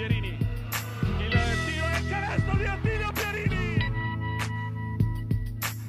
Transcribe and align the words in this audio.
Pierini. 0.00 0.28
Il 1.18 1.28
tiro 1.28 1.86
e 1.86 1.98
il 1.98 2.08
canestro 2.08 2.56
di 2.56 2.64
Attilio 2.64 3.12
Pierini. 3.12 3.74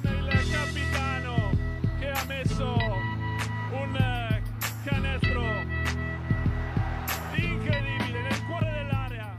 Il 0.02 0.50
capitano 0.50 1.50
che 1.98 2.10
ha 2.10 2.24
messo 2.26 2.74
un 3.70 4.42
canestro 4.84 5.42
incredibile 7.36 8.20
nel 8.20 8.46
cuore 8.46 8.70
dell'area. 8.70 9.34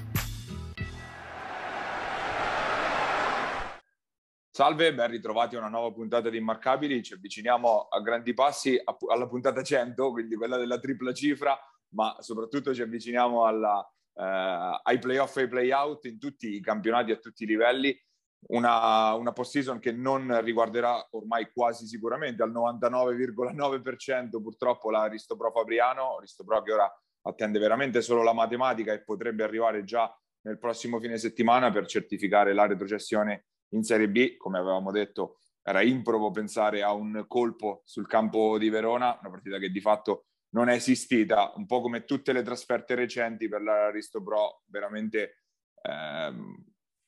Salve, 4.50 4.96
ben 4.96 5.12
ritrovati 5.12 5.56
a 5.56 5.60
una 5.60 5.70
nuova 5.70 5.92
puntata 5.92 6.32
di 6.32 6.38
Immarcabili. 6.38 7.04
Ci 7.04 7.14
avviciniamo 7.14 7.90
a 7.90 8.02
grandi 8.02 8.34
passi 8.34 8.82
alla 9.08 9.28
puntata 9.28 9.62
100, 9.62 10.12
quindi 10.12 10.36
quella 10.36 10.58
della 10.58 10.80
tripla 10.80 11.14
cifra, 11.14 11.56
ma 11.90 12.16
soprattutto 12.22 12.74
ci 12.74 12.82
avviciniamo 12.82 13.46
alla, 13.46 13.88
eh, 14.16 14.80
ai 14.84 15.00
playoff 15.00 15.38
e 15.38 15.42
ai 15.42 15.48
playout 15.48 16.06
in 16.06 16.20
tutti 16.20 16.56
i 16.56 16.62
campionati 16.62 17.12
a 17.12 17.18
tutti 17.18 17.44
i 17.44 17.48
livelli. 17.48 17.98
Una, 18.46 19.14
una 19.14 19.32
post-season 19.32 19.80
che 19.80 19.94
non 19.94 20.42
riguarderà 20.42 21.08
ormai 21.12 21.50
quasi 21.54 21.88
sicuramente 21.88 22.44
al 22.44 22.52
99,9% 22.52 24.42
purtroppo 24.42 24.92
la 24.92 25.06
Ristopro 25.06 25.50
Fabriano, 25.52 26.20
Ristopro 26.20 26.62
che 26.62 26.74
ora 26.74 26.94
attende 27.22 27.60
veramente 27.60 28.02
solo 28.02 28.22
la 28.22 28.34
matematica 28.34 28.92
e 28.92 29.02
potrebbe 29.04 29.44
arrivare 29.44 29.86
già 29.86 30.14
nel 30.42 30.60
prossimo 30.60 31.00
fine 31.00 31.18
settimana 31.18 31.72
per 31.72 31.86
certificare 31.86 32.54
la 32.54 32.68
retrocessione 32.68 33.46
in 33.70 33.84
Serie 33.84 34.10
B, 34.10 34.36
come 34.38 34.60
avevamo 34.60 34.92
detto, 34.92 35.38
era 35.62 35.82
improbo 35.82 36.32
pensare 36.32 36.84
a 36.84 36.92
un 36.92 37.26
colpo 37.28 37.82
sul 37.86 38.08
campo 38.08 38.58
di 38.58 38.70
Verona, 38.70 39.18
una 39.20 39.30
partita 39.32 39.58
che 39.58 39.70
di 39.70 39.80
fatto 39.80 40.26
non 40.54 40.70
è 40.70 40.74
esistita, 40.74 41.52
un 41.56 41.66
po' 41.66 41.82
come 41.82 42.06
tutte 42.06 42.32
le 42.34 42.42
trasferte 42.42 42.96
recenti 42.96 43.48
per 43.48 43.62
l'Aristo 43.62 44.22
Pro, 44.22 44.64
veramente 44.68 45.44
ehm, 45.82 46.56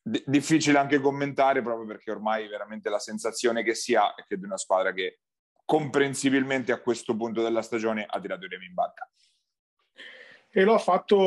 d- 0.01 0.23
difficile 0.25 0.77
anche 0.77 0.99
commentare 0.99 1.61
proprio 1.61 1.85
perché 1.85 2.11
ormai 2.11 2.47
veramente 2.47 2.89
la 2.89 2.99
sensazione 2.99 3.63
che 3.63 3.75
si 3.75 3.95
ha 3.95 4.13
è 4.15 4.23
che 4.27 4.37
di 4.37 4.45
una 4.45 4.57
squadra 4.57 4.93
che 4.93 5.19
comprensibilmente 5.63 6.71
a 6.71 6.81
questo 6.81 7.15
punto 7.15 7.41
della 7.41 7.61
stagione 7.61 8.05
ha 8.07 8.19
tirato 8.19 8.45
i 8.45 8.49
remi 8.49 8.65
in 8.65 8.73
banca 8.73 9.09
e 10.57 10.63
lo 10.63 10.73
ha 10.73 10.79
fatto 10.79 11.17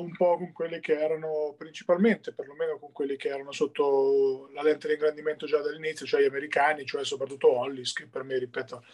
un 0.00 0.12
po' 0.16 0.36
con 0.36 0.52
quelli 0.52 0.78
che 0.78 0.96
erano 0.96 1.56
principalmente, 1.58 2.32
perlomeno 2.32 2.78
con 2.78 2.92
quelli 2.92 3.16
che 3.16 3.26
erano 3.26 3.50
sotto 3.50 4.48
la 4.52 4.62
lente 4.62 4.86
di 4.86 4.92
ingrandimento 4.92 5.44
già 5.44 5.58
dall'inizio, 5.60 6.06
cioè 6.06 6.22
gli 6.22 6.26
americani, 6.26 6.86
cioè 6.86 7.04
soprattutto 7.04 7.50
Hollis, 7.50 7.92
che 7.92 8.06
per 8.06 8.22
me, 8.22 8.38
ripeto, 8.38 8.84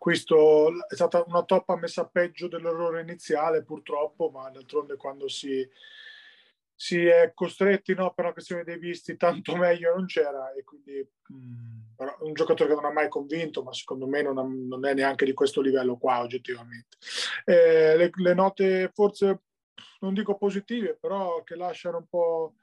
questo 0.00 0.70
è 0.88 0.94
stata 0.94 1.22
una 1.26 1.42
toppa 1.42 1.76
messa 1.76 2.06
peggio 2.06 2.48
dell'errore 2.48 3.02
iniziale 3.02 3.62
purtroppo, 3.62 4.30
ma 4.30 4.48
d'altronde 4.48 4.96
quando 4.96 5.28
si, 5.28 5.68
si 6.74 7.04
è 7.04 7.32
costretti 7.34 7.92
no, 7.92 8.10
per 8.14 8.24
una 8.24 8.32
questione 8.32 8.64
dei 8.64 8.78
visti, 8.78 9.18
tanto 9.18 9.54
meglio 9.56 9.94
non 9.94 10.06
c'era 10.06 10.54
e 10.54 10.64
quindi 10.64 11.06
mh, 11.28 11.34
mm, 11.34 12.08
un 12.20 12.32
giocatore 12.32 12.70
che 12.70 12.76
non 12.76 12.86
ha 12.86 12.92
mai 12.92 13.10
convinto, 13.10 13.62
ma 13.62 13.74
secondo 13.74 14.06
me 14.06 14.22
non, 14.22 14.38
ha, 14.38 14.42
non 14.42 14.86
è 14.86 14.94
neanche 14.94 15.26
di 15.26 15.34
questo 15.34 15.60
livello 15.60 15.98
qua 15.98 16.20
oggettivamente. 16.20 16.96
Eh, 17.44 17.94
le, 17.98 18.10
le, 18.10 18.32
note 18.32 18.90
forse 18.94 19.42
non 20.00 20.14
dico 20.14 20.34
positive, 20.38 20.96
però 20.98 21.42
che 21.42 21.56
lasciano 21.56 21.98
un 21.98 22.06
po' 22.08 22.54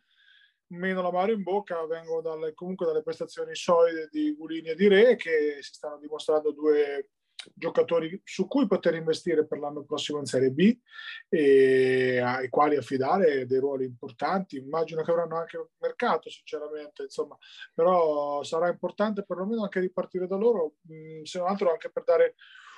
meno 0.69 1.03
la 1.03 1.11
mano 1.11 1.33
in 1.33 1.43
bocca 1.43 1.85
vengono 1.85 2.21
dalle, 2.21 2.55
comunque 2.55 2.87
dalle 2.87 3.03
prestazioni 3.03 3.53
solide 3.53 4.09
di 4.11 4.33
Gulini 4.33 4.69
e 4.69 4.75
di 4.75 4.87
Re 4.87 5.15
che 5.15 5.59
si 5.61 5.73
stanno 5.75 5.99
dimostrando 5.99 6.51
due 6.51 7.11
giocatori 7.53 8.19
su 8.23 8.47
cui 8.47 8.67
poter 8.67 8.95
investire 8.95 9.45
per 9.45 9.59
l'anno 9.59 9.83
prossimo 9.83 10.19
in 10.19 10.25
Serie 10.25 10.51
B 10.51 10.77
e 11.29 12.19
ai 12.19 12.49
quali 12.49 12.75
affidare 12.75 13.45
dei 13.45 13.59
ruoli 13.59 13.85
importanti. 13.85 14.57
Immagino 14.57 15.03
che 15.03 15.11
avranno 15.11 15.37
anche 15.37 15.57
un 15.57 15.67
mercato, 15.79 16.29
sinceramente, 16.29 17.03
insomma, 17.03 17.37
però 17.73 18.43
sarà 18.43 18.69
importante 18.69 19.23
perlomeno 19.23 19.63
anche 19.63 19.79
ripartire 19.79 20.27
da 20.27 20.35
loro, 20.35 20.75
mh, 20.81 21.23
se 21.23 21.39
non 21.39 21.47
altro 21.47 21.71
anche 21.71 21.91
per 21.91 22.03
dare 22.03 22.35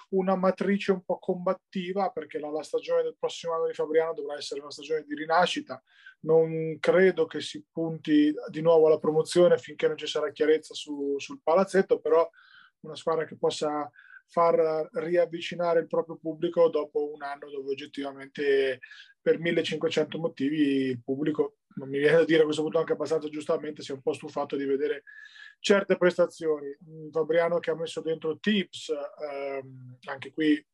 una 0.10 0.36
matrice 0.36 0.92
un 0.92 1.04
po' 1.04 1.20
combattiva 1.20 2.10
perché 2.10 2.40
la, 2.40 2.50
la, 2.50 2.64
stagione 2.64 3.04
del 3.04 3.16
prossimo 3.20 3.54
anno 3.54 3.68
di 3.68 3.74
Fabriano 3.74 4.14
dovrà 4.14 4.36
essere 4.38 4.60
una 4.60 4.72
stagione 4.72 5.04
di 5.04 5.14
rinascita. 5.14 5.82
Non 6.22 6.78
credo 6.80 7.26
che 7.26 7.42
si 7.42 7.64
punti 7.72 8.34
di 8.50 8.62
nuovo 8.62 8.88
alla 8.88 8.98
promozione 8.98 9.58
finché 9.58 9.88
non 9.88 9.98
ci 9.98 10.08
sarà 10.08 10.32
chiarezza 10.32 10.74
su, 10.74 11.16
sul 11.18 11.42
palazzetto, 11.44 12.00
però 12.00 12.28
una 12.82 12.96
squadra 12.96 13.26
che 13.26 13.38
possa 13.38 13.90
far 14.30 14.90
riavvicinare 14.94 15.82
il 15.82 15.88
proprio 15.88 16.18
pubblico 16.18 16.70
dopo 16.70 17.12
un 17.12 17.24
anno 17.24 17.50
dove 17.50 17.72
oggettivamente 17.72 18.80
per 19.22 19.40
1500 19.40 20.18
motivi 20.20 20.62
il 20.90 21.02
pubblico, 21.04 21.58
non 21.76 21.90
mi 21.90 22.00
viene 22.00 22.18
da 22.18 22.26
dire 22.26 22.42
a 22.42 22.46
questo 22.46 22.62
punto 22.62 22.80
anche 22.80 22.94
abbastanza 22.94 23.28
giustamente, 23.28 23.82
si 23.82 23.92
è 23.92 23.96
un 23.96 24.02
po' 24.02 24.14
stufato 24.14 24.56
di 24.56 24.66
vedere 24.66 25.04
certe 25.60 25.98
prestazioni. 25.98 26.76
Fabriano 27.12 27.60
che 27.60 27.72
ha 27.72 27.76
messo 27.76 28.02
dentro 28.02 28.38
tips, 28.40 28.90
ehm, 28.90 29.98
anche 30.06 30.32
qui 30.32 30.66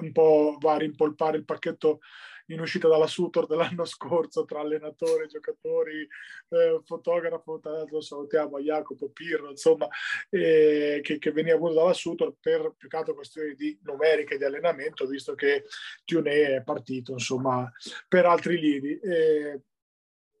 un 0.00 0.12
po' 0.12 0.56
va 0.58 0.74
a 0.74 0.78
rimpolpare 0.78 1.36
il 1.36 1.44
pacchetto 1.44 2.00
in 2.46 2.60
uscita 2.60 2.88
dalla 2.88 3.06
Sutor 3.06 3.46
dell'anno 3.46 3.84
scorso 3.84 4.44
tra 4.44 4.60
allenatori, 4.60 5.28
giocatori, 5.28 6.06
eh, 6.48 6.80
fotografo, 6.84 7.60
l'altro 7.62 8.00
salutiamo 8.00 8.60
Jacopo 8.60 9.08
Pirro, 9.10 9.50
insomma, 9.50 9.88
eh, 10.30 11.00
che, 11.02 11.18
che, 11.18 11.32
veniva 11.32 11.56
avuto 11.56 11.74
dalla 11.74 11.92
Sutor 11.92 12.34
per 12.38 12.74
più 12.76 12.88
che 12.88 12.96
altro 12.96 13.14
questioni 13.14 13.54
di 13.54 13.78
numeriche 13.82 14.36
di 14.36 14.44
allenamento, 14.44 15.06
visto 15.06 15.34
che 15.34 15.64
Tuné 16.04 16.56
è 16.56 16.62
partito, 16.62 17.12
insomma, 17.12 17.70
per 18.08 18.26
altri 18.26 18.58
lidi. 18.58 18.98
Eh, 18.98 19.60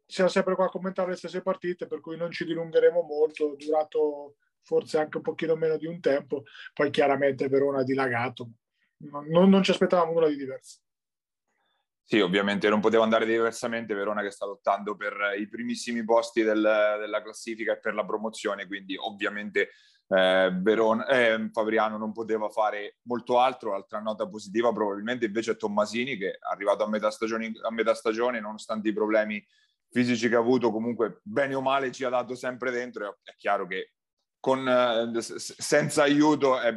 siamo 0.06 0.28
sempre 0.28 0.54
qua 0.54 0.66
a 0.66 0.70
commentare 0.70 1.10
le 1.10 1.16
stesse 1.16 1.40
partite, 1.40 1.86
per 1.86 2.00
cui 2.00 2.16
non 2.16 2.30
ci 2.30 2.44
dilungheremo 2.44 3.02
molto, 3.02 3.56
durato 3.56 4.36
forse 4.62 4.98
anche 4.98 5.18
un 5.18 5.22
pochino 5.22 5.56
meno 5.56 5.76
di 5.76 5.86
un 5.86 6.00
tempo, 6.00 6.44
poi 6.72 6.90
chiaramente 6.90 7.48
Verona 7.48 7.80
ha 7.80 7.84
dilagato, 7.84 8.50
non, 8.98 9.48
non 9.48 9.62
ci 9.62 9.70
aspettavamo 9.70 10.12
nulla 10.12 10.28
di 10.28 10.36
diverso. 10.36 10.83
Sì, 12.06 12.20
ovviamente 12.20 12.68
non 12.68 12.80
poteva 12.80 13.02
andare 13.02 13.24
diversamente. 13.24 13.94
Verona 13.94 14.22
che 14.22 14.30
sta 14.30 14.44
lottando 14.44 14.94
per 14.94 15.14
i 15.38 15.48
primissimi 15.48 16.04
posti 16.04 16.42
del, 16.42 16.60
della 16.60 17.22
classifica 17.22 17.72
e 17.72 17.78
per 17.78 17.94
la 17.94 18.04
promozione, 18.04 18.66
quindi 18.66 18.94
ovviamente 18.96 19.70
eh, 20.08 20.50
Verona, 20.60 21.06
eh, 21.06 21.48
Fabriano 21.50 21.96
non 21.96 22.12
poteva 22.12 22.50
fare 22.50 22.98
molto 23.04 23.38
altro. 23.40 23.74
Altra 23.74 24.00
nota 24.00 24.28
positiva 24.28 24.70
probabilmente 24.70 25.24
invece 25.24 25.52
è 25.52 25.56
Tommasini 25.56 26.18
che 26.18 26.32
è 26.32 26.38
arrivato 26.50 26.84
a 26.84 26.88
metà 26.88 27.10
stagione, 27.10 27.52
a 27.62 27.70
metà 27.70 27.94
stagione 27.94 28.38
nonostante 28.38 28.90
i 28.90 28.92
problemi 28.92 29.42
fisici 29.90 30.28
che 30.28 30.34
ha 30.34 30.40
avuto, 30.40 30.70
comunque 30.70 31.20
bene 31.22 31.54
o 31.54 31.62
male 31.62 31.90
ci 31.90 32.04
ha 32.04 32.10
dato 32.10 32.34
sempre 32.34 32.70
dentro. 32.70 33.20
È 33.22 33.34
chiaro 33.36 33.66
che 33.66 33.92
con, 34.40 34.68
eh, 34.68 35.22
senza 35.22 36.02
aiuto 36.02 36.60
è, 36.60 36.74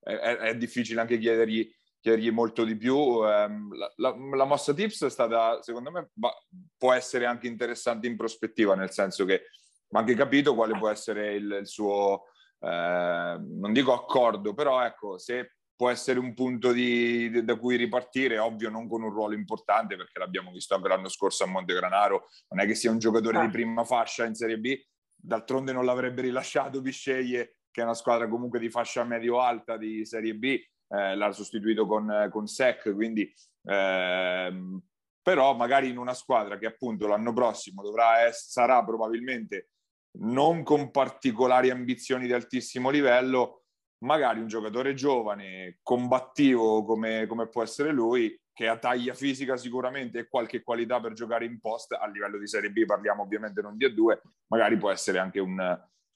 è, 0.00 0.36
è 0.36 0.56
difficile 0.56 1.02
anche 1.02 1.18
chiedergli 1.18 1.70
chiedergli 2.00 2.30
molto 2.30 2.64
di 2.64 2.76
più. 2.76 2.96
Um, 2.96 3.74
la, 3.76 3.92
la, 3.96 4.14
la, 4.34 4.44
mossa 4.44 4.74
tips 4.74 5.04
è 5.04 5.10
stata, 5.10 5.62
secondo 5.62 5.90
me, 5.90 6.10
ba, 6.12 6.32
può 6.76 6.92
essere 6.92 7.26
anche 7.26 7.46
interessante 7.46 8.06
in 8.06 8.16
prospettiva, 8.16 8.74
nel 8.74 8.90
senso 8.90 9.24
che 9.24 9.42
ho 9.88 9.98
anche 9.98 10.14
capito 10.14 10.54
quale 10.54 10.76
può 10.78 10.88
essere 10.88 11.34
il, 11.34 11.58
il 11.60 11.66
suo, 11.66 12.24
eh, 12.60 13.38
non 13.38 13.72
dico 13.72 13.92
accordo, 13.92 14.54
però 14.54 14.84
ecco, 14.84 15.18
se 15.18 15.54
può 15.80 15.90
essere 15.90 16.18
un 16.18 16.34
punto 16.34 16.72
di, 16.72 17.30
di, 17.30 17.44
da 17.44 17.56
cui 17.56 17.76
ripartire, 17.76 18.38
ovvio 18.38 18.70
non 18.70 18.88
con 18.88 19.02
un 19.02 19.10
ruolo 19.10 19.34
importante, 19.34 19.96
perché 19.96 20.18
l'abbiamo 20.18 20.50
visto 20.50 20.74
anche 20.74 20.88
l'anno 20.88 21.08
scorso 21.08 21.44
a 21.44 21.46
Montegranaro, 21.46 22.28
non 22.48 22.60
è 22.60 22.66
che 22.66 22.74
sia 22.74 22.90
un 22.90 22.98
giocatore 22.98 23.38
ah. 23.38 23.46
di 23.46 23.50
prima 23.50 23.84
fascia 23.84 24.24
in 24.26 24.34
Serie 24.34 24.58
B, 24.58 24.78
d'altronde 25.14 25.72
non 25.72 25.84
l'avrebbe 25.84 26.22
rilasciato 26.22 26.80
Bisceglie, 26.80 27.56
che 27.70 27.80
è 27.80 27.84
una 27.84 27.94
squadra 27.94 28.28
comunque 28.28 28.58
di 28.58 28.68
fascia 28.68 29.04
medio-alta 29.04 29.76
di 29.76 30.04
Serie 30.04 30.34
B, 30.34 30.60
eh, 30.90 31.14
l'ha 31.14 31.32
sostituito 31.32 31.86
con, 31.86 32.28
con 32.30 32.46
Sec, 32.46 32.92
quindi 32.94 33.32
ehm, 33.64 34.82
però 35.22 35.54
magari 35.54 35.88
in 35.88 35.98
una 35.98 36.14
squadra 36.14 36.58
che 36.58 36.66
appunto 36.66 37.06
l'anno 37.06 37.32
prossimo 37.32 37.82
dovrà 37.82 38.20
essere, 38.20 38.50
sarà 38.66 38.84
probabilmente 38.84 39.70
non 40.18 40.62
con 40.62 40.90
particolari 40.90 41.70
ambizioni 41.70 42.26
di 42.26 42.32
altissimo 42.32 42.90
livello, 42.90 43.64
magari 43.98 44.40
un 44.40 44.48
giocatore 44.48 44.94
giovane, 44.94 45.78
combattivo 45.82 46.84
come, 46.84 47.26
come 47.26 47.48
può 47.48 47.62
essere 47.62 47.92
lui, 47.92 48.36
che 48.52 48.66
ha 48.66 48.76
taglia 48.76 49.14
fisica 49.14 49.56
sicuramente 49.56 50.18
e 50.18 50.28
qualche 50.28 50.62
qualità 50.62 51.00
per 51.00 51.12
giocare 51.12 51.44
in 51.44 51.60
post, 51.60 51.92
a 51.92 52.06
livello 52.08 52.38
di 52.38 52.48
Serie 52.48 52.70
B 52.70 52.84
parliamo 52.84 53.22
ovviamente 53.22 53.60
non 53.62 53.76
di 53.76 53.86
A2, 53.86 54.18
magari 54.48 54.76
può 54.76 54.90
essere 54.90 55.18
anche 55.18 55.38
un, 55.38 55.58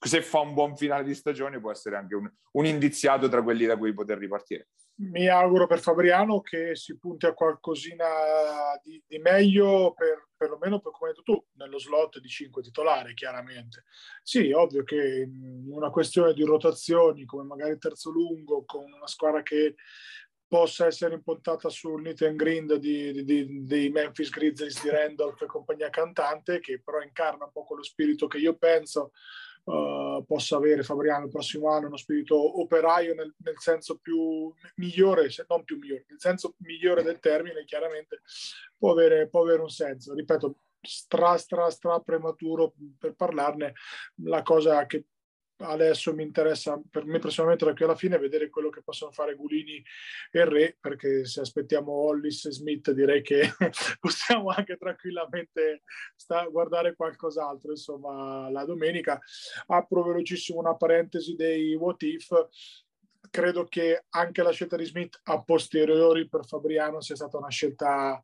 se 0.05 0.23
fa 0.23 0.41
un 0.41 0.55
buon 0.55 0.77
finale 0.77 1.05
di 1.05 1.15
stagione 1.15 1.61
può 1.61 1.71
essere 1.71 1.97
anche 1.97 2.15
un, 2.15 2.31
un 2.53 2.67
indiziato 2.67 3.29
tra 3.29 3.43
quelli 3.43 3.67
da 3.67 3.77
cui 3.77 3.93
poter 3.95 4.19
ripartire. 4.19 4.69
Mi 4.97 5.27
auguro 5.27 5.67
per 5.67 5.81
Fabriano 5.81 6.41
che 6.41 6.77
si 6.77 6.97
punti 6.99 7.27
a 7.27 7.35
qualcosina 7.35 8.07
di, 8.81 9.03
di 9.05 9.19
meglio, 9.19 9.93
per, 9.93 10.29
perlomeno 10.37 10.79
per 10.79 10.93
come 10.93 11.11
hai 11.11 11.17
detto 11.17 11.33
tu, 11.33 11.45
nello 11.55 11.79
slot 11.79 12.21
di 12.21 12.29
5 12.29 12.63
titolari, 12.63 13.13
chiaramente. 13.15 13.85
Sì, 14.23 14.53
ovvio 14.53 14.85
che 14.85 15.29
una 15.67 15.91
questione 15.91 16.33
di 16.33 16.45
rotazioni, 16.45 17.25
come 17.25 17.43
magari 17.43 17.77
terzo 17.79 18.11
lungo, 18.11 18.65
con 18.65 18.85
una 18.85 19.09
squadra 19.09 19.43
che 19.43 19.75
possa 20.47 20.87
essere 20.87 21.15
impuntata 21.15 21.69
sul 21.69 22.01
Meet 22.01 22.23
and 22.23 22.37
Grind 22.37 22.75
dei 22.75 23.91
Memphis 23.91 24.31
Grizzlies 24.31 24.81
di 24.81 24.91
Randolph 24.91 25.43
e 25.43 25.47
compagnia 25.47 25.91
cantante, 25.91 26.61
che 26.61 26.81
però 26.81 27.01
incarna 27.01 27.47
un 27.47 27.51
po' 27.51 27.65
quello 27.65 27.83
spirito 27.83 28.29
che 28.29 28.39
io 28.39 28.57
penso 28.57 29.11
uh, 29.65 30.25
possa 30.27 30.57
avere 30.57 30.83
Fabriano 30.83 31.25
il 31.25 31.31
prossimo 31.31 31.71
anno, 31.71 31.87
uno 31.87 31.97
spirito 31.97 32.61
operaio 32.61 33.15
nel, 33.15 33.35
nel, 33.39 33.59
senso 33.59 33.99
più 33.99 34.53
migliore, 34.77 35.31
se 35.31 35.45
non 35.49 35.65
più 35.65 35.79
migliore, 35.79 36.05
nel 36.09 36.21
senso 36.21 36.55
migliore 36.59 37.03
del 37.03 37.19
termine, 37.19 37.65
chiaramente 37.65 38.21
può 38.77 38.93
avere, 38.93 39.29
può 39.29 39.43
avere 39.43 39.63
un 39.63 39.71
senso. 39.71 40.15
Ripeto, 40.15 40.57
stra, 40.81 41.37
stra, 41.37 41.71
stra 41.71 42.01
prematuro 42.01 42.75
per 42.99 43.15
parlarne. 43.15 43.73
La 44.23 44.43
cosa 44.43 44.85
che 44.87 45.07
adesso 45.59 46.13
mi 46.15 46.23
interessa 46.23 46.81
per 46.91 47.05
me 47.05 47.19
personalmente 47.19 47.65
da 47.65 47.75
qui 47.75 47.85
alla 47.85 47.95
fine 47.95 48.19
vedere 48.19 48.51
quello 48.51 48.71
che 48.71 48.83
possono 48.83 49.13
fare 49.13 49.35
Gulini 49.35 49.83
e 50.31 50.45
Re 50.45 50.77
perché 50.81 51.25
se 51.25 51.41
aspettiamo 51.41 51.93
Hollis 51.93 52.47
e 52.47 52.53
Smith 52.53 52.91
direi 52.91 53.23
che 53.23 53.53
possiamo 54.01 54.49
anche 54.51 54.77
tranquillamente 54.77 55.83
sta- 56.17 56.47
guardare 56.47 56.95
qualcos'altro 56.97 57.71
insomma 57.71 58.51
la 58.51 58.65
domenica. 58.65 59.21
Apro 59.67 60.03
velocissimo 60.03 60.59
una 60.59 60.77
parentesi 60.77 61.35
dei 61.35 61.75
what 61.75 62.03
if. 62.03 62.31
Credo 63.31 63.65
che 63.65 64.05
anche 64.11 64.43
la 64.43 64.53
scelta 64.53 64.77
di 64.77 64.85
Smith 64.85 65.19
a 65.25 65.43
posteriori 65.43 66.29
per 66.29 66.47
Fabriano 66.47 67.01
sia 67.01 67.17
stata 67.17 67.39
una 67.39 67.49
scelta 67.49 68.23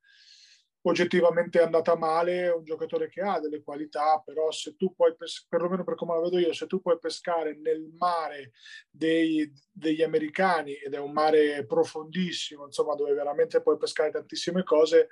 oggettivamente 0.83 1.61
è 1.61 1.65
andata 1.65 1.97
male, 1.97 2.45
è 2.45 2.53
un 2.53 2.65
giocatore 2.65 3.09
che 3.09 3.21
ha 3.21 3.39
delle 3.39 3.63
qualità, 3.63 4.23
però 4.25 4.51
se 4.51 4.77
tu 4.77 4.95
puoi, 4.95 5.15
pes- 5.15 5.47
perlomeno 5.49 5.85
per 5.85 5.95
come 5.95 6.15
la 6.15 6.21
vedo 6.21 6.39
io, 6.39 6.53
se 6.53 6.67
tu 6.67 6.81
puoi 6.81 6.99
pescare 6.99 7.57
nel 7.57 7.91
mare 7.99 8.53
dei, 8.91 9.51
degli 9.71 10.03
americani, 10.03 10.75
ed 10.75 10.95
è 10.95 10.99
un 10.99 11.13
mare 11.13 11.67
profondissimo, 11.67 12.65
insomma, 12.65 12.95
dove 12.95 13.13
veramente 13.13 13.61
puoi 13.63 13.77
pescare 13.77 14.11
tantissime 14.11 14.63
cose, 14.63 15.09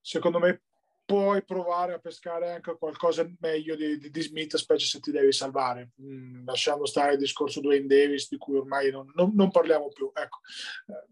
secondo 0.00 0.38
me 0.38 0.62
puoi 1.08 1.42
provare 1.42 1.94
a 1.94 1.98
pescare 1.98 2.52
anche 2.52 2.76
qualcosa 2.76 3.26
meglio 3.40 3.74
di, 3.76 3.96
di, 3.96 4.10
di 4.10 4.20
Smith, 4.20 4.56
specie 4.56 4.84
se 4.84 5.00
ti 5.00 5.10
devi 5.10 5.32
salvare, 5.32 5.92
mm, 6.02 6.44
lasciando 6.44 6.84
stare 6.84 7.12
il 7.12 7.18
discorso 7.18 7.62
Dwayne 7.62 7.86
Davis, 7.86 8.28
di 8.28 8.36
cui 8.36 8.58
ormai 8.58 8.90
non, 8.90 9.10
non, 9.14 9.32
non, 9.34 9.50
parliamo 9.50 9.88
più. 9.88 10.10
Ecco, 10.12 10.40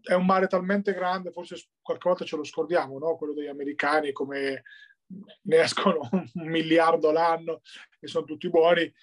è 0.03 0.13
un 0.13 0.27
mare 0.27 0.45
talmente 0.45 0.93
grande, 0.93 1.31
forse 1.31 1.69
qualche 1.81 2.09
volta 2.09 2.25
ce 2.25 2.35
lo 2.35 2.43
scordiamo, 2.43 2.99
no? 2.99 3.15
quello 3.15 3.33
degli 3.33 3.47
americani, 3.47 4.11
come 4.11 4.61
ne 5.41 5.61
escono 5.61 6.07
un 6.13 6.47
miliardo 6.47 7.11
l'anno 7.11 7.61
e 7.99 8.05
sono 8.05 8.25
tutti 8.25 8.51
buoni. 8.51 8.93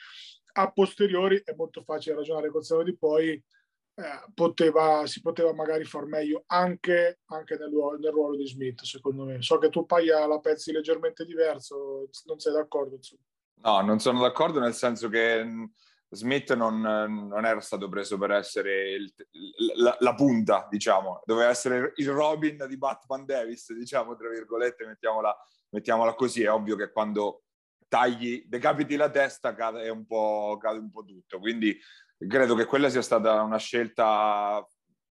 A 0.52 0.70
posteriori 0.70 1.42
è 1.44 1.54
molto 1.56 1.82
facile 1.82 2.14
ragionare 2.14 2.50
col 2.50 2.64
seno 2.64 2.84
di 2.84 2.96
poi, 2.96 3.42
eh, 3.96 4.24
poteva, 4.34 5.06
si 5.06 5.20
poteva 5.20 5.52
magari 5.52 5.84
far 5.84 6.06
meglio 6.06 6.44
anche, 6.46 7.20
anche 7.26 7.56
nel, 7.56 7.70
nel, 8.00 8.10
ruolo 8.10 8.36
di 8.36 8.46
Smith, 8.46 8.82
secondo 8.82 9.24
me. 9.24 9.40
So 9.40 9.58
che 9.58 9.68
tu 9.70 9.86
Paia 9.86 10.26
la 10.26 10.40
pensi 10.40 10.72
leggermente 10.72 11.24
diverso, 11.24 12.08
non 12.24 12.38
sei 12.38 12.52
d'accordo? 12.52 12.96
Insomma. 12.96 13.22
No, 13.62 13.80
non 13.82 14.00
sono 14.00 14.20
d'accordo 14.20 14.58
nel 14.58 14.74
senso 14.74 15.08
che 15.08 15.44
mm, 15.44 15.64
Smith 16.10 16.54
non, 16.54 16.80
non 16.80 17.44
era 17.44 17.60
stato 17.60 17.88
preso 17.88 18.18
per 18.18 18.32
essere 18.32 18.90
il, 18.94 19.14
la, 19.76 19.96
la, 20.00 20.14
punta, 20.14 20.66
diciamo, 20.68 21.22
doveva 21.24 21.50
essere 21.50 21.92
il 21.96 22.10
Robin 22.10 22.64
di 22.68 22.76
Batman 22.76 23.24
Davis, 23.24 23.72
diciamo, 23.72 24.16
tra 24.16 24.28
virgolette, 24.28 24.86
mettiamola, 24.86 25.36
mettiamola 25.70 26.14
così. 26.14 26.42
È 26.42 26.50
ovvio 26.50 26.76
che 26.76 26.90
quando 26.90 27.44
tagli, 27.88 28.44
decapiti 28.46 28.96
la 28.96 29.08
testa, 29.08 29.54
cade 29.54 29.88
un 29.88 30.04
po', 30.04 30.56
cade 30.60 30.78
un 30.78 30.90
po' 30.90 31.04
tutto. 31.04 31.38
Quindi 31.38 31.78
credo 32.28 32.54
che 32.54 32.64
quella 32.64 32.88
sia 32.88 33.02
stata 33.02 33.42
una 33.42 33.58
scelta, 33.58 34.66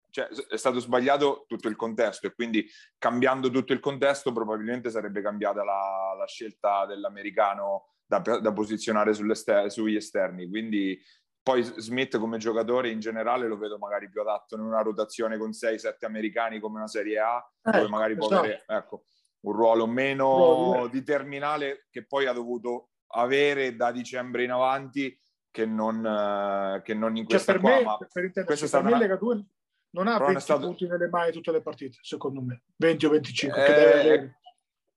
cioè 0.09 0.27
è 0.27 0.57
stato 0.57 0.79
sbagliato 0.79 1.45
tutto 1.47 1.67
il 1.67 1.75
contesto 1.75 2.27
e 2.27 2.33
quindi 2.33 2.65
cambiando 2.97 3.49
tutto 3.49 3.73
il 3.73 3.79
contesto 3.79 4.31
probabilmente 4.31 4.89
sarebbe 4.89 5.21
cambiata 5.21 5.63
la, 5.63 6.15
la 6.17 6.27
scelta 6.27 6.85
dell'americano 6.85 7.87
da, 8.05 8.19
da 8.19 8.53
posizionare 8.53 9.13
sugli 9.13 9.95
esterni. 9.95 10.47
Quindi 10.47 10.99
poi 11.43 11.61
Smith 11.61 12.17
come 12.17 12.37
giocatore 12.37 12.89
in 12.89 13.01
generale 13.01 13.47
lo 13.47 13.57
vedo 13.57 13.77
magari 13.77 14.09
più 14.09 14.21
adatto 14.21 14.55
in 14.55 14.61
una 14.61 14.81
rotazione 14.81 15.37
con 15.37 15.49
6-7 15.49 16.05
americani 16.05 16.59
come 16.59 16.77
una 16.77 16.87
Serie 16.87 17.19
A, 17.19 17.45
eh, 17.63 17.71
dove 17.71 17.89
magari 17.89 18.15
può 18.15 18.27
esatto. 18.27 18.41
avere 18.41 18.63
ecco, 18.65 19.03
un 19.41 19.53
ruolo 19.53 19.85
meno 19.85 20.75
no, 20.75 20.87
determinale 20.87 21.87
che 21.89 22.05
poi 22.05 22.27
ha 22.27 22.33
dovuto 22.33 22.91
avere 23.15 23.75
da 23.75 23.91
dicembre 23.91 24.43
in 24.43 24.51
avanti 24.51 25.19
che 25.53 25.67
non, 25.67 26.03
uh, 26.03 26.81
che 26.81 26.95
non 26.95 27.15
in 27.15 27.25
questa 27.25 27.51
cioè, 27.51 27.61
qua, 27.61 27.69
me, 27.69 27.83
ma 27.83 27.97
per 27.97 28.31
questa 28.43 28.65
è 28.65 28.67
stata 28.67 28.87
una... 28.87 28.97
Lega 28.97 29.17
2 29.17 29.45
non 29.91 30.07
ha 30.07 30.17
20 30.17 30.39
stato... 30.39 30.65
punti 30.65 30.87
nelle 30.87 31.07
mani 31.07 31.31
tutte 31.31 31.51
le 31.51 31.61
partite, 31.61 31.99
secondo 32.01 32.41
me, 32.41 32.63
20 32.77 33.05
o 33.05 33.09
25 33.11 33.61
eh, 33.61 33.65
che 33.65 33.73
deve 33.73 33.99
avere. 33.99 34.39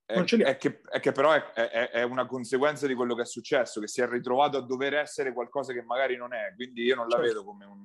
È, 0.06 0.14
è, 0.14 0.56
che, 0.56 0.80
è, 0.88 1.00
che, 1.00 1.12
però 1.12 1.32
è, 1.32 1.52
è, 1.52 1.90
è, 1.90 2.02
una 2.04 2.26
conseguenza 2.26 2.86
di 2.86 2.94
quello 2.94 3.14
che 3.14 3.22
è 3.22 3.26
successo, 3.26 3.80
che 3.80 3.88
si 3.88 4.00
è 4.00 4.08
ritrovato 4.08 4.56
a 4.56 4.62
dover 4.62 4.94
essere 4.94 5.34
qualcosa 5.34 5.74
che 5.74 5.82
magari 5.82 6.16
non 6.16 6.32
è, 6.32 6.54
quindi 6.54 6.84
io 6.84 6.94
non 6.94 7.08
la 7.08 7.16
certo. 7.16 7.26
vedo 7.26 7.44
come 7.44 7.64
un, 7.66 7.82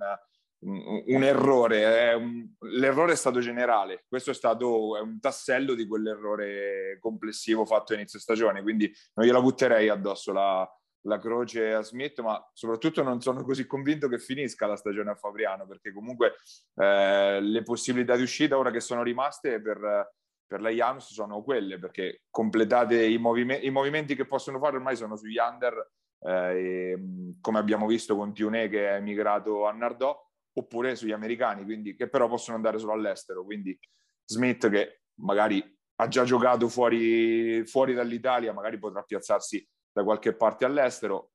un, 0.59 1.03
un 1.07 1.23
errore, 1.23 2.13
un, 2.13 2.47
l'errore 2.59 3.13
è 3.13 3.18
stato 3.18 3.39
generale, 3.39 4.06
questo 4.07 4.31
è 4.31 4.33
stato 4.33 4.91
un 5.01 5.19
tassello 5.19 5.73
di 5.73 5.85
quell'errore 5.85 7.00
complessivo 7.01 7.65
fatto 7.65 7.91
a 7.91 7.95
inizio 7.97 8.19
stagione, 8.19 8.62
quindi 8.62 8.89
non 9.15 9.25
gliela 9.25 9.41
butterei 9.41 9.89
addosso 9.89 10.31
la, 10.31 10.81
la 11.01 11.19
croce 11.19 11.74
a 11.74 11.81
Smith, 11.81 12.19
ma 12.21 12.44
soprattutto 12.53 13.01
non 13.03 13.21
sono 13.21 13.44
così 13.44 13.65
convinto 13.65 14.07
che 14.07 14.19
finisca 14.19 14.68
la 14.68 14.75
stagione 14.75 15.12
a 15.12 15.15
Fabriano, 15.15 15.65
perché 15.65 15.92
comunque 15.92 16.36
eh, 16.75 17.39
le 17.42 17.63
possibilità 17.63 18.15
di 18.15 18.24
uscita 18.24 18.57
ora 18.57 18.71
che 18.71 18.80
sono 18.80 19.03
rimaste 19.03 19.62
per, 19.62 20.12
per 20.45 20.62
la 20.62 20.69
Janus 20.69 21.12
sono 21.12 21.42
quelle, 21.44 21.80
perché 21.80 22.24
completate 22.30 23.03
i, 23.06 23.18
movime- 23.18 23.57
i, 23.57 23.69
movimenti 23.69 24.15
che 24.15 24.25
possono 24.25 24.59
fare 24.59 24.75
ormai 24.75 24.95
sono 24.95 25.15
sugli 25.15 25.38
under, 25.38 25.92
eh, 26.24 26.31
e, 26.31 27.00
come 27.42 27.59
abbiamo 27.59 27.88
visto 27.88 28.15
con 28.15 28.33
Tiune 28.33 28.69
che 28.69 28.89
è 28.89 28.95
emigrato 28.95 29.65
a 29.68 29.71
Nardò, 29.71 30.15
oppure 30.54 30.95
sugli 30.95 31.13
americani, 31.13 31.63
quindi, 31.63 31.95
che 31.95 32.09
però 32.09 32.27
possono 32.27 32.57
andare 32.57 32.77
solo 32.77 32.94
all'estero. 32.94 33.44
Quindi 33.44 33.77
Smith 34.25 34.69
che 34.69 35.01
magari 35.21 35.63
ha 35.95 36.07
già 36.07 36.24
giocato 36.24 36.68
fuori, 36.68 37.65
fuori 37.65 37.94
dall'Italia, 37.94 38.54
magari 38.54 38.77
potrà 38.80 39.04
piazzarsi 39.04 39.65
da 39.92 40.04
qualche 40.04 40.34
parte 40.34 40.66
all'estero. 40.66 41.32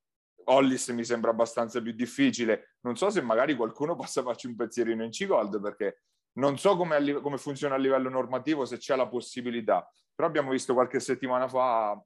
Hollis 0.49 0.89
mi 0.89 1.05
sembra 1.05 1.31
abbastanza 1.31 1.81
più 1.81 1.93
difficile. 1.93 2.77
Non 2.81 2.97
so 2.97 3.11
se 3.11 3.21
magari 3.21 3.55
qualcuno 3.57 3.95
possa 3.97 4.23
farci 4.23 4.47
un 4.47 4.57
pensierino 4.57 5.03
in 5.05 5.11
C-Gold 5.11 5.61
perché 5.61 6.03
non 6.37 6.59
so 6.59 6.77
come, 6.77 7.21
come, 7.21 7.39
funziona 7.39 7.75
a 7.75 7.79
livello 7.79 8.11
normativo, 8.11 8.65
se 8.65 8.77
c'è 8.77 8.95
la 8.95 9.09
possibilità. 9.09 9.89
Però 10.15 10.29
abbiamo 10.29 10.51
visto 10.51 10.75
qualche 10.75 11.01
settimana 11.01 11.49
fa 11.49 12.01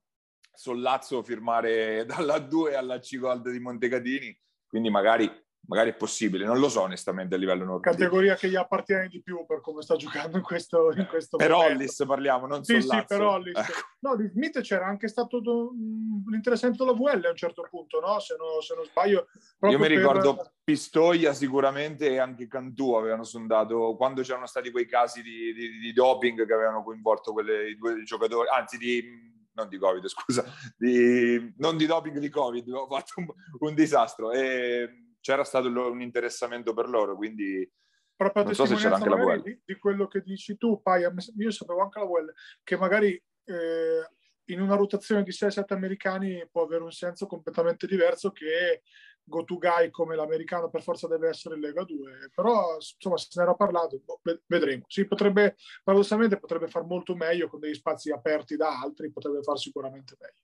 Sollazzo 0.53 1.23
firmare 1.23 2.05
dalla 2.07 2.39
2 2.39 2.75
alla 2.75 2.99
C-Gold 2.99 3.51
di 3.51 3.59
Montecatini, 3.59 4.39
quindi 4.67 4.91
magari 4.91 5.31
magari 5.67 5.91
è 5.91 5.95
possibile, 5.95 6.45
non 6.45 6.59
lo 6.59 6.69
so 6.69 6.83
onestamente 6.83 7.35
a 7.35 7.39
livello 7.39 7.65
normale. 7.65 7.97
Categoria 7.97 8.35
che 8.35 8.49
gli 8.49 8.57
appartiene 8.57 9.09
di 9.09 9.23
più 9.23 9.45
per 9.47 9.61
come 9.61 9.83
sta 9.83 9.97
giocando 9.97 10.37
in 10.37 10.43
questo, 10.43 10.93
in 10.97 11.07
questo 11.07 11.37
Per 11.37 11.51
momento. 11.51 11.75
Hollis 11.75 12.05
parliamo, 12.07 12.47
non 12.47 12.65
sì. 12.65 12.81
Sì, 12.81 13.05
per 13.07 13.21
Hollis. 13.21 13.57
Ecco. 13.57 13.73
No, 14.01 14.17
di 14.17 14.27
Smith 14.29 14.61
c'era 14.63 14.87
anche 14.87 15.07
stato 15.07 15.41
l'interessante 16.27 16.77
della 16.79 16.93
VL 16.93 17.25
a 17.27 17.31
un 17.31 17.37
certo 17.37 17.67
punto, 17.71 18.01
no? 18.01 18.19
Se, 18.19 18.35
no, 18.37 18.61
se 18.61 18.75
non 18.75 18.85
sbaglio. 18.85 19.29
Io 19.69 19.79
mi 19.79 19.87
ricordo 19.87 20.37
per... 20.37 20.53
Pistoia 20.65 21.33
sicuramente 21.33 22.11
e 22.11 22.19
anche 22.19 22.49
Cantù 22.49 22.95
avevano 22.95 23.25
sondato, 23.25 23.95
quando 23.97 24.23
c'erano 24.23 24.47
stati 24.47 24.71
quei 24.71 24.87
casi 24.87 25.23
di, 25.23 25.53
di, 25.53 25.79
di 25.79 25.93
doping 25.93 26.47
che 26.47 26.53
avevano 26.53 26.83
coinvolto 26.83 27.33
quelle, 27.33 27.69
i 27.69 27.77
due 27.77 28.03
giocatori, 28.03 28.49
anzi 28.49 28.77
di 28.77 29.29
non 29.53 29.69
di 29.69 29.79
Covid, 29.79 30.07
scusa, 30.09 30.45
di, 30.77 31.55
non 31.59 31.77
di 31.77 31.87
doping 31.87 32.19
di 32.19 32.29
Covid, 32.29 32.69
ho 32.73 32.87
fatto 32.89 33.13
un, 33.17 33.27
un 33.59 33.75
disastro. 33.75 34.33
E 34.33 35.10
c'era 35.21 35.45
stato 35.45 35.69
un 35.69 36.01
interessamento 36.01 36.75
per 36.75 36.89
loro, 36.89 37.17
quindi 37.17 37.69
proprio 38.17 38.45
non 38.45 38.55
so 38.55 38.67
se 38.67 38.75
c'era 38.75 38.97
anche 38.97 39.09
la 39.09 39.17
VL. 39.17 39.43
Di, 39.43 39.61
di, 39.65 39.79
quello 39.79 40.07
che 40.07 40.21
dici 40.21 40.57
tu, 40.57 40.83
Paia, 40.83 41.13
io 41.37 41.51
sapevo 41.51 41.83
anche 41.83 41.99
la 41.99 42.07
VL, 42.07 42.33
che 42.63 42.77
magari 42.77 43.23
eh, 43.45 44.09
in 44.53 44.61
una 44.61 44.77
rotazione 44.77 45.23
di 45.23 45.31
6-7 45.31 45.73
americani 45.73 46.47
può 46.51 46.65
avere 46.65 46.83
un 46.83 46.93
senso 46.93 47.27
completamente 47.27 47.87
diverso 47.87 48.31
che 48.31 48.83
go 49.23 49.45
to 49.45 49.59
guy 49.59 49.91
come 49.91 50.17
l'americano 50.17 50.71
per 50.71 50.83
forza 50.83 51.07
deve 51.07 51.29
essere 51.29 51.55
in 51.55 51.61
Lega 51.61 51.85
2 51.85 52.31
però 52.35 52.75
insomma 52.77 53.17
se 53.17 53.29
ne 53.37 53.43
era 53.43 53.55
parlato 53.55 54.01
boh, 54.05 54.21
vedremo. 54.47 54.85
Si 54.89 55.07
potrebbe 55.07 55.57
paradossalmente 55.85 56.39
potrebbe 56.39 56.67
far 56.69 56.85
molto 56.85 57.15
meglio 57.15 57.49
con 57.49 57.61
degli 57.61 57.75
spazi 57.75 58.11
aperti 58.11 58.57
da 58.57 58.81
altri 58.81 59.13
potrebbe 59.13 59.43
far 59.43 59.59
sicuramente 59.59 60.17
meglio 60.19 60.35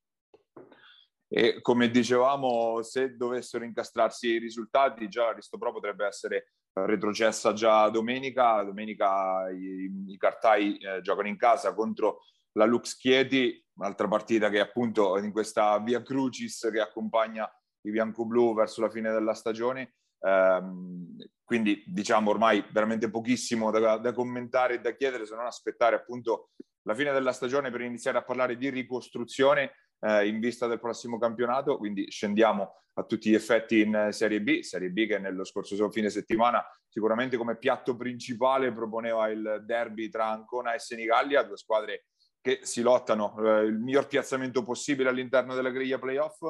e 1.28 1.60
come 1.60 1.90
dicevamo, 1.90 2.82
se 2.82 3.16
dovessero 3.16 3.64
incastrarsi 3.64 4.28
i 4.28 4.38
risultati, 4.38 5.08
già 5.08 5.34
Pro 5.58 5.72
potrebbe 5.72 6.06
essere 6.06 6.52
retrocessa 6.72 7.52
già 7.52 7.88
domenica. 7.88 8.62
Domenica 8.62 9.50
i, 9.50 9.90
i 10.08 10.16
Cartai 10.16 10.76
eh, 10.76 11.00
giocano 11.00 11.28
in 11.28 11.36
casa 11.36 11.74
contro 11.74 12.22
la 12.52 12.64
Lux 12.64 12.96
Chieti, 12.96 13.62
un'altra 13.74 14.08
partita 14.08 14.48
che 14.50 14.60
appunto 14.60 15.18
in 15.18 15.32
questa 15.32 15.78
via 15.80 16.02
Crucis 16.02 16.68
che 16.72 16.80
accompagna 16.80 17.50
i 17.82 17.90
bianco-blu 17.90 18.54
verso 18.54 18.80
la 18.80 18.90
fine 18.90 19.10
della 19.12 19.34
stagione. 19.34 19.94
ehm, 20.20 21.16
quindi 21.44 21.84
diciamo 21.86 22.30
ormai 22.30 22.64
veramente 22.72 23.08
pochissimo 23.10 23.70
da, 23.70 23.98
da 23.98 24.12
commentare 24.12 24.74
e 24.74 24.80
da 24.80 24.94
chiedere 24.94 25.26
se 25.26 25.36
non 25.36 25.46
aspettare 25.46 25.94
appunto 25.94 26.50
la 26.82 26.94
fine 26.94 27.12
della 27.12 27.32
stagione 27.32 27.70
per 27.70 27.82
iniziare 27.82 28.18
a 28.18 28.24
parlare 28.24 28.56
di 28.56 28.68
ricostruzione 28.68 29.72
eh, 30.00 30.26
in 30.26 30.40
vista 30.40 30.66
del 30.66 30.80
prossimo 30.80 31.18
campionato, 31.18 31.76
quindi 31.76 32.10
scendiamo 32.10 32.74
a 32.94 33.04
tutti 33.04 33.30
gli 33.30 33.34
effetti 33.34 33.80
in 33.80 34.08
Serie 34.10 34.40
B, 34.40 34.60
Serie 34.60 34.90
B 34.90 35.06
che 35.06 35.18
nello 35.18 35.44
scorso 35.44 35.90
fine 35.90 36.08
settimana 36.08 36.64
sicuramente 36.88 37.36
come 37.36 37.58
piatto 37.58 37.94
principale 37.94 38.72
proponeva 38.72 39.28
il 39.28 39.62
derby 39.66 40.08
tra 40.08 40.28
Ancona 40.28 40.72
e 40.72 40.78
Senigallia, 40.78 41.42
due 41.42 41.58
squadre 41.58 42.06
che 42.40 42.60
si 42.62 42.80
lottano 42.80 43.34
eh, 43.38 43.64
il 43.64 43.78
miglior 43.78 44.06
piazzamento 44.06 44.62
possibile 44.62 45.10
all'interno 45.10 45.54
della 45.54 45.70
griglia 45.70 45.98
playoff. 45.98 46.40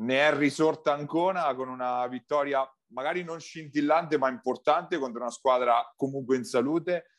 Ne 0.00 0.28
è 0.28 0.36
risorta 0.36 0.92
Ancona 0.92 1.54
con 1.54 1.68
una 1.68 2.06
vittoria 2.08 2.68
magari 2.92 3.22
non 3.22 3.40
scintillante 3.40 4.18
ma 4.18 4.28
importante 4.28 4.98
contro 4.98 5.20
una 5.20 5.30
squadra 5.30 5.92
comunque 5.96 6.36
in 6.36 6.44
salute, 6.44 7.18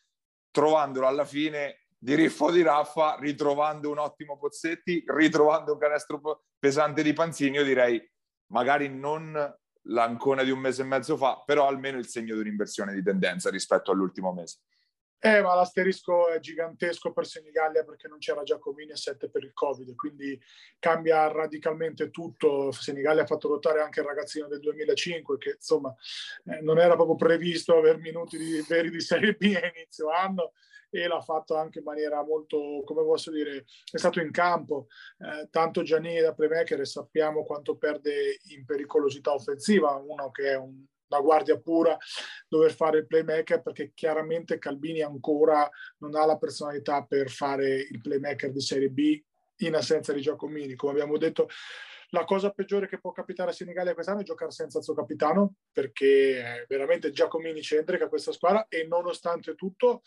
trovandolo 0.52 1.08
alla 1.08 1.26
fine 1.26 1.81
di 2.04 2.16
Riffo 2.16 2.50
di 2.50 2.64
Raffa, 2.64 3.16
ritrovando 3.20 3.92
un 3.92 4.00
ottimo 4.00 4.36
Pozzetti, 4.36 5.04
ritrovando 5.06 5.74
un 5.74 5.78
canestro 5.78 6.46
pesante 6.58 7.04
di 7.04 7.14
Panzini, 7.14 7.58
io 7.58 7.64
direi 7.64 8.04
magari 8.48 8.90
non 8.90 9.32
l'Ancona 9.84 10.42
di 10.42 10.50
un 10.50 10.58
mese 10.58 10.82
e 10.82 10.86
mezzo 10.86 11.16
fa, 11.16 11.44
però 11.46 11.68
almeno 11.68 12.00
il 12.00 12.08
segno 12.08 12.34
di 12.34 12.42
un'inversione 12.42 12.96
di 12.96 13.04
tendenza 13.04 13.52
rispetto 13.52 13.92
all'ultimo 13.92 14.34
mese. 14.34 14.62
Eh, 15.20 15.44
ma 15.44 15.54
l'asterisco 15.54 16.30
è 16.30 16.40
gigantesco 16.40 17.14
per 17.14 17.28
Senigallia 17.28 17.84
perché 17.84 18.08
non 18.08 18.18
c'era 18.18 18.42
Giacomini 18.42 18.94
e 18.94 18.98
7 18.98 19.30
per 19.30 19.44
il 19.44 19.54
Covid, 19.54 19.94
quindi 19.94 20.42
cambia 20.80 21.28
radicalmente 21.28 22.10
tutto. 22.10 22.72
Senigallia 22.72 23.22
ha 23.22 23.28
fatto 23.28 23.48
lottare 23.48 23.82
anche 23.82 24.00
il 24.00 24.08
ragazzino 24.08 24.48
del 24.48 24.60
2005 24.60 25.38
che 25.38 25.52
insomma 25.52 25.94
eh, 26.46 26.62
non 26.62 26.80
era 26.80 26.96
proprio 26.96 27.16
previsto 27.16 27.78
avere 27.78 28.00
minuti 28.00 28.40
di, 28.40 28.66
veri 28.68 28.90
di 28.90 29.02
Serie 29.02 29.34
B 29.34 29.56
a 29.62 29.68
inizio 29.68 30.10
anno 30.10 30.54
e 30.92 31.08
l'ha 31.08 31.22
fatto 31.22 31.56
anche 31.56 31.80
in 31.80 31.86
maniera 31.86 32.24
molto, 32.24 32.84
come 32.86 33.04
posso 33.04 33.32
dire, 33.32 33.66
è 33.92 33.98
stato 33.98 34.20
in 34.20 34.30
campo. 34.30 34.88
Eh, 35.18 35.48
tanto 35.50 35.82
Giannini 35.82 36.20
da 36.20 36.34
playmaker 36.34 36.86
sappiamo 36.86 37.44
quanto 37.46 37.78
perde 37.78 38.40
in 38.50 38.66
pericolosità 38.66 39.34
offensiva, 39.34 39.96
uno 39.96 40.30
che 40.32 40.52
è 40.52 40.56
un, 40.58 40.86
una 41.08 41.22
guardia 41.22 41.58
pura, 41.60 41.98
dover 42.48 42.74
fare 42.74 43.00
il 43.00 43.08
playmaker 43.08 43.62
perché 43.62 43.92
chiaramente 43.94 44.60
Calbini 44.60 45.02
ancora 45.02 45.70
non 45.98 46.16
ha 46.16 46.26
la 46.26 46.38
personalità 46.38 47.04
per 47.04 47.30
fare 47.30 47.76
il 47.76 48.02
playmaker 48.02 48.52
di 48.52 48.62
Serie 48.62 48.90
B 48.90 49.22
in 49.58 49.76
assenza 49.76 50.14
di 50.14 50.22
Giacomini. 50.22 50.76
Come 50.76 50.92
abbiamo 50.92 51.18
detto, 51.18 51.48
la 52.14 52.26
cosa 52.26 52.52
peggiore 52.52 52.88
che 52.88 53.00
può 53.00 53.12
capitare 53.12 53.52
a 53.52 53.54
Senigallia 53.54 53.94
quest'anno 53.94 54.20
è 54.20 54.24
giocare 54.24 54.52
senza 54.52 54.80
il 54.80 54.84
suo 54.84 54.94
capitano, 54.94 55.56
perché 55.72 56.42
è 56.42 56.66
veramente 56.68 57.12
Giacomini 57.12 57.62
centrica 57.62 58.10
questa 58.10 58.34
squadra 58.34 58.66
e 58.68 58.86
nonostante 58.86 59.56
tutto, 59.56 60.02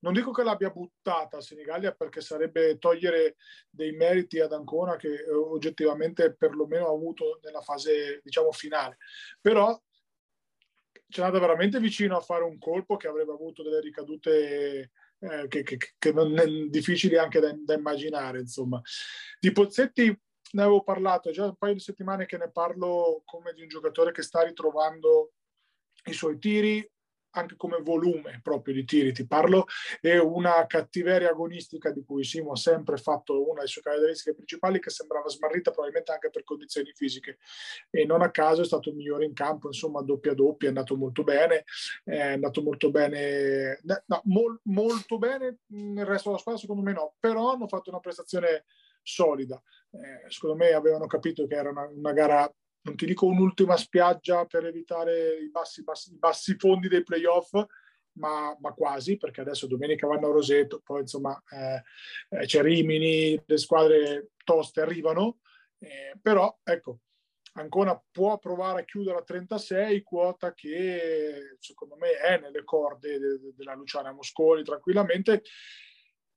non 0.00 0.12
dico 0.12 0.30
che 0.30 0.44
l'abbia 0.44 0.70
buttata 0.70 1.38
a 1.38 1.40
Senigallia 1.40 1.92
perché 1.92 2.20
sarebbe 2.20 2.78
togliere 2.78 3.36
dei 3.70 3.92
meriti 3.92 4.38
ad 4.38 4.52
Ancona 4.52 4.96
che 4.96 5.08
eh, 5.08 5.32
oggettivamente 5.32 6.34
perlomeno 6.34 6.86
ha 6.86 6.92
avuto 6.92 7.40
nella 7.42 7.60
fase, 7.60 8.20
diciamo, 8.22 8.52
finale. 8.52 8.98
Però 9.40 9.76
c'è 11.08 11.22
andata 11.22 11.40
veramente 11.40 11.80
vicino 11.80 12.16
a 12.16 12.20
fare 12.20 12.44
un 12.44 12.58
colpo 12.58 12.96
che 12.96 13.08
avrebbe 13.08 13.32
avuto 13.32 13.64
delle 13.64 13.80
ricadute 13.80 14.90
eh, 15.18 15.48
che, 15.48 15.62
che, 15.64 15.76
che, 15.98 16.12
non 16.12 16.38
è 16.38 16.46
difficili 16.68 17.16
anche 17.16 17.40
da, 17.40 17.52
da 17.52 17.74
immaginare. 17.74 18.38
Insomma, 18.38 18.80
di 19.40 19.50
Pozzetti 19.50 20.16
ne 20.52 20.62
avevo 20.62 20.82
parlato, 20.82 21.28
è 21.28 21.32
già 21.32 21.44
un 21.44 21.56
paio 21.56 21.74
di 21.74 21.80
settimane 21.80 22.26
che 22.26 22.38
ne 22.38 22.50
parlo 22.50 23.22
come 23.24 23.52
di 23.52 23.62
un 23.62 23.68
giocatore 23.68 24.12
che 24.12 24.22
sta 24.22 24.42
ritrovando 24.42 25.32
i 26.04 26.12
suoi 26.12 26.38
tiri, 26.38 26.88
anche 27.32 27.56
come 27.56 27.78
volume 27.82 28.40
proprio 28.42 28.74
di 28.74 28.84
tiri, 28.84 29.12
ti 29.12 29.26
parlo, 29.26 29.66
e 30.00 30.18
una 30.18 30.66
cattiveria 30.66 31.30
agonistica 31.30 31.90
di 31.90 32.02
cui 32.02 32.24
Simo 32.24 32.52
ha 32.52 32.56
sempre 32.56 32.96
fatto 32.96 33.42
una 33.42 33.56
delle 33.56 33.66
sue 33.66 33.82
caratteristiche 33.82 34.34
principali 34.34 34.80
che 34.80 34.90
sembrava 34.90 35.28
smarrita 35.28 35.70
probabilmente 35.70 36.12
anche 36.12 36.30
per 36.30 36.44
condizioni 36.44 36.90
fisiche. 36.94 37.38
E 37.90 38.04
non 38.04 38.22
a 38.22 38.30
caso 38.30 38.62
è 38.62 38.64
stato 38.64 38.88
il 38.88 38.96
migliore 38.96 39.24
in 39.24 39.34
campo, 39.34 39.68
insomma 39.68 40.02
doppia 40.02 40.34
doppia, 40.34 40.68
è 40.68 40.70
andato 40.70 40.96
molto 40.96 41.22
bene, 41.22 41.64
è 42.02 42.32
andato 42.32 42.62
molto 42.62 42.90
bene, 42.90 43.80
no, 43.82 44.20
mol, 44.24 44.58
molto 44.64 45.18
bene 45.18 45.58
nel 45.66 46.06
resto 46.06 46.28
della 46.30 46.40
squadra 46.40 46.60
secondo 46.60 46.82
me 46.82 46.92
no, 46.92 47.14
però 47.20 47.52
hanno 47.52 47.68
fatto 47.68 47.90
una 47.90 48.00
prestazione 48.00 48.64
solida. 49.08 49.60
Eh, 49.90 50.30
secondo 50.30 50.56
me 50.56 50.72
avevano 50.72 51.06
capito 51.06 51.46
che 51.46 51.54
era 51.54 51.70
una, 51.70 51.86
una, 51.86 52.12
gara, 52.12 52.52
non 52.82 52.96
ti 52.96 53.06
dico 53.06 53.26
un'ultima 53.26 53.76
spiaggia 53.76 54.44
per 54.44 54.66
evitare 54.66 55.38
i 55.38 55.50
bassi, 55.50 55.82
bassi, 55.82 56.12
i 56.12 56.18
bassi 56.18 56.56
fondi 56.58 56.88
dei 56.88 57.02
playoff, 57.02 57.52
ma, 58.18 58.56
ma, 58.60 58.72
quasi, 58.72 59.16
perché 59.16 59.40
adesso 59.40 59.66
domenica 59.66 60.06
vanno 60.06 60.28
a 60.28 60.32
Roseto, 60.32 60.80
poi 60.84 61.02
insomma 61.02 61.40
eh, 61.50 61.82
eh, 62.36 62.46
c'è 62.46 62.62
Rimini, 62.62 63.40
le 63.46 63.58
squadre 63.58 64.30
toste 64.44 64.80
arrivano, 64.80 65.38
eh, 65.78 66.18
però 66.20 66.58
ecco, 66.62 67.00
Ancona 67.52 68.00
può 68.10 68.38
provare 68.38 68.82
a 68.82 68.84
chiudere 68.84 69.18
a 69.18 69.22
36, 69.22 70.02
quota 70.02 70.52
che 70.52 71.56
secondo 71.58 71.96
me 71.96 72.10
è 72.12 72.38
nelle 72.38 72.62
corde 72.64 73.18
de, 73.18 73.38
de, 73.38 73.54
della 73.56 73.74
Luciana 73.74 74.12
Mosconi 74.12 74.62
tranquillamente 74.62 75.42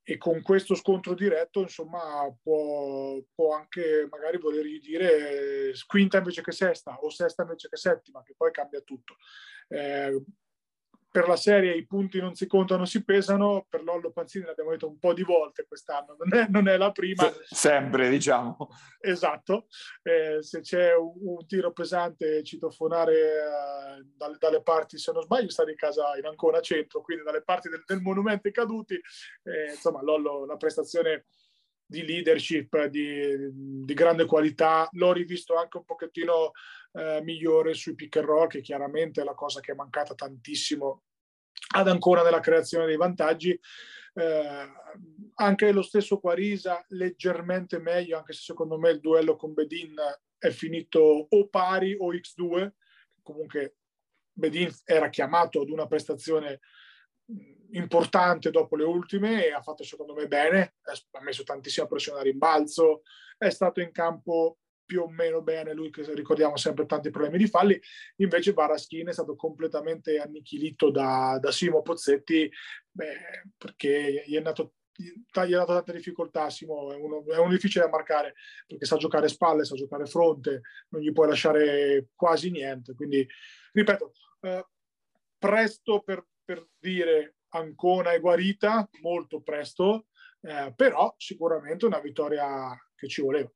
e 0.03 0.17
con 0.17 0.41
questo 0.41 0.73
scontro 0.73 1.13
diretto 1.13 1.61
insomma 1.61 2.33
può, 2.41 3.21
può, 3.33 3.55
anche 3.55 4.07
magari 4.09 4.37
voler 4.37 4.65
dire 4.79 5.71
quinta 5.85 6.17
invece 6.17 6.41
che 6.41 6.51
sesta 6.51 6.97
o 6.99 7.09
sesta 7.09 7.43
invece 7.43 7.69
che 7.69 7.77
settima 7.77 8.23
che 8.23 8.33
poi 8.35 8.51
cambia 8.51 8.81
tutto. 8.81 9.15
Eh, 9.67 10.23
per 11.11 11.27
la 11.27 11.35
serie 11.35 11.75
i 11.75 11.85
punti 11.85 12.21
non 12.21 12.35
si 12.35 12.47
contano, 12.47 12.85
si 12.85 13.03
pesano, 13.03 13.65
per 13.67 13.83
Lollo 13.83 14.11
Panzini 14.11 14.45
l'abbiamo 14.45 14.71
detto 14.71 14.87
un 14.87 14.97
po' 14.97 15.13
di 15.13 15.23
volte 15.23 15.65
quest'anno, 15.67 16.15
non 16.17 16.39
è, 16.39 16.47
non 16.47 16.69
è 16.69 16.77
la 16.77 16.91
prima. 16.91 17.29
Sempre, 17.49 18.09
diciamo. 18.09 18.69
Esatto, 19.01 19.67
eh, 20.03 20.41
se 20.41 20.61
c'è 20.61 20.95
un, 20.95 21.11
un, 21.21 21.45
tiro 21.45 21.73
pesante 21.73 22.43
citofonare 22.43 23.13
eh, 23.13 24.05
dalle, 24.15 24.37
dalle, 24.39 24.61
parti, 24.61 24.97
se 24.97 25.11
non 25.11 25.23
sbaglio, 25.23 25.49
sta 25.49 25.69
in 25.69 25.75
casa 25.75 26.15
in 26.17 26.25
Ancona 26.25 26.61
Centro, 26.61 27.01
quindi 27.01 27.25
dalle 27.25 27.41
parti 27.41 27.67
del, 27.67 27.83
del 27.85 27.99
Monumento 27.99 28.47
ai 28.47 28.53
Caduti, 28.53 28.93
eh, 28.93 29.71
insomma 29.71 30.01
Lollo, 30.01 30.43
una 30.43 30.55
prestazione 30.55 31.25
di 31.91 32.05
leadership 32.05 32.85
di, 32.85 33.83
di, 33.83 33.93
grande 33.93 34.25
qualità. 34.25 34.87
L'ho 34.93 35.11
rivisto 35.11 35.57
anche 35.57 35.75
un 35.75 35.83
pochettino 35.83 36.51
eh, 36.93 37.19
migliore 37.21 37.73
sui 37.73 37.95
pick 37.95 38.15
and 38.15 38.25
roll, 38.25 38.47
che 38.47 38.61
chiaramente 38.61 39.19
è 39.19 39.25
la 39.25 39.33
cosa 39.33 39.59
che 39.59 39.73
è 39.73 39.75
mancata 39.75 40.15
tantissimo 40.15 41.03
ad 41.75 41.89
ancora 41.89 42.23
nella 42.23 42.39
creazione 42.39 42.85
dei 42.85 42.95
vantaggi. 42.95 43.59
Eh, 44.13 44.69
anche 45.35 45.71
lo 45.73 45.81
stesso 45.81 46.17
Quarisa 46.19 46.83
leggermente 46.89 47.77
meglio, 47.77 48.17
anche 48.17 48.31
se 48.31 48.41
secondo 48.41 48.77
me 48.77 48.91
il 48.91 49.01
duello 49.01 49.35
con 49.35 49.53
Bedin 49.53 49.95
è 50.37 50.49
finito 50.49 51.27
o 51.29 51.47
pari 51.49 51.93
o 51.99 52.13
X2. 52.13 52.71
Comunque 53.21 53.75
Bedin 54.31 54.71
era 54.85 55.09
chiamato 55.09 55.59
ad 55.59 55.69
una 55.69 55.87
prestazione 55.87 56.61
importante 57.71 58.51
dopo 58.51 58.75
le 58.75 58.83
ultime 58.83 59.45
e 59.45 59.51
ha 59.51 59.61
fatto 59.61 59.83
secondo 59.83 60.13
me 60.13 60.27
bene, 60.27 60.75
ha 60.83 61.21
messo 61.21 61.43
tantissima 61.43 61.87
pressione 61.87 62.19
a 62.19 62.23
rimbalzo, 62.23 63.03
è 63.37 63.49
stato 63.49 63.81
in 63.81 63.91
campo 63.91 64.57
più 64.85 65.03
o 65.03 65.09
meno 65.09 65.41
bene, 65.41 65.73
lui 65.73 65.89
che 65.89 66.03
ricordiamo 66.13 66.57
sempre 66.57 66.85
tanti 66.85 67.11
problemi 67.11 67.37
di 67.37 67.47
falli, 67.47 67.79
invece 68.17 68.51
Baraschini 68.51 69.09
è 69.09 69.13
stato 69.13 69.37
completamente 69.37 70.19
annichilito 70.19 70.91
da, 70.91 71.37
da 71.39 71.49
Simo 71.51 71.81
Pozzetti 71.81 72.51
beh, 72.89 73.53
perché 73.57 74.25
gli 74.27 74.33
è 74.33 74.37
andato 74.37 74.73
gli 74.93 75.53
ha 75.53 75.59
dato 75.59 75.73
tante 75.73 75.93
difficoltà 75.93 76.49
Simo, 76.49 76.91
è 76.91 76.95
uno, 76.97 77.25
è 77.25 77.37
uno, 77.37 77.49
difficile 77.49 77.85
da 77.85 77.89
marcare 77.89 78.35
perché 78.67 78.85
sa 78.85 78.97
giocare 78.97 79.29
spalle, 79.29 79.63
sa 79.63 79.75
giocare 79.75 80.05
fronte, 80.05 80.61
non 80.89 81.01
gli 81.01 81.11
puoi 81.13 81.29
lasciare 81.29 82.09
quasi 82.13 82.51
niente, 82.51 82.93
quindi 82.93 83.25
ripeto, 83.71 84.11
eh, 84.41 84.65
presto 85.37 86.01
per, 86.01 86.25
per 86.43 86.67
dire 86.79 87.35
Ancona 87.49 88.13
è 88.13 88.19
guarita 88.19 88.87
molto 89.01 89.41
presto, 89.41 90.07
eh, 90.41 90.73
però 90.75 91.13
sicuramente 91.17 91.85
una 91.85 91.99
vittoria 91.99 92.75
che 92.95 93.07
ci 93.07 93.21
voleva. 93.21 93.49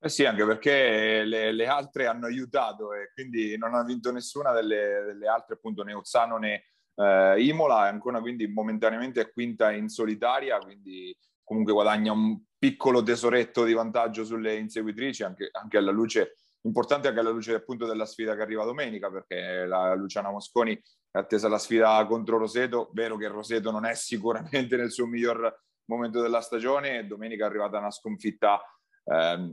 Eh 0.00 0.08
sì, 0.08 0.24
anche 0.24 0.44
perché 0.44 1.24
le, 1.24 1.52
le, 1.52 1.66
altre 1.66 2.06
hanno 2.06 2.26
aiutato 2.26 2.92
e 2.92 3.10
quindi 3.14 3.56
non 3.56 3.74
ha 3.74 3.82
vinto 3.82 4.12
nessuna 4.12 4.52
delle, 4.52 5.02
delle 5.06 5.26
altre, 5.26 5.54
appunto 5.54 5.82
né 5.82 5.94
Ozzano 5.94 6.36
né 6.36 6.64
eh, 6.96 7.42
Imola, 7.42 7.88
Ancona 7.88 8.20
quindi 8.20 8.46
momentaneamente 8.46 9.22
è 9.22 9.32
quinta 9.32 9.72
in 9.72 9.88
solitaria, 9.88 10.58
quindi 10.58 11.16
comunque 11.42 11.72
guadagna 11.72 12.12
un 12.12 12.38
piccolo 12.58 13.02
tesoretto 13.02 13.64
di 13.64 13.72
vantaggio 13.72 14.24
sulle 14.24 14.56
inseguitrici, 14.56 15.22
anche, 15.22 15.48
anche 15.52 15.78
alla 15.78 15.90
luce 15.90 16.34
importante 16.64 17.08
anche 17.08 17.20
alla 17.20 17.30
luce 17.30 17.54
appunto 17.54 17.86
della 17.86 18.06
sfida 18.06 18.34
che 18.34 18.42
arriva 18.42 18.64
domenica, 18.64 19.10
perché 19.10 19.66
la 19.66 19.94
Luciana 19.94 20.30
Mosconi 20.30 20.80
attesa 21.16 21.48
la 21.48 21.58
sfida 21.58 22.04
contro 22.06 22.38
Roseto, 22.38 22.90
vero 22.92 23.16
che 23.16 23.28
Roseto 23.28 23.70
non 23.70 23.84
è 23.84 23.94
sicuramente 23.94 24.76
nel 24.76 24.90
suo 24.90 25.06
miglior 25.06 25.62
momento 25.86 26.20
della 26.20 26.40
stagione, 26.40 26.98
e 26.98 27.04
domenica 27.04 27.44
è 27.44 27.48
arrivata 27.48 27.78
una 27.78 27.90
sconfitta 27.90 28.60
eh, 29.04 29.50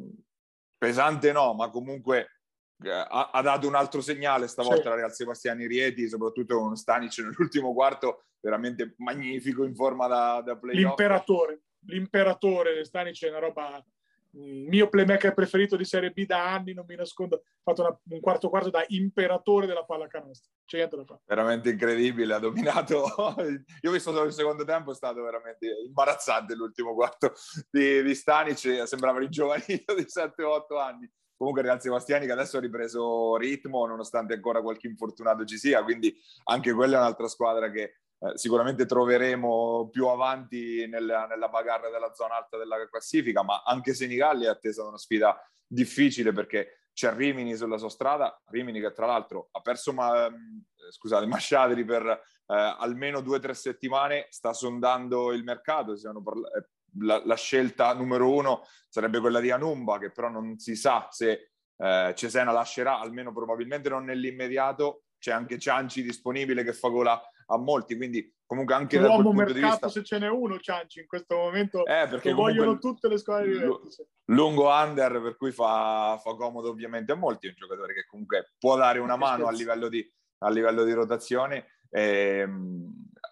pesante 0.77 1.31
no, 1.31 1.53
ma 1.53 1.69
comunque 1.69 2.41
ha, 2.87 3.29
ha, 3.31 3.41
dato 3.41 3.67
un 3.67 3.75
altro 3.75 4.01
segnale 4.01 4.47
stavolta 4.47 4.81
sì. 4.81 4.87
la 4.87 4.95
Real 4.95 5.13
Sebastiani 5.13 5.67
Rieti, 5.67 6.07
soprattutto 6.07 6.57
con 6.57 6.75
Stanic 6.75 7.19
nell'ultimo 7.19 7.73
quarto, 7.73 8.25
veramente 8.39 8.95
magnifico 8.97 9.63
in 9.63 9.75
forma 9.75 10.07
da, 10.07 10.41
da 10.43 10.57
playoff. 10.57 10.79
L'imperatore, 10.79 11.61
l'imperatore 11.85 12.83
Stanic 12.85 13.23
è 13.23 13.29
una 13.29 13.39
roba 13.39 13.85
mio 14.33 14.87
playmaker 14.87 15.33
preferito 15.33 15.75
di 15.75 15.83
Serie 15.83 16.11
B 16.11 16.25
da 16.25 16.53
anni, 16.53 16.73
non 16.73 16.85
mi 16.87 16.95
nascondo, 16.95 17.37
ho 17.37 17.41
fatto 17.63 17.81
una, 17.81 17.99
un 18.09 18.19
quarto 18.19 18.49
quarto 18.49 18.69
da 18.69 18.83
imperatore 18.87 19.67
della 19.67 19.83
pallacanestro. 19.83 20.51
C'è 20.65 20.77
niente 20.77 20.95
da 20.95 21.05
fare. 21.05 21.21
Veramente 21.25 21.69
incredibile, 21.71 22.33
ha 22.33 22.39
dominato. 22.39 23.03
Io 23.81 23.89
ho 23.89 23.93
visto 23.93 24.11
solo 24.11 24.25
il 24.25 24.33
secondo 24.33 24.63
tempo, 24.63 24.91
è 24.91 24.95
stato 24.95 25.21
veramente 25.21 25.67
imbarazzante 25.85 26.55
l'ultimo 26.55 26.93
quarto 26.93 27.33
di, 27.69 28.01
di 28.01 28.15
Stanic, 28.15 28.87
sembrava 28.87 29.19
il 29.19 29.29
giovanino 29.29 29.93
di 29.95 30.05
7-8 30.05 30.77
anni. 30.79 31.11
Comunque 31.35 31.63
Real 31.63 31.81
Sebastiani 31.81 32.27
che 32.27 32.31
adesso 32.33 32.57
ha 32.57 32.61
ripreso 32.61 33.35
ritmo 33.35 33.87
nonostante 33.87 34.35
ancora 34.35 34.61
qualche 34.61 34.85
infortunato 34.85 35.43
ci 35.43 35.57
sia, 35.57 35.83
quindi 35.83 36.15
anche 36.43 36.71
quella 36.71 36.97
è 36.97 36.99
un'altra 36.99 37.27
squadra 37.27 37.71
che 37.71 38.01
eh, 38.23 38.37
sicuramente 38.37 38.85
troveremo 38.85 39.89
più 39.91 40.07
avanti 40.07 40.87
nella, 40.87 41.25
nella 41.25 41.49
bagarre 41.49 41.89
della 41.89 42.13
zona 42.13 42.35
alta 42.35 42.57
della 42.57 42.87
classifica, 42.87 43.43
ma 43.43 43.63
anche 43.65 43.95
Senigalli 43.95 44.45
è 44.45 44.49
attesa 44.49 44.85
una 44.85 44.97
sfida 44.97 45.39
difficile 45.65 46.31
perché 46.31 46.81
c'è 46.93 47.15
Rimini 47.15 47.55
sulla 47.55 47.77
sua 47.77 47.89
strada, 47.89 48.39
Rimini 48.45 48.79
che 48.79 48.91
tra 48.93 49.07
l'altro 49.07 49.49
ha 49.51 49.61
perso 49.61 49.91
ma, 49.91 50.27
ehm, 50.27 50.63
scusate, 50.89 51.25
Masciadri 51.27 51.83
per 51.83 52.05
eh, 52.05 52.75
almeno 52.77 53.21
due 53.21 53.37
o 53.37 53.39
tre 53.39 53.55
settimane, 53.55 54.27
sta 54.29 54.53
sondando 54.53 55.31
il 55.31 55.43
mercato, 55.43 55.95
parla- 56.23 56.51
eh, 56.51 56.69
la, 56.99 57.21
la, 57.25 57.35
scelta 57.35 57.93
numero 57.93 58.31
uno 58.31 58.67
sarebbe 58.87 59.19
quella 59.19 59.39
di 59.39 59.49
Anumba, 59.49 59.97
che 59.97 60.11
però 60.11 60.29
non 60.29 60.59
si 60.59 60.75
sa 60.75 61.07
se 61.09 61.51
eh, 61.77 62.13
Cesena 62.15 62.51
lascerà, 62.51 62.99
almeno 62.99 63.33
probabilmente 63.33 63.89
non 63.89 64.03
nell'immediato, 64.03 65.05
c'è 65.17 65.31
anche 65.31 65.57
Cianci 65.57 66.03
disponibile 66.03 66.63
che 66.63 66.73
fa 66.73 66.89
gola 66.89 67.19
a 67.47 67.57
molti, 67.57 67.95
quindi 67.95 68.33
comunque 68.45 68.75
anche 68.75 68.99
da 68.99 69.07
quel 69.07 69.23
punto 69.23 69.53
di 69.53 69.61
vista... 69.61 69.87
se 69.87 70.03
ce 70.03 70.19
n'è 70.19 70.27
uno 70.27 70.59
Cianci 70.59 70.99
in 70.99 71.07
questo 71.07 71.35
momento, 71.35 71.85
eh, 71.85 72.07
perché 72.09 72.33
vogliono 72.33 72.77
tutte 72.79 73.07
le 73.07 73.17
squadre 73.17 73.49
di 73.49 73.57
Juventus. 73.59 74.05
Lungo 74.25 74.67
under, 74.67 75.21
per 75.21 75.37
cui 75.37 75.51
fa, 75.51 76.19
fa, 76.21 76.35
comodo 76.35 76.69
ovviamente 76.69 77.13
a 77.13 77.15
molti, 77.15 77.47
è 77.47 77.49
un 77.49 77.55
giocatore 77.55 77.93
che 77.93 78.05
comunque 78.09 78.51
può 78.59 78.75
dare 78.75 78.99
una 78.99 79.15
mano 79.15 79.47
a 79.47 79.51
livello 79.51 79.87
di, 79.87 80.05
a 80.39 80.49
livello 80.49 80.83
di 80.83 80.91
rotazione. 80.91 81.67
E, 81.89 82.41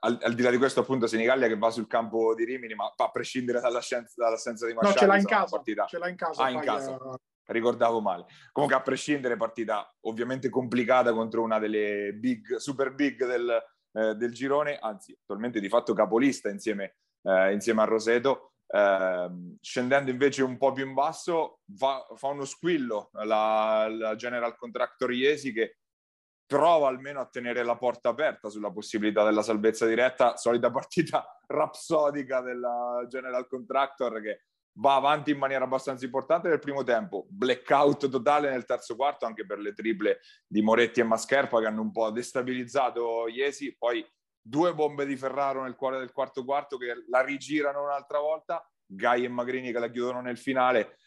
al, 0.01 0.18
al, 0.22 0.34
di 0.34 0.42
là 0.42 0.50
di 0.50 0.58
questo, 0.58 0.80
appunto, 0.80 1.08
Senigallia 1.08 1.48
che 1.48 1.58
va 1.58 1.70
sul 1.70 1.88
campo 1.88 2.34
di 2.34 2.46
Rimini, 2.46 2.75
ma 2.75 2.94
a 2.96 3.12
prescindere 3.12 3.60
dall'assenza, 3.60 4.13
dall'assenza 4.16 4.66
di 4.66 4.74
Masciari, 4.74 4.94
no, 4.94 5.00
ce 5.00 5.06
l'ha 5.06 5.18
in 5.18 5.25
casa. 5.25 5.56
Partita... 5.56 5.86
Ce 5.86 5.98
l'ha 5.98 6.08
in 6.08 6.16
casa. 6.16 6.44
Ah, 6.44 6.50
in 6.50 6.60
casa. 6.62 6.98
Ricordavo 7.46 8.00
male. 8.00 8.25
Comunque, 8.51 8.78
a 8.78 8.82
prescindere, 8.82 9.36
partita 9.36 9.94
ovviamente 10.01 10.50
complicata 10.50 11.12
contro 11.13 11.42
una 11.42 11.60
delle 11.60 12.13
big, 12.13 12.56
super 12.56 12.94
big 12.94 13.25
del, 13.25 13.62
eh, 13.93 14.15
del 14.15 14.34
girone, 14.34 14.77
anzi 14.77 15.17
attualmente 15.19 15.60
di 15.60 15.69
fatto 15.69 15.93
capolista 15.93 16.50
insieme, 16.50 16.98
eh, 17.24 17.53
insieme 17.53 17.81
a 17.81 17.86
Roseto. 17.86 18.53
Eh, 18.72 19.29
scendendo 19.62 20.12
invece 20.12 20.43
un 20.43 20.58
po' 20.58 20.72
più 20.72 20.86
in 20.86 20.93
basso 20.93 21.62
va, 21.77 22.05
fa 22.15 22.27
uno 22.27 22.46
squillo 22.46 23.10
la, 23.13 23.88
la 23.89 24.15
General 24.15 24.55
Contractor 24.55 25.12
Iesi 25.12 25.51
che 25.51 25.79
prova 26.46 26.88
almeno 26.88 27.19
a 27.19 27.27
tenere 27.27 27.63
la 27.63 27.77
porta 27.77 28.10
aperta 28.10 28.50
sulla 28.50 28.72
possibilità 28.72 29.24
della 29.24 29.43
salvezza 29.43 29.86
diretta, 29.86 30.36
solita 30.36 30.72
partita 30.72 31.24
rapsodica 31.46 32.41
della 32.41 33.05
General 33.08 33.48
Contractor 33.48 34.19
che 34.22 34.46
va 34.74 34.96
avanti 34.96 35.32
in 35.32 35.38
maniera 35.38 35.66
abbastanza 35.66 36.06
importante 36.06 36.48
nel 36.48 36.60
primo 36.60 36.84
tempo, 36.84 37.26
blackout 37.30 38.10
totale 38.10 38.50
nel 38.50 38.66
terzo 38.66 38.96
quarto 38.96 39.26
anche 39.26 39.46
per 39.46 39.60
le 39.60 39.74
triple 39.74 40.20
di 40.48 40.62
Moretti 40.62 41.00
e 41.00 41.04
Mascherpa 41.04 41.60
che 41.60 41.66
hanno 41.66 41.82
un 41.82 41.92
po' 41.92 42.12
destabilizzato 42.12 43.28
Iesi, 43.28 43.76
poi 43.78 44.06
due 44.42 44.74
bombe 44.74 45.06
di 45.06 45.16
Ferraro 45.16 45.64
nel 45.64 45.76
cuore 45.76 46.00
del 46.00 46.12
quarto 46.12 46.46
quarto 46.46 46.78
che 46.78 47.04
la 47.08 47.22
rigirano 47.22 47.84
un'altra 47.84 48.20
volta, 48.20 48.68
Gai 48.86 49.26
e 49.26 49.30
Magrini 49.30 49.72
che 49.72 49.80
la 49.80 49.90
chiudono 49.90 50.22
nel 50.22 50.38
finale, 50.38 50.98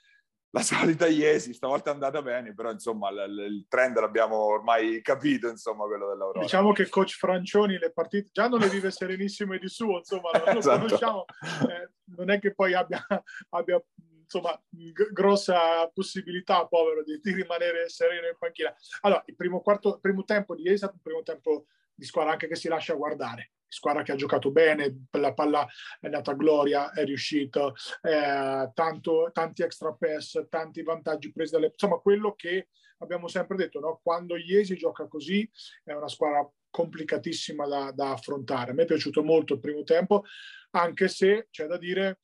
la 0.54 0.60
solita 0.60 1.06
Iesi, 1.06 1.54
stavolta 1.54 1.90
è 1.90 1.94
andata 1.94 2.20
bene, 2.20 2.52
però 2.52 2.70
insomma 2.70 3.10
l- 3.10 3.46
il 3.48 3.66
trend 3.68 3.98
l'abbiamo 3.98 4.36
ormai 4.36 5.00
capito, 5.00 5.48
insomma, 5.48 5.86
quello 5.86 6.08
dell'Aurora. 6.08 6.40
Diciamo 6.40 6.72
che 6.72 6.88
coach 6.90 7.16
Francioni 7.16 7.78
le 7.78 7.90
partite 7.90 8.28
già 8.32 8.48
non 8.48 8.58
le 8.58 8.68
vive 8.68 8.90
serenissimo 8.90 9.54
e 9.54 9.58
di 9.58 9.68
suo, 9.68 9.98
insomma, 9.98 10.30
lo, 10.32 10.44
esatto. 10.58 10.84
conosciamo, 10.84 11.24
eh, 11.70 11.90
non 12.16 12.30
è 12.30 12.38
che 12.38 12.52
poi 12.52 12.74
abbia, 12.74 13.02
abbia 13.50 13.82
insomma, 14.20 14.58
g- 14.68 15.10
grossa 15.10 15.88
possibilità, 15.88 16.66
povero, 16.66 17.02
di, 17.02 17.18
di, 17.22 17.32
rimanere 17.32 17.88
sereno 17.88 18.26
in 18.26 18.36
panchina. 18.38 18.74
Allora, 19.00 19.22
il 19.26 19.36
primo, 19.36 19.62
quarto, 19.62 19.98
primo 20.00 20.22
tempo 20.24 20.54
di 20.54 20.62
Iesi 20.64 20.74
è 20.74 20.78
stato 20.78 20.94
un 20.96 21.02
primo 21.02 21.22
tempo 21.22 21.64
di 21.94 22.04
squadra 22.04 22.32
anche 22.32 22.48
che 22.48 22.56
si 22.56 22.68
lascia 22.68 22.94
guardare 22.94 23.52
squadra 23.72 24.02
che 24.02 24.12
ha 24.12 24.16
giocato 24.16 24.50
bene, 24.50 25.06
la 25.12 25.32
palla 25.32 25.66
è 25.98 26.04
andata 26.04 26.32
a 26.32 26.34
gloria, 26.34 26.92
è 26.92 27.04
riuscito, 27.04 27.74
eh, 28.02 28.70
tanto, 28.74 29.30
tanti 29.32 29.62
extra 29.62 29.94
pass, 29.94 30.46
tanti 30.50 30.82
vantaggi 30.82 31.32
presi 31.32 31.52
dalle... 31.52 31.70
Insomma, 31.72 31.96
quello 31.96 32.34
che 32.34 32.68
abbiamo 32.98 33.28
sempre 33.28 33.56
detto, 33.56 33.80
no? 33.80 34.00
quando 34.02 34.36
Iesi 34.36 34.76
gioca 34.76 35.08
così 35.08 35.48
è 35.84 35.92
una 35.92 36.08
squadra 36.08 36.46
complicatissima 36.68 37.66
da, 37.66 37.92
da 37.92 38.10
affrontare. 38.10 38.72
A 38.72 38.74
me 38.74 38.82
è 38.82 38.86
piaciuto 38.86 39.22
molto 39.22 39.54
il 39.54 39.60
primo 39.60 39.82
tempo, 39.84 40.24
anche 40.72 41.08
se 41.08 41.48
c'è 41.50 41.66
da 41.66 41.78
dire 41.78 42.18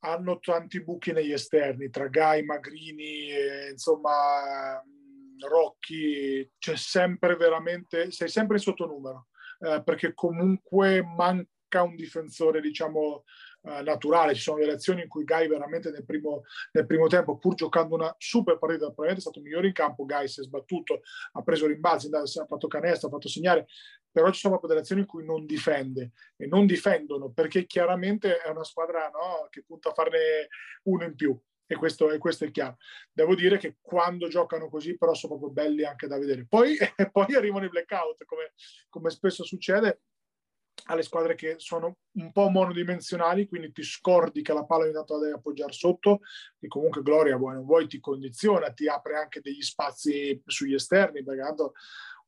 hanno 0.00 0.38
tanti 0.38 0.80
buchi 0.84 1.10
negli 1.10 1.32
esterni, 1.32 1.90
tra 1.90 2.06
Gai, 2.06 2.44
Magrini, 2.44 3.30
e, 3.32 3.70
insomma, 3.72 4.80
Rocchi, 5.40 6.50
c'è 6.58 6.76
sempre 6.76 7.36
veramente, 7.36 8.10
sei 8.10 8.28
sempre 8.28 8.56
in 8.56 8.62
sottonumero 8.62 9.28
eh, 9.60 9.82
perché 9.82 10.14
comunque 10.14 11.02
manca 11.02 11.82
un 11.82 11.96
difensore, 11.96 12.60
diciamo, 12.60 13.24
eh, 13.62 13.82
naturale. 13.82 14.34
Ci 14.34 14.42
sono 14.42 14.58
delle 14.58 14.72
azioni 14.72 15.02
in 15.02 15.08
cui 15.08 15.24
Gai 15.24 15.48
veramente 15.48 15.90
nel 15.90 16.04
primo, 16.04 16.42
nel 16.72 16.86
primo 16.86 17.06
tempo, 17.06 17.38
pur 17.38 17.54
giocando 17.54 17.94
una 17.94 18.14
super 18.18 18.58
partita, 18.58 18.86
probabilmente 18.86 19.20
è 19.20 19.30
stato 19.30 19.40
migliore 19.40 19.66
in 19.66 19.72
campo, 19.72 20.04
Gai 20.04 20.28
si 20.28 20.40
è 20.40 20.44
sbattuto, 20.44 21.00
ha 21.32 21.42
preso 21.42 21.66
rimbalzi, 21.66 22.08
ha 22.12 22.46
fatto 22.46 22.68
canestro, 22.68 23.08
ha 23.08 23.10
fatto 23.10 23.28
segnare, 23.28 23.66
però 24.10 24.30
ci 24.30 24.40
sono 24.40 24.56
proprio 24.56 24.70
delle 24.70 24.82
azioni 24.82 25.02
in 25.02 25.06
cui 25.06 25.24
non 25.24 25.44
difende 25.46 26.12
e 26.36 26.46
non 26.46 26.66
difendono 26.66 27.30
perché 27.30 27.66
chiaramente 27.66 28.38
è 28.38 28.48
una 28.48 28.64
squadra 28.64 29.10
no, 29.10 29.46
che 29.50 29.62
punta 29.66 29.90
a 29.90 29.92
farne 29.92 30.48
uno 30.84 31.04
in 31.04 31.14
più 31.14 31.38
e 31.66 31.74
questo, 31.74 32.10
e 32.10 32.18
questo, 32.18 32.44
è 32.44 32.50
chiaro. 32.50 32.76
Devo 33.12 33.34
dire 33.34 33.58
che 33.58 33.76
quando 33.80 34.28
giocano 34.28 34.68
così 34.68 34.96
però 34.96 35.14
sono 35.14 35.36
proprio 35.36 35.52
belli 35.52 35.84
anche 35.84 36.06
da 36.06 36.18
vedere. 36.18 36.46
Poi, 36.48 36.76
poi 37.12 37.34
arrivano 37.34 37.64
i 37.64 37.70
blackout, 37.70 38.24
come, 38.24 38.52
come, 38.88 39.10
spesso 39.10 39.44
succede 39.44 40.02
alle 40.88 41.02
squadre 41.02 41.34
che 41.34 41.54
sono 41.58 41.98
un 42.12 42.30
po' 42.30 42.48
monodimensionali, 42.48 43.48
quindi 43.48 43.72
ti 43.72 43.82
scordi 43.82 44.42
che 44.42 44.52
la 44.52 44.64
palla 44.64 44.84
ogni 44.84 44.92
tanto 44.92 45.14
la 45.14 45.20
devi 45.20 45.32
appoggiare 45.32 45.72
sotto, 45.72 46.20
che 46.58 46.68
comunque 46.68 47.02
Gloria 47.02 47.36
vuoi 47.36 47.54
non 47.54 47.64
vuoi 47.64 47.88
ti 47.88 47.98
condiziona, 47.98 48.70
ti 48.72 48.86
apre 48.86 49.16
anche 49.16 49.40
degli 49.40 49.62
spazi 49.62 50.40
sugli 50.44 50.74
esterni, 50.74 51.24
perché 51.24 51.42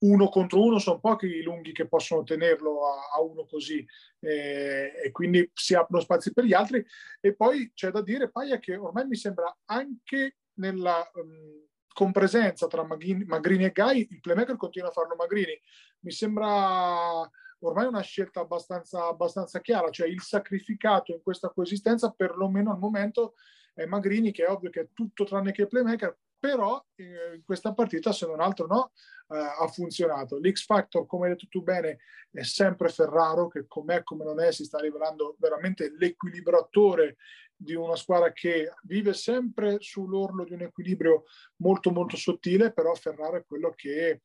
uno 0.00 0.28
contro 0.28 0.62
uno 0.62 0.78
sono 0.78 1.00
pochi 1.00 1.26
i 1.26 1.42
lunghi 1.42 1.72
che 1.72 1.88
possono 1.88 2.22
tenerlo 2.22 2.87
a, 2.87 3.16
a 3.16 3.20
uno 3.20 3.46
così 3.46 3.84
eh, 4.20 4.92
e 5.04 5.11
quindi 5.11 5.50
si 5.54 5.74
aprono 5.74 6.02
spazi 6.02 6.32
per 6.32 6.44
gli 6.44 6.52
altri. 6.52 6.84
E 7.20 7.34
poi 7.34 7.72
c'è 7.74 7.90
da 7.90 8.02
dire 8.02 8.30
Paia 8.30 8.58
che 8.58 8.76
ormai 8.76 9.06
mi 9.06 9.16
sembra 9.16 9.54
anche 9.64 10.37
nella 10.54 11.08
um, 11.14 11.66
compresenza 11.92 12.66
tra 12.66 12.84
Magrini, 12.84 13.24
Magrini 13.24 13.64
e 13.64 13.72
Gai 13.72 14.06
il 14.11 14.20
playmaker 14.20 14.56
continua 14.56 14.88
a 14.88 14.92
farlo 14.92 15.16
Magrini. 15.16 15.58
Mi 16.00 16.12
sembra 16.12 17.28
ormai 17.61 17.87
una 17.87 18.02
scelta 18.02 18.40
abbastanza, 18.40 19.08
abbastanza 19.08 19.61
chiara 19.61 19.90
cioè 19.90 20.06
il 20.06 20.20
sacrificato 20.20 21.12
in 21.12 21.22
questa 21.22 21.48
coesistenza 21.48 22.12
perlomeno 22.12 22.70
al 22.70 22.78
momento 22.78 23.34
è 23.74 23.84
Magrini 23.84 24.30
che 24.30 24.44
è 24.44 24.48
ovvio 24.48 24.70
che 24.70 24.80
è 24.80 24.88
tutto 24.92 25.24
tranne 25.24 25.50
che 25.50 25.66
playmaker 25.66 26.16
però 26.38 26.85
eh, 26.94 27.35
in 27.37 27.42
questa 27.44 27.74
partita 27.74 28.12
se 28.12 28.27
non 28.27 28.40
altro 28.40 28.66
no 28.66 28.92
eh, 29.29 29.37
ha 29.37 29.66
funzionato. 29.68 30.38
L'X 30.38 30.64
Factor, 30.64 31.07
come 31.07 31.27
hai 31.27 31.33
detto 31.33 31.46
tu 31.48 31.62
bene, 31.62 31.98
è 32.31 32.42
sempre 32.42 32.88
Ferraro, 32.88 33.48
che 33.48 33.66
com'è 33.66 34.03
come 34.03 34.24
non 34.24 34.40
è 34.40 34.53
si 34.53 34.64
sta 34.64 34.79
rivelando 34.79 35.37
veramente 35.38 35.92
l'equilibratore 35.96 37.16
di 37.61 37.74
una 37.74 37.96
squadra 37.96 38.33
che 38.33 38.70
vive 38.85 39.12
sempre 39.14 39.79
sull'orlo 39.81 40.44
di 40.44 40.53
un 40.53 40.62
equilibrio 40.62 41.24
molto 41.57 41.90
molto 41.90 42.16
sottile, 42.16 42.72
però 42.72 42.94
Ferraro 42.94 43.38
è 43.38 43.44
quello 43.44 43.72
che 43.74 44.20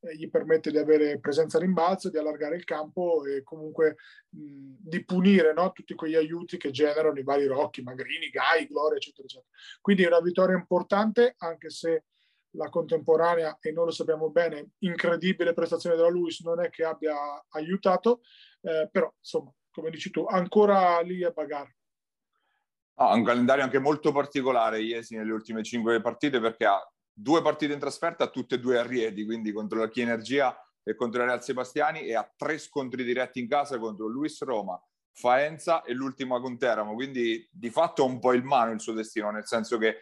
gli 0.00 0.30
permette 0.30 0.70
di 0.70 0.78
avere 0.78 1.18
presenza 1.18 1.58
rimbalzo, 1.58 2.10
di 2.10 2.18
allargare 2.18 2.56
il 2.56 2.64
campo 2.64 3.24
e 3.24 3.42
comunque 3.42 3.96
mh, 4.30 4.74
di 4.78 5.04
punire 5.04 5.52
no? 5.52 5.72
tutti 5.72 5.94
quegli 5.94 6.14
aiuti 6.14 6.56
che 6.56 6.70
generano 6.70 7.18
i 7.18 7.24
vari 7.24 7.46
Rocchi, 7.46 7.82
Magrini, 7.82 8.28
Gai, 8.28 8.66
Gloria, 8.66 8.96
eccetera, 8.96 9.24
eccetera. 9.24 9.48
Quindi 9.80 10.04
è 10.04 10.06
una 10.06 10.20
vittoria 10.20 10.56
importante, 10.56 11.34
anche 11.38 11.70
se 11.70 12.04
la 12.52 12.68
contemporanea, 12.68 13.58
e 13.60 13.72
noi 13.72 13.86
lo 13.86 13.90
sappiamo 13.90 14.30
bene, 14.30 14.70
incredibile 14.78 15.52
prestazione 15.52 15.96
della 15.96 16.08
Luis 16.08 16.40
non 16.40 16.62
è 16.62 16.70
che 16.70 16.84
abbia 16.84 17.16
aiutato, 17.50 18.20
eh, 18.62 18.88
però 18.90 19.12
insomma, 19.16 19.52
come 19.70 19.90
dici 19.90 20.10
tu, 20.10 20.24
ancora 20.26 21.00
lì 21.00 21.22
a 21.24 21.30
bagarre. 21.30 21.76
Ha 23.00 23.14
un 23.14 23.22
calendario 23.22 23.62
anche 23.62 23.78
molto 23.78 24.10
particolare 24.10 24.80
Iesi 24.80 25.14
nelle 25.14 25.30
ultime 25.30 25.62
cinque 25.62 26.00
partite 26.00 26.40
perché 26.40 26.64
ha 26.64 26.92
due 27.20 27.42
partite 27.42 27.72
in 27.72 27.80
trasferta, 27.80 28.28
tutte 28.28 28.54
e 28.54 28.60
due 28.60 28.78
a 28.78 28.86
Rieti, 28.86 29.24
quindi 29.24 29.52
contro 29.52 29.80
la 29.80 29.88
Chi 29.88 30.02
Energia 30.02 30.56
e 30.84 30.94
contro 30.94 31.20
il 31.20 31.26
Real 31.26 31.42
Sebastiani 31.42 32.06
e 32.06 32.14
ha 32.14 32.32
tre 32.36 32.58
scontri 32.58 33.02
diretti 33.02 33.40
in 33.40 33.48
casa 33.48 33.78
contro 33.78 34.06
Luis 34.06 34.40
Roma, 34.42 34.80
Faenza 35.12 35.82
e 35.82 35.92
l'ultima 35.94 36.40
con 36.40 36.56
Teramo, 36.56 36.94
quindi 36.94 37.46
di 37.50 37.70
fatto 37.70 38.04
un 38.04 38.20
po' 38.20 38.32
il 38.32 38.44
mano 38.44 38.70
il 38.70 38.80
suo 38.80 38.92
destino, 38.92 39.30
nel 39.32 39.46
senso 39.46 39.78
che 39.78 39.98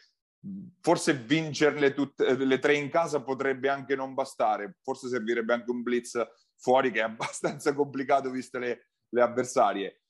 forse 0.80 1.14
vincerle 1.14 1.94
tutte 1.94 2.36
le 2.36 2.58
tre 2.58 2.74
in 2.74 2.90
casa 2.90 3.22
potrebbe 3.22 3.70
anche 3.70 3.96
non 3.96 4.12
bastare, 4.12 4.76
forse 4.82 5.08
servirebbe 5.08 5.54
anche 5.54 5.70
un 5.70 5.82
blitz 5.82 6.22
fuori 6.56 6.90
che 6.90 7.00
è 7.00 7.04
abbastanza 7.08 7.72
complicato 7.72 8.30
viste 8.30 8.58
le, 8.58 8.88
le 9.08 9.22
avversarie. 9.22 10.02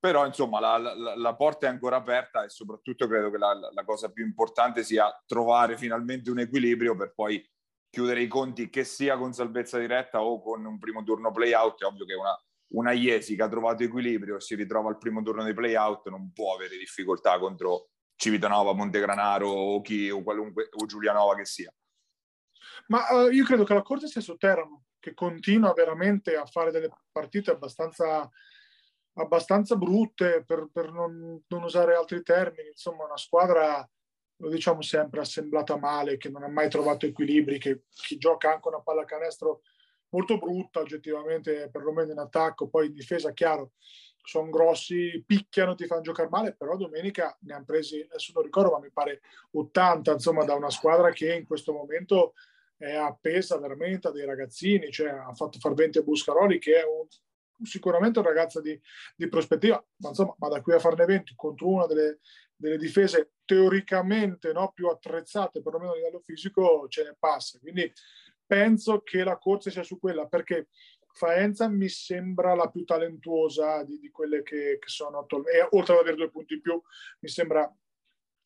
Però 0.00 0.24
insomma 0.24 0.60
la, 0.60 0.76
la, 0.76 1.16
la, 1.16 1.34
porta 1.34 1.66
è 1.66 1.70
ancora 1.70 1.96
aperta 1.96 2.44
e 2.44 2.50
soprattutto 2.50 3.08
credo 3.08 3.30
che 3.30 3.38
la, 3.38 3.52
la 3.54 3.84
cosa 3.84 4.12
più 4.12 4.24
importante 4.24 4.84
sia 4.84 5.10
trovare 5.26 5.76
finalmente 5.76 6.30
un 6.30 6.38
equilibrio 6.38 6.94
per 6.94 7.12
poi 7.14 7.44
chiudere 7.90 8.22
i 8.22 8.28
conti 8.28 8.70
che 8.70 8.84
sia 8.84 9.16
con 9.16 9.32
salvezza 9.32 9.78
diretta 9.78 10.22
o 10.22 10.40
con 10.40 10.64
un 10.64 10.78
primo 10.78 11.02
turno 11.02 11.32
play-out. 11.32 11.82
È 11.82 11.84
ovvio 11.84 12.04
che 12.04 12.14
una, 12.14 12.36
una 12.74 12.92
Iesi 12.92 13.34
che 13.34 13.42
ha 13.42 13.48
trovato 13.48 13.82
equilibrio 13.82 14.38
si 14.38 14.54
ritrova 14.54 14.88
al 14.88 14.98
primo 14.98 15.22
turno 15.22 15.42
dei 15.42 15.54
play-out 15.54 16.08
non 16.08 16.32
può 16.32 16.54
avere 16.54 16.76
difficoltà 16.76 17.38
contro 17.38 17.88
Civitanova, 18.14 18.72
Montegranaro 18.74 19.48
o 19.48 19.80
chi 19.80 20.10
o 20.10 20.22
qualunque 20.22 20.68
o 20.70 20.86
Giulianova 20.86 21.36
che 21.36 21.44
sia. 21.44 21.72
Ma 22.88 23.06
uh, 23.10 23.30
io 23.30 23.44
credo 23.44 23.64
che 23.64 23.74
la 23.74 23.82
corsa 23.82 24.06
sia 24.06 24.20
su 24.20 24.36
Teramo, 24.36 24.84
che 24.98 25.14
continua 25.14 25.72
veramente 25.72 26.36
a 26.36 26.44
fare 26.44 26.70
delle 26.70 26.88
partite 27.10 27.50
abbastanza, 27.50 28.28
abbastanza 29.18 29.76
brutte, 29.76 30.44
per, 30.46 30.68
per 30.72 30.90
non, 30.90 31.42
non, 31.46 31.62
usare 31.62 31.94
altri 31.94 32.22
termini. 32.22 32.68
Insomma, 32.68 33.04
una 33.04 33.16
squadra, 33.16 33.88
lo 34.36 34.48
diciamo 34.48 34.82
sempre, 34.82 35.20
assemblata 35.20 35.76
male, 35.76 36.16
che 36.16 36.28
non 36.28 36.42
ha 36.42 36.48
mai 36.48 36.68
trovato 36.68 37.06
equilibri, 37.06 37.58
che, 37.58 37.82
che 37.90 38.16
gioca 38.16 38.52
anche 38.52 38.68
una 38.68 38.80
pallacanestro 38.80 39.62
molto 40.10 40.38
brutta 40.38 40.80
oggettivamente, 40.80 41.68
perlomeno 41.70 42.12
in 42.12 42.18
attacco, 42.18 42.68
poi 42.68 42.86
in 42.86 42.94
difesa, 42.94 43.32
chiaro, 43.32 43.72
sono 44.22 44.50
grossi, 44.50 45.22
picchiano, 45.26 45.74
ti 45.74 45.86
fanno 45.86 46.02
giocare 46.02 46.28
male, 46.28 46.54
però 46.54 46.76
domenica 46.76 47.36
ne 47.40 47.54
hanno 47.54 47.64
presi, 47.64 48.00
adesso 48.00 48.32
non 48.34 48.44
ricordo, 48.44 48.70
ma 48.70 48.78
mi 48.78 48.90
pare 48.90 49.20
80, 49.52 50.12
insomma, 50.12 50.44
da 50.44 50.54
una 50.54 50.70
squadra 50.70 51.10
che 51.10 51.34
in 51.34 51.46
questo 51.46 51.72
momento 51.72 52.34
è 52.76 52.94
appesa 52.94 53.58
veramente 53.58 54.08
a 54.08 54.12
dei 54.12 54.24
ragazzini, 54.24 54.90
cioè 54.90 55.08
ha 55.08 55.32
fatto 55.34 55.58
far 55.58 55.74
20 55.74 55.98
a 55.98 56.02
Buscaroli, 56.02 56.58
che 56.58 56.80
è 56.80 56.84
un, 56.84 57.06
sicuramente 57.62 58.18
un 58.18 58.24
ragazzo 58.24 58.60
di, 58.60 58.78
di, 59.16 59.28
prospettiva, 59.28 59.82
ma 59.96 60.08
insomma, 60.10 60.34
ma 60.38 60.48
da 60.48 60.60
qui 60.60 60.74
a 60.74 60.78
farne 60.78 61.04
20 61.04 61.34
contro 61.34 61.68
una 61.68 61.86
delle, 61.86 62.20
delle 62.56 62.76
difese 62.76 63.32
teoricamente 63.44 64.52
no, 64.52 64.72
più 64.72 64.88
attrezzate, 64.88 65.62
perlomeno 65.62 65.92
a 65.92 65.96
livello 65.96 66.20
fisico, 66.20 66.86
ce 66.88 67.04
ne 67.04 67.16
passa. 67.18 67.58
Quindi 67.58 67.90
penso 68.46 69.02
che 69.02 69.24
la 69.24 69.38
corsa 69.38 69.70
sia 69.70 69.82
su 69.82 69.98
quella, 69.98 70.26
perché 70.26 70.68
Faenza 71.10 71.68
mi 71.68 71.88
sembra 71.88 72.54
la 72.54 72.68
più 72.68 72.84
talentuosa 72.84 73.82
di, 73.82 73.98
di 73.98 74.10
quelle 74.10 74.42
che, 74.42 74.78
che 74.78 74.88
sono 74.88 75.18
attualmente, 75.18 75.68
oltre 75.70 75.94
ad 75.94 76.00
avere 76.00 76.16
due 76.16 76.30
punti 76.30 76.54
in 76.54 76.60
più, 76.60 76.80
mi 77.20 77.28
sembra 77.28 77.68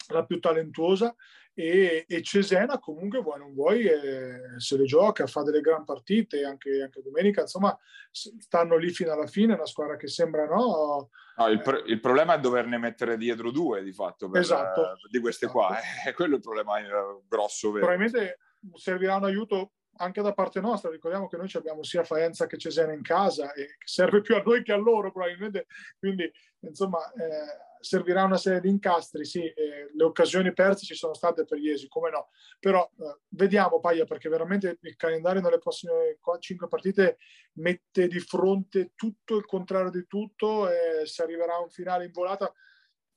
la 0.09 0.25
più 0.25 0.41
talentuosa 0.41 1.15
e, 1.55 2.05
e 2.09 2.23
Cesena 2.23 2.79
comunque 2.79 3.21
vuoi 3.21 3.38
non 3.38 3.53
vuoi 3.53 3.85
eh, 3.85 4.59
se 4.59 4.77
le 4.77 4.85
gioca, 4.85 5.27
fa 5.27 5.43
delle 5.43 5.61
gran 5.61 5.85
partite 5.85 6.45
anche, 6.45 6.83
anche, 6.83 7.03
domenica, 7.03 7.43
insomma 7.43 7.77
stanno 8.11 8.77
lì 8.77 8.91
fino 8.91 9.12
alla 9.12 9.27
fine, 9.27 9.55
una 9.55 9.67
squadra 9.67 9.97
che 9.97 10.09
sembra 10.09 10.47
no... 10.47 11.11
no 11.37 11.49
il, 11.49 11.61
pro- 11.61 11.85
il, 11.85 12.01
problema 12.01 12.35
è 12.35 12.41
doverne 12.41 12.79
mettere 12.79 13.17
dietro 13.17 13.51
due 13.51 13.83
di 13.83 13.93
fatto 13.93 14.31
per, 14.31 14.41
esatto, 14.41 14.95
di 15.11 15.21
queste 15.21 15.47
esatto. 15.47 15.61
qua, 15.61 15.79
eh. 16.07 16.12
quello 16.15 16.35
è 16.35 16.37
il 16.37 16.43
problema 16.43 16.79
eh, 16.79 17.21
grosso. 17.29 17.71
Vero. 17.71 17.87
Probabilmente 17.87 18.38
servirà 18.75 19.17
un 19.17 19.25
aiuto 19.25 19.73
anche 19.97 20.23
da 20.23 20.33
parte 20.33 20.61
nostra, 20.61 20.91
ricordiamo 20.91 21.29
che 21.29 21.37
noi 21.37 21.51
abbiamo 21.55 21.83
sia 21.83 22.05
Faenza 22.05 22.47
che 22.47 22.57
Cesena 22.57 22.93
in 22.93 23.03
casa 23.03 23.53
e 23.53 23.77
serve 23.85 24.21
più 24.21 24.35
a 24.35 24.43
noi 24.45 24.63
che 24.63 24.73
a 24.73 24.77
loro 24.77 25.13
probabilmente, 25.13 25.67
quindi 25.99 26.31
insomma 26.61 26.99
eh, 27.13 27.81
servirà 27.83 28.25
una 28.25 28.37
serie 28.37 28.61
di 28.61 28.69
incastri, 28.69 29.25
sì, 29.25 29.45
eh, 29.45 29.91
le 29.93 30.05
occasioni 30.05 30.53
perse 30.53 30.87
ci 30.87 30.95
sono 30.95 31.15
state 31.15 31.45
per 31.45 31.59
Iesi, 31.59 31.89
come 31.89 32.11
no, 32.11 32.31
però 32.59 32.89
eh, 32.99 33.19
vediamo 33.29 33.81
Paia 33.81 34.05
perché 34.05 34.29
veramente 34.29 34.79
il 34.81 34.97
calendario 34.97 35.41
nelle 35.41 35.59
prossime 35.59 36.17
5 36.39 36.69
partite 36.69 37.19
mette 37.55 38.07
di 38.07 38.21
fronte 38.21 38.93
tutto 38.95 39.37
il 39.37 39.45
contrario 39.45 39.91
di 39.91 40.07
tutto 40.07 40.69
e 40.71 41.05
se 41.07 41.23
arriverà 41.23 41.59
un 41.59 41.69
finale 41.69 42.05
in 42.05 42.13
volata 42.13 42.53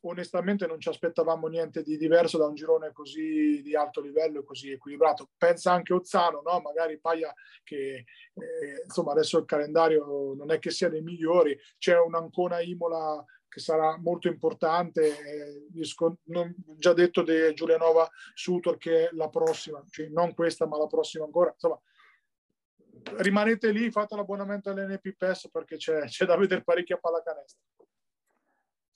onestamente 0.10 0.68
non 0.68 0.80
ci 0.80 0.90
aspettavamo 0.90 1.48
niente 1.48 1.82
di 1.82 1.98
diverso 1.98 2.38
da 2.38 2.46
un 2.46 2.56
girone 2.56 2.92
così 2.92 3.62
di 3.62 3.76
alto 3.76 4.02
livello 4.02 4.40
e 4.40 4.44
così 4.44 4.72
equilibrato. 4.72 5.30
Pensa 5.38 5.72
anche 5.72 5.94
Ozzano, 5.94 6.42
no? 6.42 6.60
magari 6.62 7.00
Paia 7.00 7.34
che 7.64 8.06
eh, 8.34 8.82
insomma 8.84 9.12
adesso 9.12 9.38
il 9.38 9.46
calendario 9.46 10.34
non 10.36 10.52
è 10.52 10.60
che 10.60 10.72
sia 10.72 10.90
dei 10.90 11.02
migliori, 11.02 11.58
c'è 11.78 12.00
un 12.00 12.16
Ancona 12.16 12.62
Imola 12.62 13.24
che 13.48 13.60
sarà 13.62 13.98
molto 13.98 14.28
importante, 14.28 15.18
eh, 15.18 15.68
non, 16.26 16.54
già 16.78 16.94
detto 16.94 17.24
di 17.24 17.54
Giulianova 17.54 18.10
Sutor 18.34 18.78
che 18.78 19.08
è 19.08 19.10
la 19.14 19.30
prossima, 19.30 19.82
cioè 19.90 20.08
non 20.10 20.34
questa 20.34 20.68
ma 20.68 20.78
la 20.78 20.88
prossima 20.88 21.24
ancora, 21.24 21.52
insomma 21.52 21.80
rimanete 23.18 23.72
lì, 23.72 23.92
fate 23.92 24.16
l'abbonamento 24.16 24.70
all'NP 24.70 25.16
PES 25.16 25.50
perché 25.52 25.78
c'è, 25.78 26.06
c'è 26.06 26.26
da 26.26 26.36
vedere 26.36 26.64
parecchia 26.64 26.98
pallacanestro. 26.98 27.62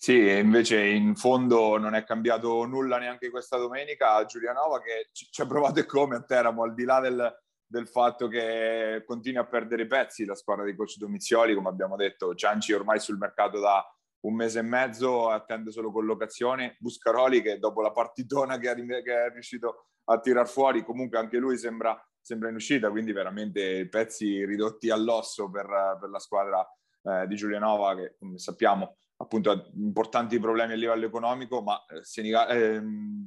Sì, 0.01 0.29
invece 0.29 0.81
in 0.85 1.13
fondo 1.17 1.77
non 1.77 1.93
è 1.93 2.05
cambiato 2.05 2.63
nulla 2.65 2.97
neanche 2.99 3.29
questa 3.29 3.57
domenica. 3.57 4.23
Giulianova 4.23 4.81
che 4.81 5.09
ci 5.11 5.41
ha 5.41 5.45
provato 5.45 5.81
e 5.81 5.85
come 5.85 6.15
a 6.15 6.23
Teramo, 6.23 6.63
al 6.63 6.73
di 6.73 6.85
là 6.85 7.01
del, 7.01 7.37
del 7.65 7.85
fatto 7.85 8.29
che 8.29 9.03
continua 9.05 9.41
a 9.41 9.45
perdere 9.47 9.87
pezzi 9.87 10.23
la 10.23 10.35
squadra 10.35 10.63
di 10.63 10.73
coach 10.73 10.95
Domizioli, 10.95 11.53
come 11.53 11.67
abbiamo 11.67 11.97
detto, 11.97 12.33
Cianci 12.33 12.71
ormai 12.71 13.01
sul 13.01 13.17
mercato 13.17 13.59
da 13.59 13.85
un 14.21 14.35
mese 14.35 14.59
e 14.59 14.61
mezzo, 14.61 15.29
attende 15.31 15.69
solo 15.73 15.91
collocazione. 15.91 16.77
Buscaroli 16.79 17.41
che 17.41 17.59
dopo 17.59 17.81
la 17.81 17.91
partitona 17.91 18.57
che, 18.57 18.73
che 19.03 19.25
è 19.25 19.29
riuscito 19.33 19.87
a 20.05 20.17
tirar 20.21 20.47
fuori, 20.47 20.85
comunque 20.85 21.19
anche 21.19 21.39
lui 21.39 21.57
sembra, 21.57 22.01
sembra 22.21 22.47
in 22.47 22.55
uscita, 22.55 22.89
quindi 22.89 23.11
veramente 23.11 23.85
pezzi 23.89 24.45
ridotti 24.45 24.89
all'osso 24.91 25.49
per, 25.49 25.67
per 25.99 26.09
la 26.09 26.19
squadra 26.19 26.65
eh, 27.03 27.27
di 27.27 27.35
Giulianova 27.35 27.97
che 27.97 28.15
come 28.17 28.37
sappiamo 28.37 28.95
appunto 29.21 29.69
importanti 29.75 30.39
problemi 30.39 30.73
a 30.73 30.75
livello 30.75 31.05
economico, 31.05 31.61
ma 31.61 31.83
eh, 31.85 32.03
Seniga- 32.03 32.47
eh, 32.47 32.81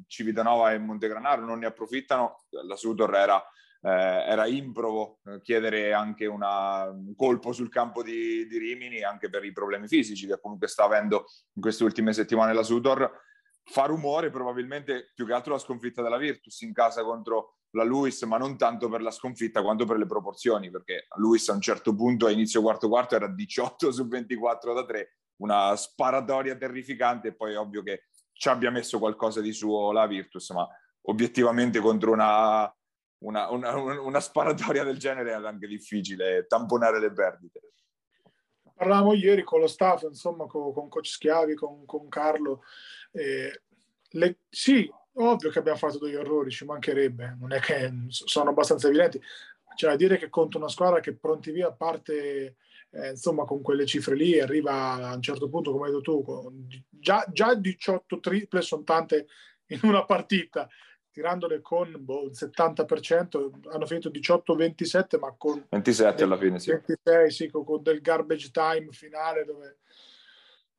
Civitanova 0.07 0.73
e 0.73 0.79
Montegranaro 0.79 1.45
non 1.45 1.59
ne 1.59 1.67
approfittano. 1.67 2.45
La 2.65 2.77
Sutor 2.77 3.15
era, 3.15 3.43
eh, 3.83 3.91
era 3.91 4.47
improvo 4.47 5.21
eh, 5.25 5.41
chiedere 5.43 5.93
anche 5.93 6.27
una, 6.27 6.85
un 6.89 7.15
colpo 7.15 7.53
sul 7.53 7.69
campo 7.69 8.03
di, 8.03 8.47
di, 8.47 8.59
Rimini, 8.59 9.03
anche 9.03 9.29
per 9.29 9.45
i 9.45 9.53
problemi 9.53 9.87
fisici 9.87 10.27
che 10.27 10.41
comunque 10.41 10.67
sta 10.67 10.85
avendo 10.85 11.27
in 11.55 11.63
queste 11.63 11.85
ultime 11.85 12.13
settimane 12.13 12.55
la 12.55 12.63
Sutor. 12.63 13.11
Fa 13.65 13.85
rumore 13.85 14.31
probabilmente 14.31 15.13
più 15.15 15.27
che 15.27 15.35
altro 15.35 15.53
la 15.53 15.59
sconfitta 15.59 16.03
della 16.03 16.17
Virtus 16.17 16.63
in 16.63 16.73
casa 16.73 17.05
contro 17.05 17.59
la 17.75 17.85
Luis, 17.85 18.21
ma 18.23 18.39
non 18.39 18.57
tanto 18.57 18.89
per 18.89 19.03
la 19.03 19.11
sconfitta 19.11 19.63
quanto 19.63 19.85
per 19.85 19.99
le 19.99 20.07
proporzioni, 20.07 20.71
perché 20.71 21.07
Luis 21.17 21.49
a 21.49 21.53
un 21.53 21.61
certo 21.61 21.95
punto 21.95 22.27
a 22.27 22.31
inizio 22.31 22.61
quarto 22.61 22.89
quarto 22.89 23.15
era 23.15 23.29
18 23.29 23.93
su 23.93 24.09
24 24.09 24.75
da 24.75 24.85
3 24.85 25.09
una 25.43 25.75
sparatoria 25.77 26.57
terrificante 26.57 27.29
e 27.29 27.35
poi 27.35 27.55
ovvio 27.57 27.83
che 27.83 28.05
ci 28.33 28.49
abbia 28.49 28.71
messo 28.71 28.99
qualcosa 28.99 29.41
di 29.41 29.53
suo 29.53 29.93
la 29.93 30.07
Virtus, 30.07 30.51
ma 30.51 30.67
obiettivamente 31.03 31.81
contro 31.81 32.13
una, 32.13 32.73
una, 33.19 33.51
una, 33.51 34.01
una 34.01 34.21
sparatoria 34.21 34.85
del 34.85 34.99
genere 34.99 35.31
è 35.31 35.35
anche 35.35 35.67
difficile 35.67 36.47
tamponare 36.47 37.01
le 37.01 37.13
perdite. 37.13 37.61
Parlavamo 38.75 39.15
ieri 39.15 39.43
con 39.43 39.61
lo 39.61 39.67
staff, 39.67 40.03
insomma, 40.03 40.47
con, 40.47 40.73
con 40.73 40.89
coach 40.89 41.07
Schiavi, 41.07 41.55
con, 41.55 41.85
con 41.87 42.09
Carlo. 42.09 42.63
Eh, 43.13 43.63
le, 44.11 44.39
sì, 44.49 44.91
ovvio 45.15 45.51
che 45.51 45.59
abbiamo 45.59 45.79
fatto 45.79 45.99
degli 45.99 46.15
errori, 46.15 46.51
ci 46.51 46.65
mancherebbe, 46.65 47.37
non 47.39 47.53
è 47.53 47.61
che 47.61 47.93
sono 48.09 48.51
abbastanza 48.51 48.89
evidenti. 48.89 49.21
Da 49.79 49.97
dire 49.97 50.19
che 50.19 50.29
contro 50.29 50.59
una 50.59 50.69
squadra 50.69 51.01
che 51.01 51.15
pronti 51.15 51.51
via 51.51 51.73
parte 51.73 52.57
eh, 52.93 53.11
insomma 53.11 53.45
con 53.45 53.63
quelle 53.63 53.87
cifre 53.87 54.15
lì 54.15 54.39
arriva 54.39 55.09
a 55.09 55.15
un 55.15 55.23
certo 55.23 55.49
punto, 55.49 55.73
come 55.73 55.87
hai 55.87 55.93
detto 55.93 56.23
tu, 56.23 56.67
già, 56.89 57.25
già 57.31 57.55
18 57.55 58.21
triple 58.21 58.61
sono 58.61 58.83
tante 58.83 59.27
in 59.69 59.81
una 59.83 60.05
partita, 60.05 60.69
tirandole 61.11 61.61
con 61.61 61.95
boh, 61.99 62.25
il 62.25 62.33
70%, 62.33 63.71
hanno 63.71 63.87
finito 63.87 64.11
18-27, 64.11 65.19
ma 65.19 65.35
con 65.37 65.65
27 65.71 66.23
alla 66.23 66.37
fine, 66.37 66.59
sì. 66.59 66.71
26, 66.71 67.31
sì, 67.31 67.51
con, 67.51 67.65
con 67.65 67.83
del 67.83 68.01
garbage 68.01 68.51
time 68.51 68.89
finale 68.91 69.45
dove 69.45 69.79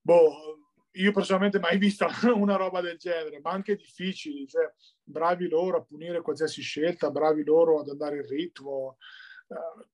boh, 0.01 0.59
io 0.91 1.11
personalmente 1.11 1.59
mai 1.59 1.79
vista 1.79 2.07
una 2.35 2.55
roba 2.55 2.81
del 2.81 2.97
genere, 2.97 3.39
ma 3.41 3.51
anche 3.51 3.75
difficili, 3.75 4.47
cioè 4.47 4.71
bravi 5.03 5.47
loro 5.47 5.77
a 5.77 5.83
punire 5.83 6.21
qualsiasi 6.21 6.61
scelta, 6.61 7.09
bravi 7.09 7.43
loro 7.43 7.79
ad 7.79 7.89
andare 7.89 8.17
in 8.17 8.27
ritmo, 8.27 8.97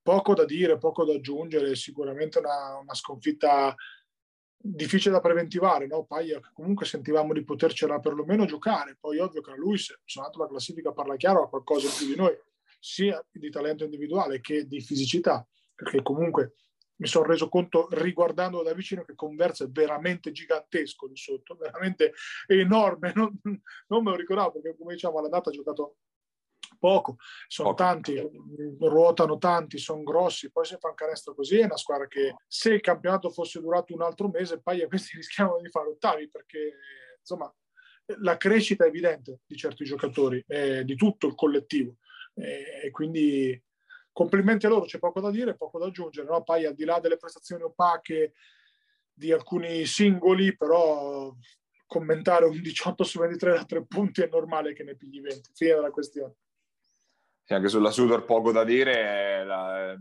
poco 0.02 0.34
da 0.34 0.44
dire, 0.44 0.78
poco 0.78 1.04
da 1.04 1.14
aggiungere, 1.14 1.74
sicuramente 1.74 2.38
una, 2.38 2.78
una 2.78 2.94
sconfitta 2.94 3.74
difficile 4.62 5.14
da 5.14 5.20
preventivare, 5.20 5.86
no? 5.86 6.04
Paglia 6.04 6.38
comunque 6.52 6.84
sentivamo 6.84 7.32
di 7.32 7.44
potercela 7.44 7.98
perlomeno 7.98 8.44
giocare, 8.44 8.96
poi 9.00 9.18
ovvio 9.18 9.40
che 9.40 9.52
lui, 9.56 9.78
se 9.78 9.98
suonato 10.04 10.38
la 10.38 10.48
classifica 10.48 10.92
parla 10.92 11.16
chiaro, 11.16 11.44
ha 11.44 11.48
qualcosa 11.48 11.86
in 11.86 11.94
più 11.96 12.06
di 12.06 12.16
noi, 12.16 12.36
sia 12.78 13.24
di 13.30 13.50
talento 13.50 13.84
individuale 13.84 14.40
che 14.40 14.66
di 14.66 14.80
fisicità, 14.80 15.46
perché 15.74 16.02
comunque 16.02 16.54
mi 17.00 17.06
sono 17.06 17.26
reso 17.26 17.48
conto 17.48 17.88
riguardando 17.92 18.62
da 18.62 18.74
vicino 18.74 19.04
che 19.04 19.14
Converse 19.14 19.64
è 19.64 19.68
veramente 19.68 20.32
gigantesco 20.32 21.08
di 21.08 21.16
sotto, 21.16 21.56
veramente 21.56 22.12
enorme, 22.46 23.12
non, 23.16 23.38
non 23.42 24.02
me 24.02 24.10
lo 24.10 24.16
ricordavo 24.16 24.52
perché 24.52 24.76
come 24.76 24.92
diciamo 24.92 25.18
all'andata 25.18 25.48
ha 25.48 25.52
giocato 25.52 25.96
poco, 26.78 27.16
sono 27.46 27.70
poco. 27.70 27.82
tanti, 27.82 28.20
ruotano 28.78 29.38
tanti, 29.38 29.78
sono 29.78 30.02
grossi, 30.02 30.50
poi 30.50 30.64
se 30.64 30.78
fa 30.78 30.88
un 30.88 30.94
canestro 30.94 31.34
così 31.34 31.58
è 31.58 31.64
una 31.64 31.76
squadra 31.76 32.06
che 32.06 32.34
se 32.46 32.74
il 32.74 32.80
campionato 32.80 33.30
fosse 33.30 33.60
durato 33.60 33.94
un 33.94 34.02
altro 34.02 34.28
mese, 34.28 34.60
poi 34.60 34.86
questi 34.86 35.16
rischiamo 35.16 35.60
di 35.60 35.68
fare 35.68 35.88
ottavi 35.88 36.30
perché 36.30 36.76
insomma 37.18 37.52
la 38.18 38.36
crescita 38.36 38.84
è 38.84 38.88
evidente 38.88 39.40
di 39.46 39.56
certi 39.56 39.84
giocatori, 39.84 40.42
eh, 40.48 40.84
di 40.84 40.96
tutto 40.96 41.26
il 41.26 41.34
collettivo 41.34 41.96
eh, 42.34 42.82
e 42.84 42.90
quindi 42.90 43.60
complimenti 44.12 44.66
a 44.66 44.68
loro, 44.68 44.84
c'è 44.84 44.98
poco 44.98 45.20
da 45.20 45.30
dire, 45.30 45.56
poco 45.56 45.78
da 45.78 45.86
aggiungere, 45.86 46.26
no? 46.26 46.42
poi 46.42 46.66
al 46.66 46.74
di 46.74 46.84
là 46.84 46.98
delle 46.98 47.16
prestazioni 47.16 47.62
opache 47.62 48.32
di 49.12 49.32
alcuni 49.32 49.84
singoli, 49.86 50.56
però 50.56 51.32
commentare 51.86 52.46
un 52.46 52.60
18 52.60 53.04
su 53.04 53.18
23 53.18 53.52
da 53.52 53.64
tre 53.64 53.84
punti 53.84 54.22
è 54.22 54.28
normale 54.28 54.72
che 54.72 54.84
ne 54.84 54.96
pigli 54.96 55.20
20, 55.20 55.50
fine 55.54 55.74
della 55.74 55.90
questione 55.90 56.34
anche 57.54 57.68
sulla 57.68 57.90
Sudor 57.90 58.24
poco 58.24 58.52
da 58.52 58.64
dire, 58.64 59.44
la, 59.44 59.96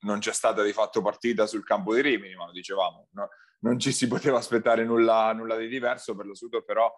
non 0.00 0.18
c'è 0.18 0.32
stata 0.32 0.62
di 0.62 0.72
fatto 0.72 1.02
partita 1.02 1.46
sul 1.46 1.64
campo 1.64 1.94
di 1.94 2.02
Rimini, 2.02 2.34
ma 2.34 2.46
lo 2.46 2.52
dicevamo, 2.52 3.08
no? 3.12 3.28
non 3.60 3.78
ci 3.78 3.92
si 3.92 4.06
poteva 4.06 4.38
aspettare 4.38 4.84
nulla, 4.84 5.32
nulla, 5.32 5.56
di 5.56 5.68
diverso 5.68 6.14
per 6.14 6.26
la 6.26 6.34
Sudor, 6.34 6.64
però 6.64 6.90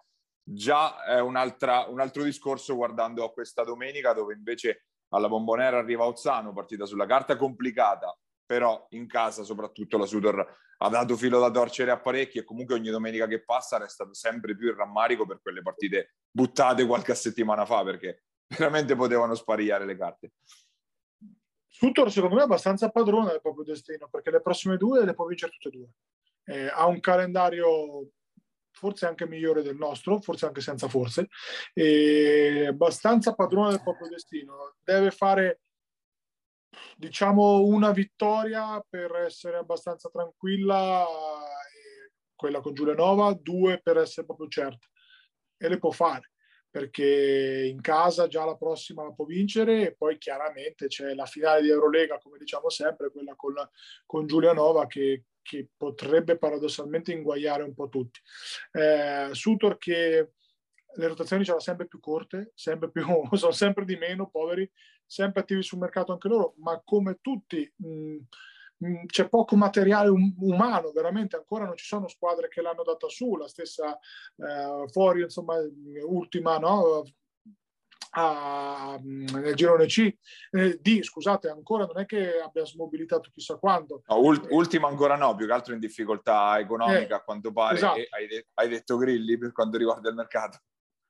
già 0.43 1.03
è 1.03 1.19
un 1.21 1.35
altro 1.35 2.23
discorso 2.23 2.75
guardando 2.75 3.23
a 3.23 3.31
questa 3.31 3.63
domenica 3.63 4.13
dove 4.13 4.33
invece 4.33 4.85
alla 5.09 5.27
Bombonera 5.27 5.77
arriva 5.77 6.05
Ozzano, 6.05 6.53
partita 6.53 6.85
sulla 6.85 7.05
carta 7.05 7.37
complicata, 7.37 8.17
però 8.45 8.85
in 8.89 9.07
casa 9.07 9.43
soprattutto 9.43 9.97
la 9.97 10.05
Sudor 10.05 10.45
ha 10.77 10.89
dato 10.89 11.15
filo 11.15 11.39
da 11.39 11.49
torcere 11.49 11.91
a 11.91 11.99
parecchi 11.99 12.39
e 12.39 12.43
comunque 12.43 12.75
ogni 12.75 12.89
domenica 12.89 13.27
che 13.27 13.43
passa 13.43 13.77
resta 13.77 14.07
sempre 14.11 14.55
più 14.55 14.67
il 14.67 14.75
rammarico 14.75 15.25
per 15.25 15.39
quelle 15.41 15.61
partite 15.61 16.15
buttate 16.29 16.85
qualche 16.85 17.15
settimana 17.15 17.65
fa, 17.65 17.83
perché 17.83 18.23
veramente 18.57 18.95
potevano 18.95 19.35
sparigliare 19.35 19.85
le 19.85 19.97
carte. 19.97 20.31
Sutor 21.67 22.11
secondo 22.11 22.35
me 22.35 22.41
è 22.41 22.45
abbastanza 22.45 22.89
padrone 22.89 23.31
del 23.31 23.41
proprio 23.41 23.65
destino 23.65 24.07
perché 24.07 24.31
le 24.31 24.41
prossime 24.41 24.77
due 24.77 25.03
le 25.03 25.13
può 25.13 25.25
vincere 25.25 25.51
tutte 25.51 25.69
e 25.69 25.71
due. 25.71 25.87
Eh, 26.45 26.67
ha 26.67 26.85
un 26.85 26.99
calendario 26.99 28.09
forse 28.71 29.05
anche 29.05 29.27
migliore 29.27 29.61
del 29.61 29.75
nostro, 29.75 30.19
forse 30.21 30.45
anche 30.45 30.61
senza 30.61 30.87
forse, 30.87 31.29
e 31.73 32.67
abbastanza 32.67 33.33
padrone 33.33 33.69
del 33.69 33.83
proprio 33.83 34.07
destino. 34.07 34.75
Deve 34.83 35.11
fare, 35.11 35.61
diciamo, 36.97 37.61
una 37.61 37.91
vittoria 37.91 38.83
per 38.87 39.15
essere 39.15 39.57
abbastanza 39.57 40.09
tranquilla, 40.09 41.05
quella 42.35 42.59
con 42.61 42.73
Giulianova, 42.73 43.33
due 43.33 43.79
per 43.81 43.97
essere 43.97 44.25
proprio 44.25 44.47
certa. 44.47 44.87
E 45.57 45.69
le 45.69 45.77
può 45.77 45.91
fare 45.91 46.32
perché 46.73 47.67
in 47.69 47.81
casa 47.81 48.25
già 48.25 48.43
la 48.45 48.55
prossima 48.55 49.03
la 49.03 49.11
può 49.11 49.25
vincere 49.25 49.85
e 49.85 49.93
poi 49.93 50.17
chiaramente 50.17 50.87
c'è 50.87 51.13
la 51.13 51.27
finale 51.27 51.61
di 51.61 51.69
Eurolega, 51.69 52.17
come 52.17 52.39
diciamo 52.39 52.67
sempre, 52.69 53.11
quella 53.11 53.35
con, 53.35 53.53
con 54.07 54.25
Giulianova 54.25 54.87
che, 54.87 55.25
che 55.43 55.67
potrebbe 55.77 56.35
paradossalmente 56.35 57.11
inguagliare 57.11 57.61
un 57.61 57.75
po' 57.75 57.89
tutti. 57.89 58.19
Eh, 58.71 59.29
Sutor 59.33 59.77
che 59.77 60.31
le 60.95 61.07
rotazioni 61.07 61.45
ce 61.45 61.51
l'ha 61.51 61.59
sempre 61.59 61.85
più 61.85 61.99
corte, 61.99 62.53
sempre 62.55 62.89
più, 62.89 63.05
sono 63.37 63.51
sempre 63.51 63.85
di 63.85 63.95
meno, 63.95 64.31
poveri, 64.31 64.67
sempre 65.05 65.41
attivi 65.41 65.61
sul 65.61 65.77
mercato 65.77 66.11
anche 66.11 66.27
loro, 66.27 66.55
ma 66.57 66.81
come 66.83 67.19
tutti 67.21 67.71
mh, 67.75 68.17
c'è 69.05 69.29
poco 69.29 69.55
materiale 69.55 70.09
um- 70.09 70.35
umano, 70.39 70.91
veramente 70.91 71.35
ancora 71.35 71.65
non 71.65 71.75
ci 71.75 71.85
sono 71.85 72.07
squadre 72.07 72.47
che 72.47 72.61
l'hanno 72.61 72.83
data 72.83 73.07
su, 73.07 73.35
la 73.35 73.47
stessa 73.47 73.97
eh, 74.37 74.87
fuori, 74.91 75.21
insomma, 75.21 75.55
ultima, 76.05 76.57
no? 76.57 77.03
A, 78.15 78.95
nel 79.01 79.55
girone 79.55 79.87
C, 79.87 80.15
eh, 80.51 80.77
D, 80.79 81.01
scusate, 81.01 81.49
ancora 81.49 81.85
non 81.85 81.97
è 81.97 82.05
che 82.05 82.39
abbia 82.39 82.63
smobilitato 82.63 83.31
chissà 83.31 83.57
quanto. 83.57 84.03
No, 84.05 84.19
ult- 84.19 84.45
ultima 84.51 84.87
ancora 84.87 85.15
no, 85.15 85.33
più 85.33 85.47
che 85.47 85.51
altro 85.51 85.73
in 85.73 85.79
difficoltà 85.79 86.59
economica, 86.59 87.15
eh, 87.15 87.17
a 87.17 87.23
quanto 87.23 87.51
pare, 87.51 87.75
esatto. 87.75 87.99
hai, 88.11 88.27
de- 88.27 88.47
hai, 88.53 88.69
detto 88.69 88.97
Grilli 88.97 89.35
per 89.39 89.51
quanto 89.51 89.77
riguarda 89.77 90.09
il 90.09 90.15
mercato. 90.15 90.59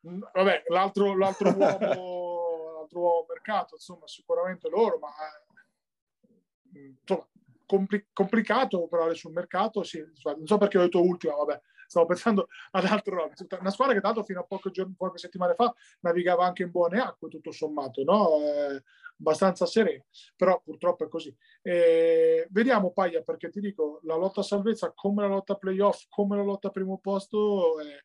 Mm, 0.08 0.22
vabbè, 0.32 0.64
l'altro, 0.68 1.18
l'altro, 1.18 1.50
uomo, 1.50 1.78
l'altro 2.80 3.00
uomo 3.00 3.26
mercato, 3.28 3.76
insomma, 3.76 4.08
sicuramente 4.08 4.70
loro, 4.70 4.98
ma 5.00 5.10
eh, 5.10 6.96
insomma, 7.02 7.28
compli- 7.74 8.06
complicato 8.14 8.84
operare 8.84 9.16
sul 9.16 9.32
mercato. 9.32 9.84
Sì, 9.84 10.04
non 10.24 10.46
so 10.46 10.58
perché 10.58 10.78
ho 10.78 10.82
detto 10.82 11.02
ultima, 11.02 11.36
vabbè, 11.36 11.60
stavo 11.88 12.06
pensando 12.08 12.48
ad 12.72 12.86
altre 12.86 13.16
robe. 13.16 13.34
Una 13.60 13.72
squadra 13.72 13.96
che 13.96 14.02
tanto 14.02 14.24
fino 14.24 14.42
a 14.42 14.44
poche, 14.44 14.70
giorni, 14.70 14.94
poche 14.96 15.18
settimane 15.18 15.56
fa 15.56 15.74
navigava 16.02 16.46
anche 16.46 16.64
in 16.64 16.72
buone 16.72 17.00
acque, 17.00 17.30
tutto 17.30 17.52
sommato, 17.52 18.04
no? 18.04 18.38
Eh, 18.42 18.84
abbastanza 19.18 19.66
sereno, 19.66 20.06
però 20.36 20.62
purtroppo 20.64 21.06
è 21.06 21.08
così. 21.08 21.36
Eh, 21.62 22.48
vediamo 22.52 22.92
Paglia, 22.92 23.22
perché 23.22 23.50
ti 23.50 23.60
dico, 23.60 24.00
la 24.04 24.16
lotta 24.16 24.42
a 24.42 24.44
salvezza 24.44 24.92
come 24.94 25.24
la 25.24 25.30
lotta 25.30 25.56
playoff, 25.56 26.06
come 26.10 26.36
la 26.38 26.44
lotta 26.44 26.68
a 26.68 26.72
primo 26.72 27.00
posto... 27.00 27.80
Eh, 27.80 28.04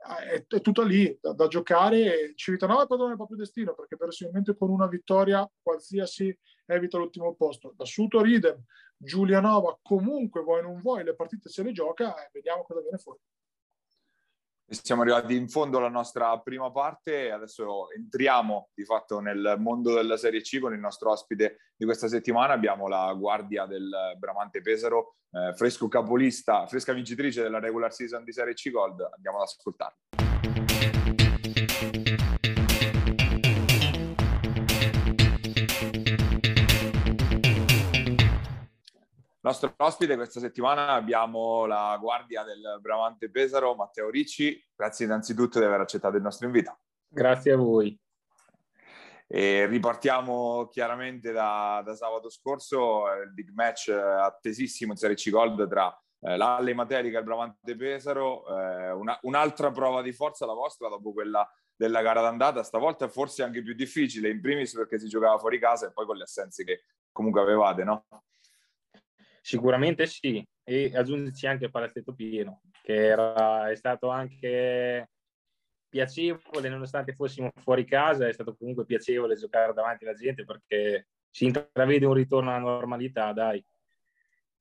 è, 0.00 0.44
è 0.46 0.60
tutto 0.60 0.82
lì 0.82 1.16
da, 1.20 1.32
da 1.32 1.46
giocare. 1.46 2.32
Civitanova 2.34 2.84
è 2.84 2.86
padrone 2.86 3.10
del 3.10 3.16
proprio 3.16 3.38
destino 3.38 3.74
perché 3.74 3.96
verosimilmente 3.96 4.56
con 4.56 4.70
una 4.70 4.86
vittoria 4.86 5.48
qualsiasi 5.62 6.36
evita 6.66 6.98
l'ultimo 6.98 7.34
posto. 7.34 7.74
Da 7.76 7.84
Suto 7.84 8.20
Ridem, 8.22 8.62
Giulianova, 8.96 9.78
comunque 9.82 10.42
vuoi 10.42 10.62
non 10.62 10.80
vuoi, 10.80 11.04
le 11.04 11.14
partite 11.14 11.48
se 11.48 11.62
le 11.62 11.72
gioca 11.72 12.14
e 12.24 12.30
vediamo 12.32 12.62
cosa 12.64 12.80
viene 12.80 12.98
fuori. 12.98 13.18
Siamo 14.72 15.02
arrivati 15.02 15.34
in 15.34 15.48
fondo 15.48 15.78
alla 15.78 15.88
nostra 15.88 16.38
prima 16.38 16.70
parte 16.70 17.32
adesso 17.32 17.90
entriamo 17.90 18.68
di 18.72 18.84
fatto 18.84 19.18
nel 19.18 19.56
mondo 19.58 19.94
della 19.94 20.16
Serie 20.16 20.42
C 20.42 20.60
con 20.60 20.72
il 20.72 20.78
nostro 20.78 21.10
ospite 21.10 21.72
di 21.74 21.84
questa 21.84 22.06
settimana. 22.06 22.52
Abbiamo 22.52 22.86
la 22.86 23.12
guardia 23.14 23.66
del 23.66 23.90
Bramante 24.16 24.60
Pesaro, 24.60 25.16
eh, 25.32 25.54
fresco 25.56 25.88
capolista, 25.88 26.68
fresca 26.68 26.92
vincitrice 26.92 27.42
della 27.42 27.58
regular 27.58 27.92
season 27.92 28.22
di 28.22 28.30
Serie 28.32 28.54
C 28.54 28.70
Gold. 28.70 29.08
Andiamo 29.12 29.38
ad 29.38 29.42
ascoltarlo. 29.42 29.98
Nostro 39.42 39.72
ospite 39.78 40.16
questa 40.16 40.38
settimana 40.38 40.88
abbiamo 40.88 41.64
la 41.64 41.96
guardia 41.98 42.42
del 42.42 42.76
Bramante 42.78 43.30
Pesaro, 43.30 43.74
Matteo 43.74 44.10
Ricci. 44.10 44.62
Grazie 44.76 45.06
innanzitutto 45.06 45.58
di 45.58 45.64
aver 45.64 45.80
accettato 45.80 46.16
il 46.16 46.22
nostro 46.22 46.46
invito. 46.46 46.80
Grazie 47.08 47.52
a 47.52 47.56
voi. 47.56 47.98
E 49.26 49.64
ripartiamo 49.64 50.68
chiaramente 50.68 51.32
da, 51.32 51.80
da 51.82 51.94
sabato 51.94 52.28
scorso, 52.28 53.06
il 53.14 53.32
big 53.32 53.50
match 53.54 53.88
attesissimo 53.88 54.92
in 54.92 54.98
Serie 54.98 55.16
C 55.16 55.30
Gold 55.30 55.66
tra 55.68 55.90
eh, 56.20 56.36
l'Alle 56.36 56.74
Materica 56.74 57.16
e 57.16 57.20
il 57.20 57.24
Bramante 57.24 57.76
Pesaro. 57.76 58.46
Eh, 58.46 58.90
una, 58.90 59.18
un'altra 59.22 59.70
prova 59.70 60.02
di 60.02 60.12
forza 60.12 60.44
la 60.44 60.52
vostra 60.52 60.88
dopo 60.88 61.14
quella 61.14 61.50
della 61.74 62.02
gara 62.02 62.20
d'andata, 62.20 62.62
stavolta 62.62 63.08
forse 63.08 63.42
anche 63.42 63.62
più 63.62 63.72
difficile, 63.72 64.28
in 64.28 64.42
primis 64.42 64.74
perché 64.74 64.98
si 64.98 65.08
giocava 65.08 65.38
fuori 65.38 65.58
casa 65.58 65.86
e 65.86 65.92
poi 65.92 66.04
con 66.04 66.16
le 66.16 66.24
assenze 66.24 66.62
che 66.62 66.82
comunque 67.10 67.40
avevate, 67.40 67.84
no? 67.84 68.04
Sicuramente 69.50 70.06
sì, 70.06 70.46
e 70.62 70.92
aggiungerci 70.94 71.48
anche 71.48 71.64
il 71.64 71.72
palazzetto 71.72 72.14
pieno, 72.14 72.62
che 72.84 72.94
era, 72.94 73.68
è 73.68 73.74
stato 73.74 74.08
anche 74.08 75.10
piacevole, 75.88 76.68
nonostante 76.68 77.14
fossimo 77.14 77.50
fuori 77.56 77.84
casa, 77.84 78.28
è 78.28 78.32
stato 78.32 78.54
comunque 78.54 78.84
piacevole 78.84 79.34
giocare 79.34 79.72
davanti 79.72 80.04
alla 80.04 80.14
gente 80.14 80.44
perché 80.44 81.08
si 81.28 81.46
intravede 81.46 82.06
un 82.06 82.14
ritorno 82.14 82.50
alla 82.50 82.60
normalità, 82.60 83.32
dai. 83.32 83.60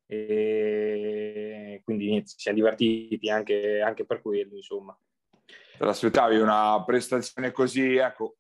E 0.08 1.82
quindi 1.84 2.26
ci 2.26 2.40
siamo 2.40 2.58
divertiti 2.58 3.30
anche, 3.30 3.82
anche 3.82 4.08
per 4.08 4.22
quello, 4.22 4.56
insomma. 4.56 5.00
Te 5.46 5.86
l'aspettavi 5.86 6.40
una 6.40 6.84
prestazione 6.84 7.52
così, 7.52 7.98
ecco, 7.98 8.38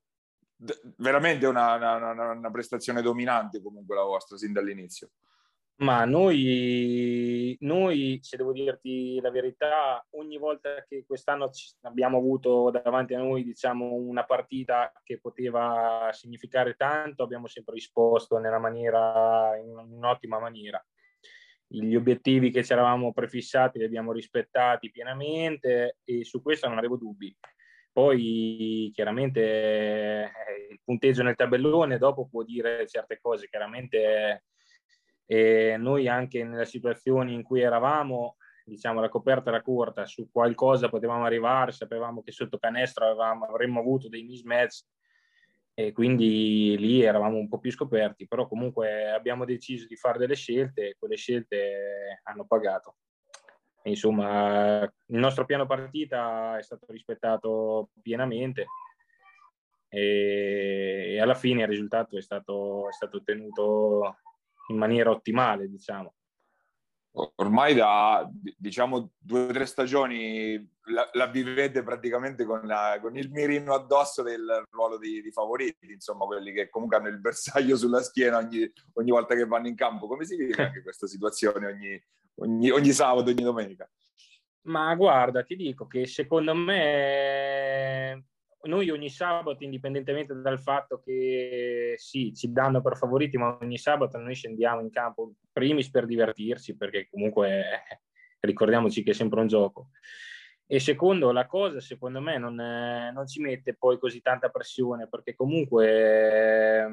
veramente 0.98 1.46
una, 1.46 1.76
una, 1.76 2.12
una, 2.12 2.32
una 2.32 2.50
prestazione 2.50 3.04
dominante 3.04 3.62
comunque 3.62 3.96
la 3.96 4.02
vostra 4.02 4.36
sin 4.36 4.52
dall'inizio. 4.52 5.12
Ma 5.82 6.04
noi, 6.04 7.56
noi, 7.62 8.20
se 8.22 8.36
devo 8.36 8.52
dirti 8.52 9.18
la 9.22 9.32
verità, 9.32 10.06
ogni 10.12 10.38
volta 10.38 10.84
che 10.86 11.06
quest'anno 11.08 11.50
abbiamo 11.84 12.18
avuto 12.18 12.70
davanti 12.70 13.13
a 13.13 13.20
noi 13.20 13.46
diciamo, 13.46 13.94
una 13.94 14.26
partita 14.26 14.92
che 15.04 15.22
poteva 15.22 16.10
significare 16.12 16.74
tanto, 16.74 17.24
abbiamo 17.24 17.48
sempre 17.48 17.76
risposto 17.76 18.38
maniera, 18.60 19.56
in 19.58 19.70
un'ottima 19.70 20.38
maniera. 20.38 20.86
gli 21.68 21.96
obiettivi 21.96 22.52
che 22.52 22.63
ci 22.63 22.74
eravamo 22.74 23.13
prefissati 23.13 23.78
li 23.78 23.86
abbiamo 23.86 24.12
rispettati 24.12 24.92
pienamente 24.92 26.00
e 26.04 26.26
su 26.26 26.42
questo 26.42 26.68
non 26.68 26.78
avevo 26.78 26.98
dubbi. 26.98 27.34
Poi 27.94 28.92
chiaramente 28.94 29.42
eh, 29.42 30.32
il 30.72 30.82
punteggio 30.84 31.24
nel 31.24 31.36
tabellone 31.36 31.98
dopo 31.98 32.28
può 32.28 32.44
dire 32.44 32.86
certe 32.86 33.20
cose, 33.22 33.48
chiaramente 33.48 34.44
eh, 35.32 35.78
noi 35.78 36.08
anche 36.08 36.44
nelle 36.44 36.65
situazioni 36.65 37.36
in 37.36 37.44
cui 37.44 37.62
eravamo, 37.62 38.38
diciamo 38.65 39.00
la 39.00 39.10
coperta 39.10 39.52
era 39.52 39.62
corta, 39.62 40.08
su 40.08 40.28
qualcosa 40.32 40.89
potevamo 40.89 41.24
arrivare, 41.24 41.72
sapevamo 41.72 42.24
che 42.24 42.32
sotto 42.32 42.58
canestro 42.58 43.06
avevamo, 43.06 43.46
avremmo 43.46 43.80
avuto 43.80 44.10
dei 44.10 44.24
mismatch 44.24 44.86
e 45.76 45.92
quindi 45.92 46.76
lì 46.80 47.04
eravamo 47.04 47.38
un 47.38 47.48
po' 47.48 47.60
più 47.60 47.70
scoperti, 47.72 48.28
però 48.28 48.48
comunque 48.48 49.12
abbiamo 49.12 49.46
deciso 49.46 49.86
di 49.86 49.96
fare 49.96 50.18
delle 50.18 50.34
scelte 50.34 50.89
e 50.89 50.96
quelle 50.98 51.15
scelte 51.15 52.22
hanno 52.24 52.46
pagato. 52.48 52.96
Insomma, 53.84 54.82
il 54.82 55.20
nostro 55.20 55.46
piano 55.46 55.68
partita 55.68 56.58
è 56.58 56.63
stato 56.63 56.88
rispettato 56.89 57.92
pienamente 58.02 58.65
e, 59.89 61.20
alla 61.22 61.36
fine 61.36 61.62
il 61.62 61.68
risultato 61.68 62.18
è 62.18 62.22
stato, 62.22 62.89
è 62.89 62.92
stato 62.92 63.18
ottenuto 63.18 64.18
in 64.70 64.78
maniera 64.78 65.12
ottimale, 65.12 65.68
diciamo 65.70 66.14
ormai 67.36 67.74
da 67.74 68.30
diciamo 68.32 69.12
due 69.18 69.48
o 69.48 69.52
tre 69.52 69.66
stagioni 69.66 70.56
la, 70.90 71.10
la 71.14 71.28
vivete 71.28 71.84
praticamente 71.84 72.46
con, 72.46 72.62
la, 72.66 73.00
con, 73.02 73.16
il 73.18 73.30
mirino 73.32 73.74
addosso 73.74 74.22
del 74.22 74.66
ruolo 74.70 74.98
di, 74.98 75.22
di, 75.22 75.32
favoriti, 75.32 75.92
insomma 75.92 76.26
quelli 76.26 76.52
che 76.52 76.70
comunque 76.70 76.98
hanno 76.98 77.10
il 77.10 77.20
bersaglio 77.20 77.78
sulla 77.78 78.02
schiena 78.02 78.38
ogni, 78.38 78.72
ogni 78.94 79.12
volta 79.12 79.36
che 79.36 79.46
vanno 79.46 79.68
in 79.68 79.76
campo. 79.76 80.08
Come 80.08 80.26
si 80.26 80.36
vive 80.36 80.54
anche 80.64 80.82
questa 80.82 81.08
situazione 81.08 81.68
ogni, 81.68 82.04
ogni, 82.36 82.70
ogni 82.70 82.92
sabato, 82.92 83.30
ogni 83.30 83.44
domenica? 83.44 83.90
Ma 84.62 84.94
guarda, 84.96 85.44
ti 85.44 85.56
dico 85.56 85.88
che 85.88 86.06
secondo 86.08 86.54
me 86.54 88.29
noi 88.63 88.89
ogni 88.89 89.10
sabato, 89.10 89.63
indipendentemente 89.63 90.34
dal 90.34 90.60
fatto 90.60 91.00
che 91.00 91.93
sì, 91.98 92.34
ci 92.34 92.52
danno 92.52 92.82
per 92.82 92.98
favoriti, 92.98 93.38
ma 93.38 93.58
ogni 93.62 93.78
sabato 93.78 94.17
noi 94.17 94.36
scendiamo 94.36 94.82
in 94.82 94.89
campo 94.89 95.34
primis 95.52 95.89
per 95.89 96.06
divertirsi, 96.06 96.76
perché 96.76 97.08
comunque 97.10 97.60
eh, 97.60 98.02
ricordiamoci 98.41 99.04
che 99.04 99.12
è 99.12 99.13
sempre 99.13 99.39
un 99.39 99.48
gioco. 99.48 99.91
E 100.65 100.80
secondo, 100.80 101.32
la 101.32 101.48
cosa 101.48 101.80
secondo 101.80 102.22
me 102.22 102.38
non, 102.38 102.60
eh, 102.60 103.12
non 103.12 103.26
ci 103.28 103.41
mette 103.41 103.76
poi 103.76 103.98
così 103.98 104.22
tanta 104.22 104.50
pressione, 104.50 105.08
perché 105.08 105.36
comunque 105.36 106.84
eh, 106.84 106.88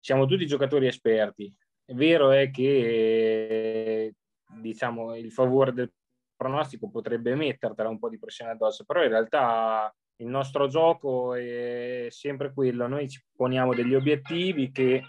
siamo 0.00 0.26
tutti 0.26 0.46
giocatori 0.46 0.86
esperti. 0.86 1.54
È 1.84 1.94
vero 1.94 2.30
è 2.30 2.50
che 2.50 4.14
diciamo 4.60 5.16
il 5.16 5.32
favore 5.32 5.72
del 5.72 5.92
pronostico 6.36 6.90
potrebbe 6.90 7.34
mettertela 7.34 7.88
un 7.88 7.98
po' 7.98 8.08
di 8.08 8.18
pressione 8.18 8.50
addosso, 8.50 8.84
però 8.84 9.02
in 9.02 9.10
realtà 9.10 9.94
il 10.22 10.28
nostro 10.28 10.68
gioco 10.68 11.34
è 11.34 12.06
sempre 12.10 12.52
quello, 12.52 12.86
noi 12.86 13.08
ci 13.08 13.20
poniamo 13.34 13.74
degli 13.74 13.94
obiettivi 13.94 14.70
che 14.70 15.02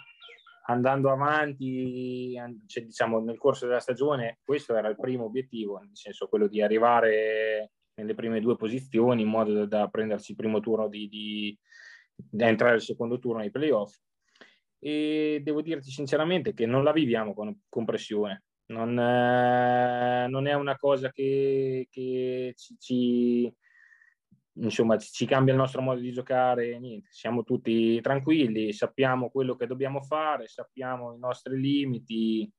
andando 0.66 1.12
avanti, 1.12 2.34
cioè, 2.66 2.84
diciamo 2.84 3.20
nel 3.20 3.38
corso 3.38 3.68
della 3.68 3.80
stagione, 3.80 4.40
questo 4.44 4.76
era 4.76 4.88
il 4.88 4.98
primo 5.00 5.26
obiettivo, 5.26 5.78
nel 5.78 5.96
senso 5.96 6.28
quello 6.28 6.48
di 6.48 6.62
arrivare 6.62 7.72
nelle 7.96 8.16
prime 8.16 8.42
due 8.42 8.56
posizioni 8.56 9.22
in 9.22 9.28
modo 9.28 9.54
da, 9.54 9.66
da 9.66 9.88
prendersi 9.88 10.32
il 10.32 10.38
primo 10.38 10.60
turno 10.60 10.88
di, 10.88 11.08
di, 11.08 11.58
da 12.16 12.48
entrare 12.48 12.76
al 12.76 12.82
secondo 12.82 13.20
turno 13.20 13.42
ai 13.42 13.52
playoff. 13.52 13.96
E 14.80 15.42
devo 15.44 15.62
dirti 15.62 15.92
sinceramente 15.92 16.54
che 16.54 16.66
non 16.66 16.84
la 16.84 16.92
viviamo 16.92 17.34
con, 17.34 17.56
con 17.70 17.86
pressione. 17.86 18.44
Non, 18.66 18.98
eh, 18.98 20.28
non, 20.28 20.48
è 20.48 20.54
una 20.54 20.76
cosa 20.78 21.12
che, 21.12 21.88
che 21.92 22.54
ci, 22.58 22.76
ci 22.80 23.56
insomma 24.56 24.98
ci 24.98 25.26
cambia 25.26 25.54
il 25.54 25.60
nostro 25.60 25.82
modo 25.82 26.00
di 26.00 26.12
giocare, 26.12 26.78
niente, 26.80 27.10
siamo 27.12 27.44
tutti 27.44 28.00
tranquilli, 28.02 28.74
sappiamo 28.74 29.30
quello 29.30 29.56
che 29.56 29.68
dobbiamo 29.68 30.02
fare, 30.02 30.48
sappiamo 30.48 31.14
i 31.16 31.20
nostri 31.20 31.60
limiti, 31.60 32.52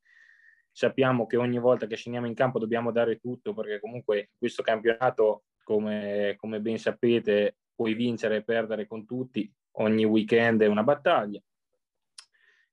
sappiamo 0.71 1.27
che 1.27 1.37
ogni 1.37 1.59
volta 1.59 1.87
che 1.87 1.97
scendiamo 1.97 2.27
in 2.27 2.35
campo 2.35 2.59
dobbiamo 2.59 2.91
dare 2.91 3.19
tutto 3.19 3.55
perché 3.55 3.79
comunque 3.81 4.31
questo 4.37 4.63
campionato, 4.63 5.45
come, 5.63 6.35
come 6.37 6.61
ben 6.61 6.79
sapete, 6.79 7.57
puoi 7.75 7.95
vincere 7.95 8.37
e 8.37 8.45
perdere 8.45 8.87
con 8.87 9.07
tutti, 9.07 9.51
ogni 9.73 10.05
weekend 10.05 10.63
è 10.63 10.67
una 10.67 10.83
battaglia. 10.83 11.41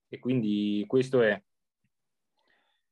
E 0.07 0.19
quindi 0.19 0.83
questo 0.87 1.21
è 1.21 1.41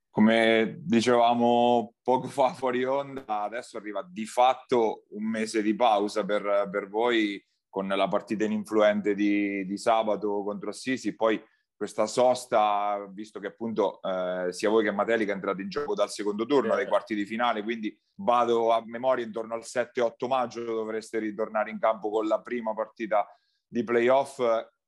come 0.09 0.79
dicevamo 0.79 1.93
poco 2.01 2.27
fa 2.27 2.53
fuori 2.53 2.83
onda, 2.83 3.43
adesso 3.43 3.77
arriva 3.77 4.05
di 4.07 4.25
fatto 4.25 5.05
un 5.09 5.25
mese 5.25 5.61
di 5.61 5.75
pausa 5.75 6.25
per, 6.25 6.67
per 6.71 6.87
voi 6.89 7.43
con 7.69 7.87
la 7.87 8.07
partita 8.07 8.45
ininfluente 8.45 9.13
di, 9.13 9.65
di 9.65 9.77
sabato 9.77 10.43
contro 10.43 10.71
Assisi, 10.71 11.15
poi 11.15 11.41
questa 11.79 12.07
sosta, 12.07 13.07
visto 13.09 13.39
che 13.39 13.47
appunto 13.47 14.01
eh, 14.01 14.51
sia 14.51 14.69
voi 14.69 14.83
che 14.83 14.91
Matelica 14.91 15.31
entrate 15.31 15.61
in 15.61 15.69
gioco 15.69 15.93
dal 15.93 16.09
secondo 16.09 16.45
turno, 16.45 16.75
dai 16.75 16.87
quarti 16.87 17.15
di 17.15 17.25
finale, 17.25 17.63
quindi 17.63 17.97
vado 18.15 18.71
a 18.71 18.83
memoria 18.85 19.23
intorno 19.23 19.53
al 19.53 19.63
7-8 19.63 20.27
maggio 20.27 20.61
dovreste 20.65 21.19
ritornare 21.19 21.69
in 21.69 21.79
campo 21.79 22.09
con 22.09 22.27
la 22.27 22.41
prima 22.41 22.73
partita 22.73 23.25
di 23.65 23.85
playoff. 23.85 24.41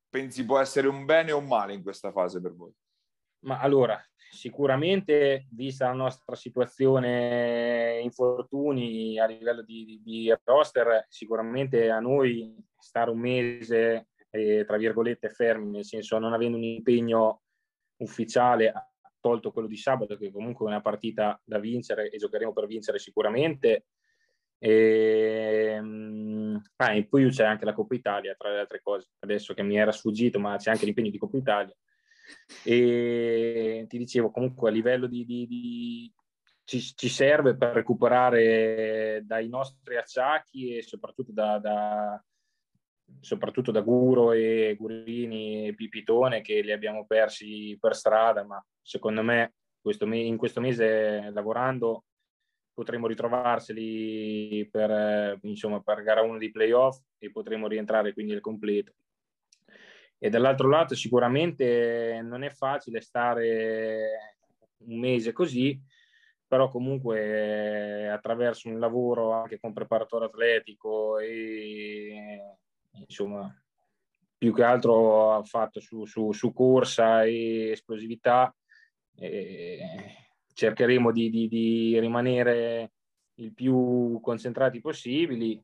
Pensi 0.10 0.44
può 0.44 0.60
essere 0.60 0.90
un 0.90 1.06
bene 1.06 1.32
o 1.32 1.38
un 1.38 1.46
male 1.46 1.74
in 1.74 1.82
questa 1.82 2.12
fase 2.12 2.42
per 2.42 2.54
voi? 2.54 2.74
Ma 3.42 3.60
allora, 3.60 4.00
sicuramente, 4.30 5.48
vista 5.52 5.88
la 5.88 5.94
nostra 5.94 6.36
situazione 6.36 8.00
infortuni 8.04 9.20
a 9.20 9.26
livello 9.26 9.64
di, 9.64 9.84
di, 9.86 10.02
di 10.04 10.36
roster, 10.44 11.06
sicuramente 11.10 11.90
a 11.90 12.00
noi 12.00 12.56
stare 12.78 13.10
un 13.10 13.20
mese, 13.20 14.10
eh, 14.30 14.64
tra 14.66 14.78
virgolette, 14.78 15.32
fermi, 15.32 15.72
nel 15.72 15.86
senso 15.86 16.20
non 16.20 16.34
avendo 16.34 16.58
un 16.58 16.64
impegno 16.64 17.42
ufficiale, 17.98 18.72
tolto 19.20 19.52
quello 19.52 19.68
di 19.68 19.78
sabato, 19.78 20.18
che 20.18 20.32
comunque 20.32 20.66
è 20.68 20.70
una 20.70 20.82
partita 20.82 21.40
da 21.44 21.60
vincere 21.60 22.10
e 22.10 22.18
giocheremo 22.18 22.54
per 22.54 22.68
vincere 22.68 23.00
sicuramente. 23.00 23.86
E, 24.60 25.78
um, 25.80 26.62
ah, 26.76 26.94
in 26.94 27.10
più 27.10 27.30
c'è 27.30 27.46
anche 27.46 27.66
la 27.66 27.74
Coppa 27.74 27.96
Italia, 27.96 28.36
tra 28.38 28.52
le 28.52 28.60
altre 28.60 28.82
cose, 28.82 29.08
adesso 29.20 29.56
che 29.56 29.64
mi 29.64 29.78
era 29.78 29.92
sfuggito, 29.92 30.40
ma 30.40 30.58
c'è 30.58 30.70
anche 30.70 30.86
l'impegno 30.86 31.10
di 31.10 31.18
Coppa 31.18 31.38
Italia 31.38 31.76
e 32.64 33.86
ti 33.88 33.98
dicevo 33.98 34.32
comunque 34.32 34.70
a 34.70 34.74
livello 34.74 35.08
di, 35.08 35.26
di, 35.26 35.48
di 35.48 36.14
ci, 36.64 37.10
serve 37.10 37.56
per 37.56 37.74
recuperare 37.74 39.22
dai 39.26 39.50
nostri 39.50 39.98
acciacchi 39.98 40.78
e 40.78 40.84
soprattutto 40.84 41.32
da, 41.32 41.58
da, 41.60 42.24
soprattutto 43.20 43.72
da 43.72 43.82
Guro 43.82 44.32
e 44.32 44.76
Gurini 44.78 45.68
e 45.68 45.76
Pipitone 45.76 46.42
che 46.42 46.62
li 46.62 46.72
abbiamo 46.72 47.06
persi 47.06 47.78
per 47.80 47.96
strada 47.96 48.44
ma 48.44 48.64
secondo 48.82 49.22
me 49.22 49.54
questo 49.82 50.06
in 50.06 50.38
questo 50.38 50.62
mese 50.62 51.30
lavorando 51.32 52.06
potremo 52.74 53.08
ritrovarseli 53.08 54.68
per, 54.72 55.40
insomma, 55.44 55.82
per 55.82 56.04
gara 56.04 56.22
1 56.22 56.38
di 56.38 56.52
playoff 56.52 57.00
e 57.18 57.32
potremo 57.32 57.68
rientrare 57.68 58.14
quindi 58.14 58.34
al 58.34 58.40
completo 58.40 58.94
e 60.24 60.30
dall'altro 60.30 60.70
lato 60.70 60.94
sicuramente 60.94 62.22
non 62.24 62.44
è 62.44 62.52
facile 62.52 63.02
stare 63.02 64.38
un 64.86 65.00
mese 65.00 65.32
così, 65.32 65.82
però 66.46 66.70
comunque 66.70 68.08
attraverso 68.08 68.70
un 68.70 68.78
lavoro 68.78 69.32
anche 69.32 69.60
con 69.60 69.74
preparatore 69.74 70.26
atletico 70.26 71.18
e 71.18 72.40
insomma 72.92 73.52
più 74.38 74.54
che 74.54 74.64
altro 74.64 75.42
fatto 75.44 75.80
su, 75.80 76.06
su, 76.06 76.32
su 76.34 76.54
corsa 76.54 77.24
e 77.24 77.72
esplosività 77.72 78.56
eh, 79.16 79.80
cercheremo 80.54 81.12
di, 81.12 81.32
di, 81.32 81.48
di 81.48 82.00
rimanere 82.00 82.92
il 83.36 83.56
più 83.56 84.20
concentrati 84.22 84.82
possibili 84.82 85.60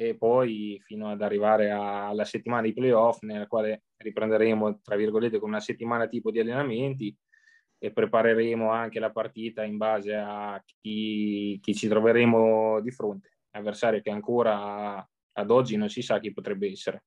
e 0.00 0.14
poi 0.16 0.80
fino 0.84 1.10
ad 1.10 1.22
arrivare 1.22 1.70
alla 1.70 2.24
settimana 2.24 2.62
di 2.62 2.72
playoff 2.72 3.22
nella 3.22 3.48
quale 3.48 3.82
riprenderemo 3.96 4.80
tra 4.80 4.94
virgolette 4.94 5.40
con 5.40 5.48
una 5.48 5.58
settimana 5.58 6.06
tipo 6.06 6.30
di 6.30 6.38
allenamenti 6.38 7.12
e 7.78 7.92
prepareremo 7.92 8.70
anche 8.70 9.00
la 9.00 9.10
partita 9.10 9.64
in 9.64 9.76
base 9.76 10.14
a 10.14 10.62
chi, 10.64 11.58
chi 11.60 11.74
ci 11.74 11.88
troveremo 11.88 12.80
di 12.80 12.92
fronte, 12.92 13.38
avversario 13.50 14.00
che 14.00 14.10
ancora 14.10 15.04
ad 15.32 15.50
oggi 15.50 15.76
non 15.76 15.88
si 15.88 16.00
sa 16.00 16.20
chi 16.20 16.32
potrebbe 16.32 16.70
essere. 16.70 17.02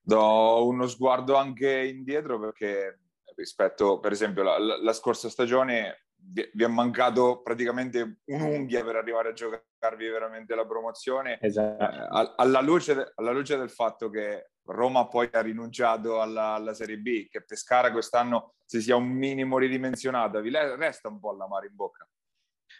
Do 0.00 0.68
uno 0.68 0.86
sguardo 0.86 1.34
anche 1.34 1.86
indietro 1.86 2.38
perché 2.38 3.00
rispetto 3.34 3.98
per 3.98 4.12
esempio 4.12 4.44
la, 4.44 4.58
la 4.58 4.92
scorsa 4.92 5.28
stagione 5.28 6.03
vi, 6.32 6.64
è 6.64 6.66
mancato 6.66 7.42
praticamente 7.42 8.20
un'unghia 8.24 8.82
per 8.84 8.96
arrivare 8.96 9.30
a 9.30 9.32
giocarvi 9.32 10.08
veramente 10.08 10.54
la 10.54 10.66
promozione. 10.66 11.38
Esatto. 11.40 11.84
Eh, 11.84 12.32
alla, 12.36 12.60
luce 12.60 13.12
alla, 13.14 13.32
luce 13.32 13.56
del 13.56 13.70
fatto 13.70 14.08
che 14.10 14.50
Roma 14.66 15.06
poi 15.08 15.28
ha 15.32 15.42
rinunciato 15.42 16.20
alla, 16.20 16.54
alla, 16.54 16.74
Serie 16.74 16.98
B, 16.98 17.28
che 17.28 17.44
Pescara 17.44 17.92
quest'anno 17.92 18.54
si 18.64 18.80
sia 18.80 18.96
un 18.96 19.06
minimo 19.06 19.58
ridimensionata, 19.58 20.40
vi 20.40 20.50
resta 20.50 21.08
un 21.08 21.20
po' 21.20 21.32
l'amaro 21.32 21.66
in 21.66 21.74
bocca. 21.74 22.08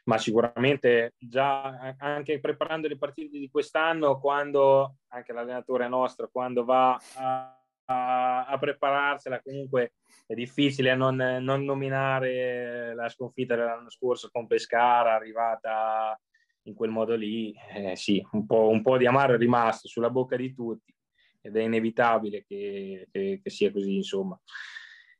Ma 0.05 0.19
sicuramente 0.19 1.15
già 1.19 1.95
anche 1.99 2.41
preparando 2.41 2.89
le 2.89 2.99
partite 2.99 3.39
di 3.39 3.49
quest'anno, 3.49 4.19
quando 4.19 4.97
anche 5.09 5.33
l'allenatore 5.33 5.89
nostro, 5.89 6.29
quando 6.31 6.65
va 6.65 7.01
a, 7.15 7.64
a, 7.87 8.47
a 8.47 8.59
prepararsela, 8.59 9.41
comunque 9.43 9.95
è 10.27 10.35
difficile 10.35 10.95
non, 10.95 11.17
non, 11.17 11.65
nominare 11.65 12.95
la 12.95 13.09
sconfitta 13.09 13.57
dell'anno 13.57 13.91
scorso 13.91 14.29
con 14.31 14.47
Pescara, 14.47 15.15
arrivata 15.15 16.19
in 16.63 16.75
quel 16.75 16.91
modo 16.91 17.15
lì. 17.15 17.55
Eh, 17.75 17.97
sì, 17.97 18.25
un 18.33 18.47
po', 18.47 18.69
un 18.69 18.83
po' 18.83 18.97
di 18.97 19.07
amaro 19.07 19.35
è 19.35 19.39
rimasto 19.39 19.89
sulla 19.89 20.11
bocca 20.11 20.37
di 20.37 20.55
tutti 20.55 20.95
ed 21.43 21.57
è 21.57 21.63
inevitabile 21.63 22.45
che, 22.47 23.09
che, 23.11 23.41
che 23.43 23.51
sia 23.51 23.71
così, 23.71 23.97
insomma. 23.97 24.39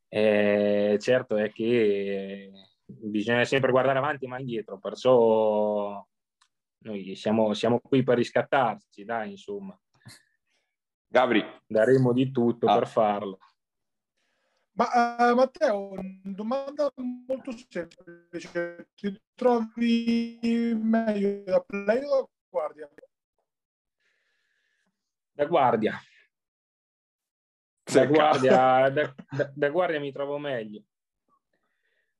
Eh, 0.07 0.97
certo 0.99 1.35
è 1.35 1.51
che 1.51 2.51
bisogna 2.85 3.43
sempre 3.43 3.71
guardare 3.71 3.97
avanti 3.97 4.27
ma 4.27 4.39
indietro, 4.39 4.79
perciò 4.79 6.05
noi 6.79 7.15
siamo, 7.15 7.53
siamo 7.53 7.79
qui 7.79 8.03
per 8.03 8.17
riscattarci, 8.17 9.03
dai, 9.03 9.31
insomma. 9.31 9.77
Gabri. 11.15 11.41
Daremo 11.65 12.11
di 12.11 12.29
tutto 12.29 12.67
ah. 12.67 12.73
per 12.77 12.87
farlo. 12.87 13.39
Ma 14.73 15.31
uh, 15.31 15.33
Matteo, 15.33 15.93
domanda 16.21 16.91
molto 17.25 17.51
semplice. 17.69 18.89
Ti 18.93 19.21
trovi 19.33 20.37
meglio 20.75 21.43
da 21.45 21.61
play 21.61 22.03
o 22.03 22.19
da 22.19 22.27
guardia? 22.49 22.89
Da 25.31 25.45
guardia. 25.45 26.01
Da 27.83 28.05
guardia, 28.05 28.89
da, 28.91 29.13
da, 29.29 29.51
da 29.55 29.69
guardia 29.69 30.01
mi 30.01 30.11
trovo 30.11 30.37
meglio. 30.37 30.83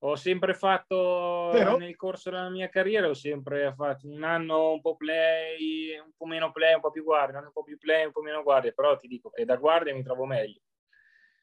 Ho 0.05 0.15
sempre 0.15 0.53
fatto 0.53 1.49
Però... 1.51 1.77
nel 1.77 1.95
corso 1.95 2.29
della 2.29 2.49
mia 2.49 2.69
carriera, 2.69 3.07
ho 3.09 3.15
sempre 3.15 3.73
fatto 3.75 4.07
un 4.07 4.23
anno 4.23 4.73
un 4.73 4.81
po' 4.81 4.95
play, 4.95 5.97
un 5.97 6.11
po' 6.15 6.25
meno 6.25 6.51
play, 6.51 6.75
un 6.75 6.81
po' 6.81 6.91
più 6.91 7.03
guardia, 7.03 7.39
un 7.39 7.49
po' 7.51 7.63
più 7.63 7.75
play, 7.79 8.05
un 8.05 8.11
po' 8.11 8.21
meno 8.21 8.43
guardia, 8.43 8.71
però 8.71 8.95
ti 8.97 9.07
dico 9.07 9.31
che 9.31 9.45
da 9.45 9.55
guardia 9.55 9.95
mi 9.95 10.03
trovo 10.03 10.25
meglio. 10.25 10.61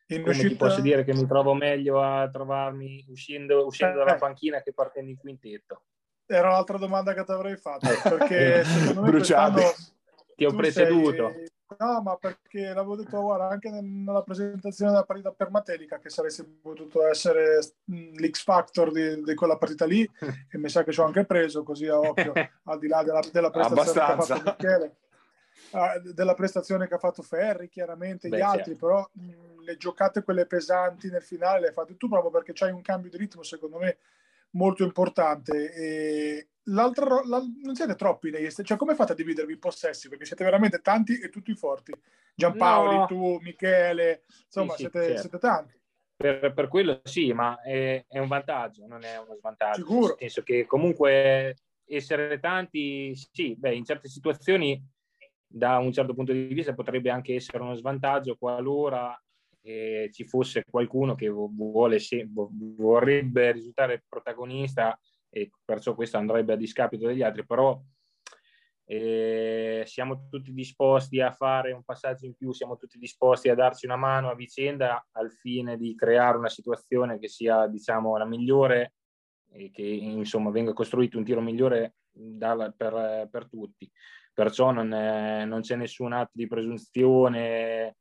In 0.07 0.21
Come 0.21 0.31
uscita... 0.31 0.49
ti 0.49 0.55
posso 0.55 0.81
dire 0.81 1.03
che 1.03 1.13
mi 1.13 1.27
trovo 1.27 1.55
meglio 1.55 2.01
a 2.01 2.29
trovarmi 2.31 3.05
uscendo, 3.09 3.67
uscendo 3.67 4.01
eh. 4.01 4.05
dalla 4.05 4.19
panchina 4.19 4.63
che 4.63 4.73
partendo 4.73 5.11
in 5.11 5.17
quintetto. 5.17 5.83
Era 6.27 6.51
l'altra 6.51 6.79
domanda 6.79 7.15
che 7.15 7.25
ti 7.25 7.33
avrei 7.33 7.57
fatto, 7.57 7.91
eh. 7.91 8.01
perché 8.17 8.63
secondo 8.63 9.01
me 9.01 9.11
Bruciati. 9.11 9.63
Ti 10.37 10.45
ho 10.45 10.55
preceduto. 10.55 11.31
Sei... 11.31 11.52
No, 11.79 12.01
ma 12.03 12.17
perché 12.17 12.73
l'avevo 12.73 12.97
detto 12.97 13.21
guarda, 13.21 13.49
anche 13.49 13.71
nella 13.71 14.23
presentazione 14.23 14.91
della 14.91 15.05
partita 15.05 15.33
per 15.33 15.51
Matelica 15.51 15.99
che 15.99 16.11
saresti 16.11 16.45
potuto 16.45 17.07
essere 17.07 17.59
l'X 17.85 18.43
Factor 18.43 18.93
di, 18.93 19.23
di, 19.23 19.35
quella 19.35 19.57
partita 19.57 19.85
lì 19.85 20.03
e 20.51 20.59
mi 20.59 20.69
sa 20.69 20.85
che 20.85 20.93
ci 20.93 21.01
ho 21.01 21.05
anche 21.05 21.25
preso 21.25 21.63
così 21.63 21.87
a 21.87 21.99
occhio, 21.99 22.33
al 22.65 22.79
di 22.79 22.89
là 22.89 23.03
della, 23.03 23.21
della 23.31 23.51
prestazione 23.51 23.95
che 23.95 24.01
ha 24.01 24.21
fatto 24.21 24.43
Michele 24.45 24.97
della 26.13 26.35
prestazione 26.35 26.87
che 26.87 26.95
ha 26.95 26.99
fatto 26.99 27.23
Ferri, 27.23 27.69
chiaramente 27.69 28.29
Beh, 28.29 28.37
gli 28.37 28.41
altri, 28.41 28.73
certo. 28.73 28.87
però 28.87 29.11
mh, 29.13 29.63
le 29.65 29.77
giocate 29.77 30.23
quelle 30.23 30.47
pesanti 30.47 31.09
nel 31.09 31.23
finale 31.23 31.61
le 31.61 31.67
hai 31.69 31.73
fatte 31.73 31.97
tu 31.97 32.09
proprio 32.09 32.31
perché 32.31 32.53
c'hai 32.53 32.73
un 32.73 32.83
cambio 32.83 33.11
di 33.11 33.17
ritmo, 33.17 33.43
secondo 33.43 33.79
me, 33.79 33.99
molto 34.53 34.83
importante. 34.83 35.73
E 35.73 36.49
l'altro, 36.65 37.27
la, 37.27 37.43
non 37.63 37.75
siete 37.75 37.95
troppi 37.95 38.31
nei 38.31 38.51
cioè 38.51 38.77
come 38.77 38.95
fate 38.95 39.13
a 39.13 39.15
dividervi 39.15 39.53
i 39.53 39.59
possessi? 39.59 40.09
Perché 40.09 40.25
siete 40.25 40.45
veramente 40.45 40.81
tanti 40.81 41.19
e 41.19 41.29
tutti 41.29 41.55
forti. 41.55 41.93
Giampaoli, 42.35 42.97
no. 42.97 43.07
tu, 43.07 43.39
Michele, 43.43 44.25
insomma, 44.45 44.73
sì, 44.73 44.83
siete, 44.83 45.03
certo. 45.03 45.21
siete, 45.21 45.39
tanti. 45.39 45.81
Per, 46.17 46.53
per, 46.53 46.69
quello 46.69 47.01
sì, 47.05 47.33
ma 47.33 47.61
è, 47.61 48.05
è, 48.09 48.19
un 48.19 48.29
vantaggio, 48.29 48.87
non 48.87 49.03
è 49.05 49.19
uno 49.19 49.35
svantaggio. 49.37 49.81
Sicuro. 49.81 50.07
Nel 50.07 50.17
senso 50.19 50.43
che 50.43 50.67
comunque 50.67 51.57
essere 51.85 52.39
tanti, 52.39 53.15
sì, 53.15 53.55
beh, 53.57 53.75
in 53.75 53.85
certe 53.85 54.09
situazioni 54.09 54.81
da 55.47 55.79
un 55.79 55.93
certo 55.93 56.15
punto 56.15 56.33
di 56.33 56.47
vista 56.47 56.73
potrebbe 56.73 57.11
anche 57.11 57.35
essere 57.35 57.63
uno 57.63 57.75
svantaggio 57.75 58.37
qualora 58.37 59.21
eh, 59.63 60.11
ci 60.13 60.25
fosse 60.25 60.65
qualcuno 60.69 61.15
che 61.15 61.29
vuole 61.29 61.99
se, 61.99 62.29
vorrebbe 62.29 63.53
risultare 63.53 64.05
protagonista 64.09 64.99
e 65.31 65.51
perciò 65.65 65.95
questo 65.95 66.19
andrebbe 66.19 66.53
a 66.53 66.57
discapito 66.57 67.07
degli 67.07 67.23
altri, 67.23 67.47
però 67.47 67.81
eh, 68.85 69.85
siamo 69.87 70.27
tutti 70.29 70.53
disposti 70.53 71.21
a 71.21 71.31
fare 71.31 71.73
un 71.73 71.83
passaggio 71.85 72.27
in 72.27 72.35
più, 72.35 72.53
siamo 72.53 72.77
tutti 72.77 72.99
disposti 72.99 73.49
a 73.49 73.55
darci 73.55 73.87
una 73.87 73.97
mano 73.97 74.29
a 74.29 74.35
vicenda 74.35 75.07
al 75.13 75.33
fine 75.33 75.77
di 75.77 75.95
creare 75.95 76.37
una 76.37 76.49
situazione 76.49 77.19
che 77.19 77.29
sia 77.29 77.67
diciamo 77.69 78.17
la 78.17 78.27
migliore 78.27 78.95
e 79.53 79.71
che 79.71 79.83
insomma 79.83 80.51
venga 80.51 80.73
costruito 80.73 81.17
un 81.17 81.25
tiro 81.25 81.41
migliore 81.41 81.95
da, 82.11 82.73
per, 82.77 83.29
per 83.31 83.49
tutti. 83.49 83.91
Perciò 84.35 84.71
non, 84.73 84.93
è, 84.93 85.45
non 85.45 85.61
c'è 85.61 85.77
nessun 85.77 86.13
atto 86.13 86.33
di 86.35 86.47
presunzione 86.47 87.97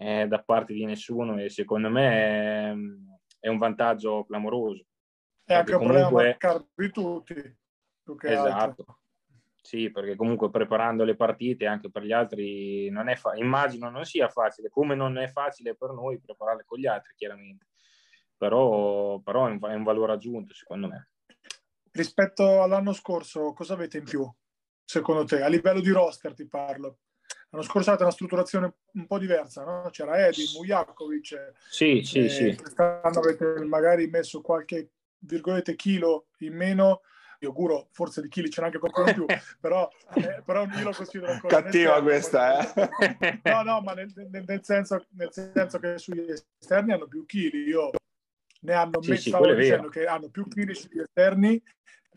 eh, 0.00 0.26
da 0.26 0.42
parte 0.42 0.72
di 0.72 0.86
nessuno 0.86 1.38
e 1.38 1.50
secondo 1.50 1.90
me 1.90 2.08
è, 2.08 2.74
è 3.40 3.48
un 3.48 3.58
vantaggio 3.58 4.24
clamoroso. 4.24 4.86
È 5.44 5.52
anche 5.52 5.74
un 5.74 5.86
comunque... 5.86 6.36
problema 6.38 6.66
di 6.74 6.90
tutti. 6.90 7.34
esatto. 8.22 8.48
Altro. 8.48 8.98
Sì, 9.60 9.90
perché 9.90 10.16
comunque 10.16 10.48
preparando 10.48 11.04
le 11.04 11.16
partite 11.16 11.66
anche 11.66 11.90
per 11.90 12.04
gli 12.04 12.12
altri 12.12 12.88
non 12.88 13.08
è 13.08 13.14
fa- 13.14 13.36
immagino 13.36 13.90
non 13.90 14.06
sia 14.06 14.28
facile, 14.28 14.70
come 14.70 14.94
non 14.94 15.18
è 15.18 15.28
facile 15.28 15.76
per 15.76 15.90
noi 15.90 16.18
prepararle 16.18 16.64
con 16.64 16.78
gli 16.78 16.86
altri, 16.86 17.12
chiaramente. 17.14 17.66
Però, 18.38 19.18
però 19.20 19.48
è, 19.48 19.50
un, 19.50 19.58
è 19.62 19.74
un 19.74 19.82
valore 19.82 20.12
aggiunto, 20.12 20.54
secondo 20.54 20.88
me. 20.88 21.10
Rispetto 21.90 22.62
all'anno 22.62 22.94
scorso, 22.94 23.52
cosa 23.52 23.74
avete 23.74 23.98
in 23.98 24.04
più? 24.04 24.26
secondo 24.90 25.24
te? 25.24 25.40
A 25.40 25.48
livello 25.48 25.80
di 25.80 25.90
roster 25.90 26.34
ti 26.34 26.48
parlo. 26.48 26.98
L'anno 27.50 27.64
scorso 27.64 27.88
avete 27.88 28.04
una 28.04 28.12
strutturazione 28.12 28.74
un 28.92 29.06
po' 29.06 29.18
diversa, 29.18 29.64
no? 29.64 29.88
C'era 29.90 30.24
Edi, 30.24 30.44
Mujakovic. 30.54 31.52
Sì, 31.68 32.00
sì, 32.04 32.28
sì. 32.28 32.54
Quest'anno 32.54 33.18
avete 33.18 33.64
magari 33.64 34.06
messo 34.06 34.40
qualche, 34.40 34.90
virgolette, 35.18 35.74
chilo 35.74 36.26
in 36.38 36.54
meno. 36.54 37.02
Io 37.40 37.48
auguro 37.48 37.88
forse 37.90 38.20
di 38.20 38.28
chili 38.28 38.50
ce 38.50 38.60
n'è 38.60 38.66
anche 38.66 38.78
qualcuno 38.78 39.08
in 39.08 39.14
più, 39.14 39.26
però, 39.58 39.88
eh, 40.14 40.42
però 40.44 40.64
io 40.66 40.84
lo 40.84 40.92
considero 40.92 41.32
ancora... 41.32 41.62
Cattiva 41.62 41.96
esterno, 42.12 42.72
questa, 42.72 42.74
eh? 43.08 43.40
No, 43.50 43.62
no, 43.62 43.80
ma 43.80 43.94
nel, 43.94 44.12
nel, 44.14 44.44
nel, 44.46 44.62
senso, 44.62 45.04
nel 45.16 45.30
senso 45.32 45.78
che 45.78 45.98
sugli 45.98 46.30
esterni 46.30 46.92
hanno 46.92 47.08
più 47.08 47.24
chili. 47.26 47.64
Io 47.64 47.90
ne 48.60 48.72
hanno 48.74 49.02
sì, 49.02 49.10
messo, 49.10 49.22
sì, 49.22 49.28
stavo 49.30 49.52
dicendo 49.54 49.88
che 49.88 50.04
hanno 50.04 50.28
più 50.28 50.46
chili 50.46 50.74
sugli 50.74 51.00
esterni 51.00 51.60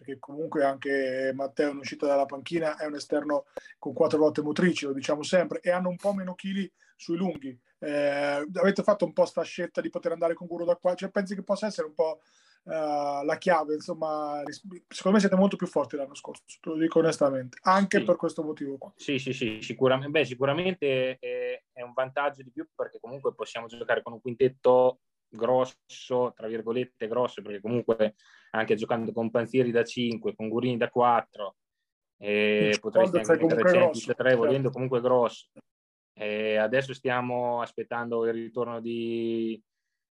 perché 0.03 0.19
comunque 0.19 0.65
anche 0.65 1.31
Matteo 1.33 1.71
in 1.71 1.77
uscita 1.77 2.05
dalla 2.05 2.25
panchina 2.25 2.75
è 2.75 2.85
un 2.85 2.95
esterno 2.95 3.45
con 3.79 3.93
quattro 3.93 4.17
ruote 4.17 4.41
motrici, 4.41 4.85
lo 4.85 4.93
diciamo 4.93 5.23
sempre, 5.23 5.61
e 5.61 5.71
hanno 5.71 5.87
un 5.87 5.95
po' 5.95 6.13
meno 6.13 6.35
chili 6.35 6.69
sui 6.95 7.15
lunghi. 7.15 7.57
Eh, 7.79 8.45
avete 8.53 8.83
fatto 8.83 9.05
un 9.05 9.13
po' 9.13 9.25
sta 9.25 9.41
scelta 9.41 9.81
di 9.81 9.89
poter 9.89 10.11
andare 10.11 10.33
con 10.33 10.47
Guru 10.47 10.65
da 10.65 10.75
qua? 10.75 10.93
Cioè, 10.93 11.09
pensi 11.09 11.35
che 11.35 11.43
possa 11.43 11.67
essere 11.67 11.87
un 11.87 11.93
po' 11.93 12.19
uh, 12.63 13.23
la 13.23 13.37
chiave? 13.39 13.75
Insomma, 13.75 14.41
secondo 14.87 15.17
me 15.17 15.19
siete 15.19 15.35
molto 15.35 15.55
più 15.55 15.67
forti 15.67 15.95
l'anno 15.95 16.15
scorso, 16.15 16.43
te 16.45 16.69
lo 16.69 16.77
dico 16.77 16.99
onestamente, 16.99 17.57
anche 17.61 17.99
sì. 17.99 18.03
per 18.03 18.17
questo 18.17 18.43
motivo 18.43 18.77
qua. 18.77 18.93
Sì, 18.97 19.17
sì, 19.19 19.31
sì, 19.31 19.59
sicuramente, 19.61 20.11
beh, 20.11 20.25
sicuramente 20.25 21.17
è, 21.17 21.63
è 21.71 21.81
un 21.81 21.93
vantaggio 21.93 22.43
di 22.43 22.51
più 22.51 22.67
perché 22.75 22.99
comunque 22.99 23.33
possiamo 23.33 23.67
giocare 23.67 24.01
con 24.01 24.13
un 24.13 24.21
quintetto 24.21 24.99
grosso, 25.29 26.31
tra 26.35 26.47
virgolette 26.47 27.07
grosso, 27.07 27.41
perché 27.41 27.59
comunque 27.59 28.15
anche 28.55 28.75
giocando 28.75 29.11
con 29.11 29.31
Panzieri 29.31 29.71
da 29.71 29.83
5, 29.83 30.35
con 30.35 30.49
Gurini 30.49 30.77
da 30.77 30.89
4, 30.89 31.55
e 32.17 32.77
potresti 32.79 33.17
anche 33.17 33.45
mettere 33.45 33.69
Centis 33.69 34.05
da 34.05 34.13
3 34.13 34.29
certo. 34.29 34.45
volendo 34.45 34.69
comunque 34.69 35.01
grosso. 35.01 35.49
E 36.15 36.57
adesso 36.57 36.93
stiamo 36.93 37.61
aspettando 37.61 38.25
il 38.27 38.33
ritorno 38.33 38.79
di, 38.79 39.59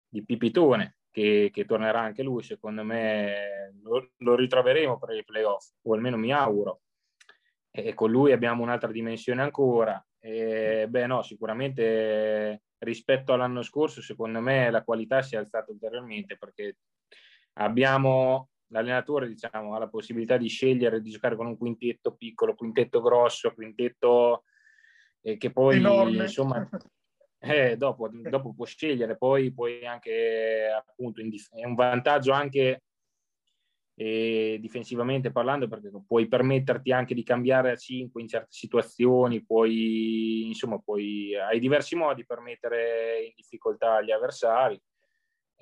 di 0.09 0.25
Pipitone, 0.25 0.97
che, 1.11 1.51
che, 1.53 1.65
tornerà 1.65 2.01
anche 2.01 2.23
lui, 2.23 2.43
secondo 2.43 2.83
me 2.83 3.75
lo, 3.83 4.11
lo 4.17 4.35
ritroveremo 4.35 4.99
per 4.99 5.17
i 5.17 5.25
playoff, 5.25 5.71
o 5.83 5.95
almeno 5.95 6.17
mi 6.17 6.33
auguro. 6.33 6.81
E 7.71 7.95
con 7.95 8.11
lui 8.11 8.33
abbiamo 8.33 8.63
un'altra 8.63 8.91
dimensione 8.91 9.41
ancora. 9.41 10.05
E, 10.19 10.87
beh, 10.89 11.07
no, 11.07 11.23
sicuramente 11.23 12.63
rispetto 12.79 13.33
all'anno 13.33 13.63
scorso, 13.63 14.03
secondo 14.03 14.41
me 14.41 14.69
la 14.71 14.83
qualità 14.83 15.23
si 15.23 15.37
è 15.37 15.39
alzata 15.39 15.71
ulteriormente 15.71 16.37
perché 16.37 16.77
abbiamo 17.55 18.49
l'allenatore 18.69 19.29
diciamo, 19.29 19.75
ha 19.75 19.79
la 19.79 19.89
possibilità 19.89 20.37
di 20.37 20.49
scegliere 20.49 21.01
di 21.01 21.11
giocare 21.11 21.37
con 21.37 21.47
un 21.47 21.57
quintetto 21.57 22.15
piccolo, 22.15 22.55
quintetto 22.55 23.01
grosso, 23.01 23.53
quintetto 23.55 24.45
eh, 25.21 25.37
che 25.37 25.51
poi 25.51 25.77
Enorme. 25.77 26.23
insomma 26.23 26.69
eh, 27.39 27.77
dopo, 27.77 28.09
dopo 28.11 28.55
può 28.55 28.65
scegliere, 28.65 29.17
poi, 29.17 29.53
poi 29.53 29.87
anche 29.87 30.69
appunto 30.75 31.23
dif- 31.23 31.55
è 31.55 31.65
un 31.65 31.75
vantaggio 31.75 32.33
anche 32.33 32.83
e 33.95 34.57
difensivamente 34.59 35.31
parlando 35.31 35.69
perché 35.69 35.91
puoi 36.07 36.27
permetterti 36.27 36.93
anche 36.93 37.15
di 37.15 37.23
cambiare 37.23 37.73
a 37.73 37.77
5 37.77 38.23
in 38.23 38.27
certe 38.27 38.49
situazioni, 38.49 39.45
puoi, 39.45 40.47
insomma, 40.47 40.79
puoi, 40.79 41.37
hai 41.37 41.61
diversi 41.61 41.95
modi 41.95 42.25
per 42.25 42.41
mettere 42.41 43.23
in 43.27 43.33
difficoltà 43.37 44.01
gli 44.01 44.11
avversari 44.11 44.81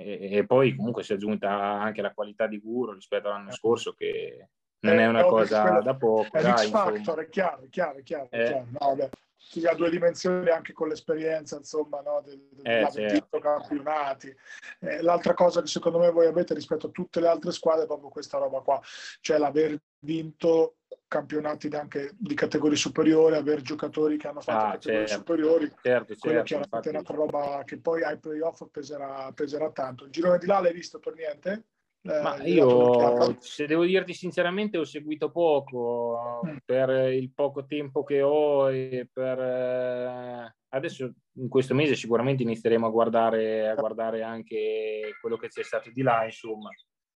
e, 0.02 0.36
e 0.38 0.46
poi 0.46 0.74
comunque 0.74 1.02
si 1.02 1.12
è 1.12 1.16
aggiunta 1.16 1.50
anche 1.50 2.02
la 2.02 2.12
qualità 2.12 2.46
di 2.46 2.58
Guro 2.58 2.92
rispetto 2.92 3.28
all'anno 3.28 3.52
scorso 3.52 3.92
che 3.92 4.48
non 4.80 4.98
eh, 4.98 5.02
è 5.02 5.06
una 5.06 5.24
cosa 5.24 5.62
quello, 5.62 5.82
da 5.82 5.94
poco. 5.94 6.36
È 6.36 6.42
dai, 6.42 6.68
factor, 6.68 7.20
è 7.20 7.28
chiaro, 7.28 7.62
è 7.62 7.68
chiaro, 7.68 7.98
è 7.98 8.02
chiaro. 8.02 8.28
Eh. 8.30 8.44
chiaro. 8.44 8.66
No, 8.78 8.94
beh, 8.96 9.10
si 9.36 9.66
ha 9.66 9.74
due 9.74 9.90
dimensioni 9.90 10.48
anche 10.48 10.72
con 10.72 10.88
l'esperienza, 10.88 11.56
insomma, 11.56 12.00
no, 12.00 12.22
del, 12.24 12.48
del 12.52 12.66
eh, 12.66 12.88
certo. 12.90 13.38
campionati. 13.38 14.34
Eh, 14.80 15.02
l'altra 15.02 15.34
cosa 15.34 15.60
che 15.60 15.66
secondo 15.66 15.98
me 15.98 16.10
voi 16.10 16.26
avete 16.26 16.54
rispetto 16.54 16.86
a 16.86 16.90
tutte 16.90 17.20
le 17.20 17.28
altre 17.28 17.52
squadre 17.52 17.84
è 17.84 17.86
proprio 17.86 18.08
questa 18.08 18.38
roba 18.38 18.60
qua, 18.60 18.80
cioè 19.20 19.38
l'aver 19.38 19.78
vinto 20.00 20.76
campionati 21.10 21.66
anche 21.72 22.12
di 22.16 22.36
categorie 22.36 22.76
superiori, 22.76 23.34
aver 23.34 23.62
giocatori 23.62 24.16
che 24.16 24.28
hanno 24.28 24.40
fatto 24.40 24.64
ah, 24.64 24.70
categorie 24.70 25.06
certo. 25.08 25.22
superiori, 25.26 25.72
certo, 25.82 26.14
certo, 26.14 26.42
chiaramente 26.44 26.88
è 26.88 26.92
un'altra 26.92 27.16
roba 27.16 27.62
che 27.64 27.80
poi 27.80 28.04
ai 28.04 28.16
playoff 28.20 28.62
peserà, 28.70 29.32
peserà 29.32 29.72
tanto. 29.72 30.04
Il 30.04 30.12
girone 30.12 30.38
di 30.38 30.46
là 30.46 30.60
l'hai 30.60 30.72
visto 30.72 31.00
per 31.00 31.14
niente? 31.14 31.64
Eh, 32.02 32.20
Ma 32.22 32.40
io, 32.44 33.36
se 33.40 33.66
devo 33.66 33.84
dirti 33.84 34.14
sinceramente, 34.14 34.78
ho 34.78 34.84
seguito 34.84 35.32
poco 35.32 36.42
mm. 36.46 36.56
per 36.64 37.12
il 37.12 37.32
poco 37.34 37.66
tempo 37.66 38.04
che 38.04 38.22
ho 38.22 38.70
e 38.70 39.08
per... 39.12 39.38
Eh, 39.40 40.56
adesso 40.68 41.12
in 41.32 41.48
questo 41.48 41.74
mese 41.74 41.96
sicuramente 41.96 42.44
inizieremo 42.44 42.86
a 42.86 42.90
guardare, 42.90 43.68
a 43.68 43.74
guardare 43.74 44.22
anche 44.22 45.16
quello 45.20 45.36
che 45.36 45.48
c'è 45.48 45.64
stato 45.64 45.90
di 45.90 46.02
là, 46.02 46.24
insomma. 46.24 46.70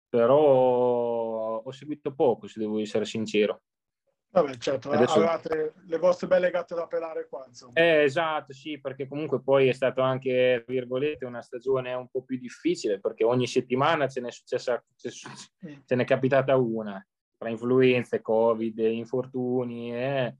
Però 0.08 1.60
ho 1.62 1.70
seguito 1.72 2.14
poco, 2.14 2.46
se 2.46 2.58
devo 2.58 2.80
essere 2.80 3.04
sincero. 3.04 3.60
Vabbè, 4.32 4.56
certo, 4.56 4.90
Adesso... 4.90 5.12
avevate 5.16 5.74
le 5.84 5.98
vostre 5.98 6.26
belle 6.26 6.50
gatte 6.50 6.74
da 6.74 6.86
pelare 6.86 7.28
qua, 7.28 7.44
insomma. 7.46 7.74
Eh, 7.74 8.04
esatto, 8.04 8.54
sì, 8.54 8.80
perché 8.80 9.06
comunque 9.06 9.42
poi 9.42 9.68
è 9.68 9.72
stato 9.72 10.00
anche, 10.00 10.64
virgolette, 10.66 11.26
una 11.26 11.42
stagione 11.42 11.92
un 11.92 12.08
po' 12.08 12.22
più 12.22 12.38
difficile, 12.38 12.98
perché 12.98 13.24
ogni 13.24 13.46
settimana 13.46 14.08
ce 14.08 14.22
n'è 14.22 14.30
successa, 14.30 14.82
ce 14.96 15.94
n'è 15.94 16.04
capitata 16.06 16.56
una, 16.56 17.06
tra 17.36 17.50
influenze, 17.50 18.22
covid, 18.22 18.78
infortuni, 18.78 19.94
eh. 19.94 20.34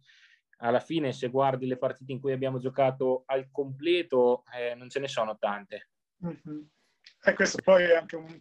alla 0.61 0.81
fine 0.81 1.13
se 1.13 1.29
guardi 1.29 1.67
le 1.67 1.77
partite 1.77 2.13
in 2.13 2.21
cui 2.21 2.33
abbiamo 2.33 2.59
giocato 2.59 3.25
al 3.27 3.51
completo, 3.51 4.45
eh, 4.57 4.75
non 4.75 4.89
ce 4.89 5.01
ne 5.01 5.09
sono 5.09 5.37
tante. 5.37 5.91
Mm-hmm. 6.25 6.63
E 7.25 7.35
questo 7.35 7.61
poi 7.63 7.85
è 7.85 7.95
anche 7.95 8.17
un, 8.17 8.41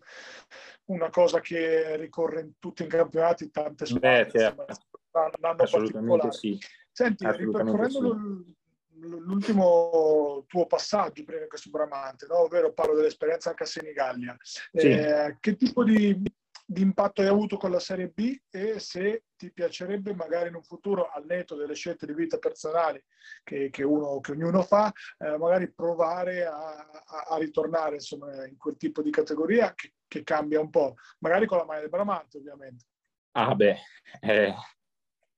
una 0.86 1.10
cosa 1.10 1.42
che 1.42 1.98
ricorre 1.98 2.40
in 2.40 2.54
tutti 2.58 2.84
i 2.84 2.88
campionati, 2.88 3.52
tante 3.52 3.86
squadre. 3.86 4.24
Beh, 4.24 4.32
certo 4.32 4.66
l'anno 5.12 5.64
Assolutamente 5.64 6.32
sì. 6.32 6.58
Senti, 6.92 7.26
ripercorrendo 7.26 8.44
sì. 8.46 8.56
l'ultimo 9.00 10.44
tuo 10.48 10.66
passaggio 10.68 11.24
prima 11.24 11.48
che 11.48 11.58
su 11.58 11.70
Bramante, 11.70 12.28
no? 12.28 12.40
ovvero 12.40 12.74
parlo 12.74 12.96
dell'esperienza 12.96 13.50
anche 13.50 13.64
a 13.64 13.68
Senigallia, 13.68 14.36
sì. 14.42 14.90
eh, 14.90 15.38
che 15.40 15.56
tipo 15.56 15.84
di, 15.84 16.22
di, 16.66 16.82
impatto 16.82 17.22
hai 17.22 17.28
avuto 17.28 17.58
con 17.58 17.72
la 17.72 17.80
Serie 17.80 18.10
B 18.10 18.38
e 18.50 18.80
se 18.80 19.24
ti 19.38 19.52
piacerebbe 19.52 20.14
magari 20.14 20.50
in 20.50 20.56
un 20.56 20.64
futuro, 20.64 21.10
al 21.10 21.26
netto 21.26 21.56
delle 21.56 21.74
scelte 21.74 22.06
di 22.06 22.14
vita 22.14 22.38
personali 22.38 23.02
che, 23.44 23.70
che, 23.70 23.84
uno, 23.84 24.20
che 24.20 24.34
ognuno 24.34 24.62
fa, 24.62 24.92
eh, 25.18 25.38
magari 25.38 25.72
provare 25.72 26.46
a, 26.46 26.76
a, 26.76 27.26
a 27.30 27.38
ritornare 27.38 27.96
insomma, 27.96 28.46
in 28.46 28.58
quel 28.58 28.76
tipo 28.76 29.02
di 29.02 29.10
categoria 29.10 29.74
che, 29.74 29.94
che, 30.08 30.24
cambia 30.24 30.60
un 30.60 30.70
po', 30.70 30.96
magari 31.20 31.46
con 31.46 31.58
la 31.58 31.66
maglia 31.66 31.82
del 31.82 31.90
Bramante 31.90 32.38
ovviamente. 32.38 32.86
Ah 33.34 33.56
beh, 33.56 33.78
eh, 34.20 34.54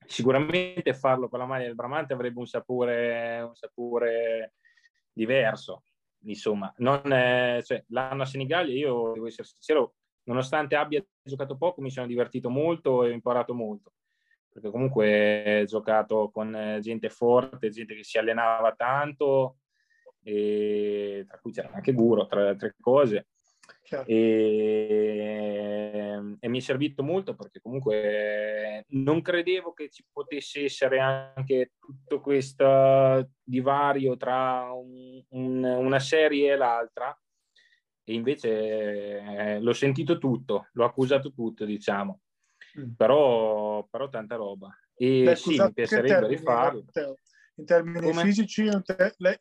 sicuramente 0.06 0.94
farlo 0.94 1.30
con 1.30 1.40
la 1.40 1.46
maglia 1.46 1.66
del 1.66 1.76
Bramante 1.76 2.14
avrebbe 2.14 2.40
un 2.40 2.48
sapore, 2.48 3.42
un 3.42 3.56
sapore 3.56 4.54
diverso. 5.12 5.84
Insomma, 6.26 6.74
non, 6.78 7.12
eh, 7.12 7.62
cioè, 7.64 7.84
l'anno 7.88 8.24
a 8.24 8.26
Senigallia, 8.26 8.74
io 8.74 9.12
devo 9.14 9.28
essere 9.28 9.48
sincero, 9.48 9.96
nonostante 10.24 10.76
abbia 10.76 11.04
giocato 11.22 11.58
poco, 11.58 11.82
mi 11.82 11.92
sono 11.92 12.08
divertito 12.08 12.50
molto 12.50 13.04
e 13.04 13.10
ho 13.10 13.14
imparato 13.14 13.54
molto. 13.54 13.94
Perché 14.50 14.70
comunque 14.70 15.62
ho 15.62 15.66
giocato 15.66 16.30
con 16.32 16.78
gente 16.80 17.10
forte, 17.10 17.70
gente 17.72 17.96
che 17.96 18.04
si 18.04 18.18
allenava 18.18 18.74
tanto, 18.74 19.58
e, 20.24 21.26
tra 21.28 21.40
cui 21.40 21.52
c'era 21.52 21.72
anche 21.74 21.94
Guro, 21.94 22.28
tra 22.28 22.42
le 22.44 22.50
altre 22.50 22.76
cose. 22.80 23.28
E, 24.06 25.36
e, 26.40 26.48
mi 26.50 26.58
è 26.58 26.62
servito 26.62 27.04
molto 27.04 27.36
perché 27.36 27.62
comunque 27.62 28.86
non 28.90 29.22
credevo 29.22 29.74
che 29.74 29.90
ci 29.90 30.04
potesse 30.12 30.64
essere 30.64 31.00
anche 31.00 31.74
tutto 31.80 32.20
questo 32.20 33.30
divario 33.44 34.18
tra 34.18 34.72
un, 34.74 35.24
un, 35.30 35.64
una 35.64 36.00
serie 36.00 36.54
e 36.54 36.56
l'altra 36.56 37.16
e 38.04 38.14
invece 38.14 38.50
eh, 39.20 39.60
l'ho 39.62 39.74
sentito 39.74 40.18
tutto, 40.18 40.70
l'ho 40.74 40.86
accusato 40.86 41.32
tutto 41.32 41.64
diciamo, 41.64 42.22
mm. 42.80 42.94
però, 42.98 43.86
però 43.90 44.10
tanta 44.10 44.36
roba 44.36 44.76
e 44.96 45.24
Beh, 45.24 45.36
sì, 45.36 45.60
mi 45.60 45.74
piacerebbe 45.74 46.28
rifarlo. 46.28 46.86
In 47.56 47.66
termini 47.66 48.00
Come? 48.00 48.24
fisici, 48.24 48.64
lei, 48.64 49.38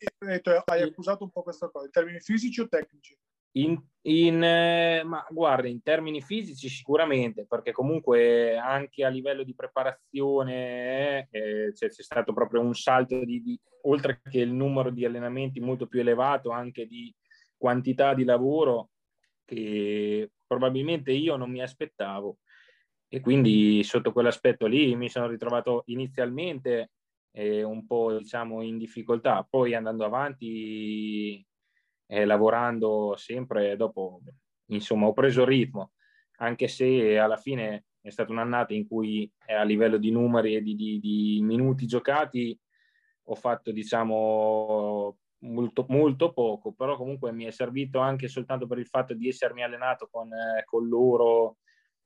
hai 0.67 0.83
accusato 0.83 1.25
un 1.25 1.31
po' 1.31 1.43
questa 1.43 1.71
cosa, 1.71 1.87
in 1.87 1.91
termini 1.91 2.21
fisici 2.21 2.61
o 2.61 2.69
tecnici? 2.69 3.17
In, 3.53 3.81
in, 4.03 4.43
eh, 4.43 5.03
ma 5.05 5.25
guarda, 5.31 5.69
in 5.69 5.83
termini 5.83 6.23
fisici 6.23 6.69
sicuramente, 6.69 7.47
perché 7.47 7.73
comunque 7.73 8.57
anche 8.57 9.05
a 9.05 9.09
livello 9.09 9.43
di 9.43 9.55
preparazione 9.55 11.29
eh, 11.31 11.73
c'è, 11.73 11.89
c'è, 11.89 12.03
stato 12.03 12.33
proprio 12.33 12.61
un 12.61 12.75
salto 12.75 13.25
di, 13.25 13.43
di, 13.43 13.61
oltre 13.83 14.21
che 14.23 14.41
il 14.41 14.53
numero 14.53 14.91
di 14.91 15.05
allenamenti 15.05 15.61
molto 15.61 15.87
più 15.87 16.01
elevato, 16.01 16.51
anche 16.51 16.87
di 16.87 17.15
quantità 17.57 18.15
di 18.15 18.25
lavoro 18.25 18.91
che 19.45 20.31
probabilmente 20.47 21.13
io 21.13 21.37
non 21.37 21.51
mi 21.51 21.63
aspettavo. 21.63 22.39
E 23.09 23.21
quindi 23.21 23.83
sotto 23.85 24.13
quell'aspetto 24.13 24.67
lì 24.67 24.97
mi 24.97 25.11
sono 25.11 25.27
ritrovato 25.27 25.83
inizialmente 25.87 26.93
eh, 27.33 27.63
un 27.63 27.87
po' 27.87 28.17
diciamo 28.17 28.63
in 28.63 28.79
difficoltà, 28.79 29.47
poi 29.49 29.75
andando 29.75 30.05
avanti 30.05 31.45
eh, 32.13 32.27
lavorando 32.27 33.15
sempre 33.17 33.75
dopo, 33.75 34.21
insomma, 34.67 35.07
ho 35.07 35.15
preso 35.15 35.47
ritmo, 35.47 35.93
anche 36.41 36.69
se 36.69 37.17
alla 37.17 37.39
fine 37.39 37.87
è 38.03 38.11
stata 38.11 38.31
un'annata 38.31 38.75
in 38.75 38.87
cui 38.87 39.31
eh, 39.47 39.55
a 39.55 39.63
livello 39.63 39.97
di 39.97 40.11
numeri 40.11 40.55
e 40.55 40.61
di, 40.61 40.75
di, 40.75 41.01
di 41.01 41.41
minuti 41.43 41.87
giocati 41.87 42.59
ho 43.25 43.35
fatto, 43.35 43.73
diciamo, 43.73 45.17
molto, 45.39 45.87
molto 45.89 46.35
poco, 46.35 46.73
però 46.73 46.99
comunque 46.99 47.33
mi 47.33 47.45
è 47.45 47.51
servito 47.51 47.99
anche 48.01 48.29
soltanto 48.29 48.67
per 48.67 48.77
il 48.77 48.87
fatto 48.87 49.15
di 49.15 49.29
essermi 49.29 49.63
allenato 49.63 50.07
con, 50.11 50.31
eh, 50.35 50.65
con 50.67 50.87
loro 50.87 51.57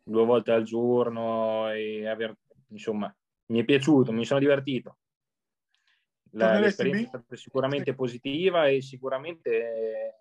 due 0.04 0.24
volte 0.24 0.52
al 0.52 0.62
giorno 0.62 1.68
e 1.72 2.06
aver, 2.06 2.32
insomma, 2.68 3.12
mi 3.46 3.58
è 3.58 3.64
piaciuto, 3.64 4.12
mi 4.12 4.24
sono 4.24 4.38
divertito 4.38 4.98
la, 6.32 6.58
l'esperienza 6.58 7.16
è 7.16 7.20
stata 7.20 7.36
sicuramente 7.36 7.94
positiva 7.94 8.66
e 8.66 8.82
sicuramente 8.82 9.50
eh, 9.50 10.14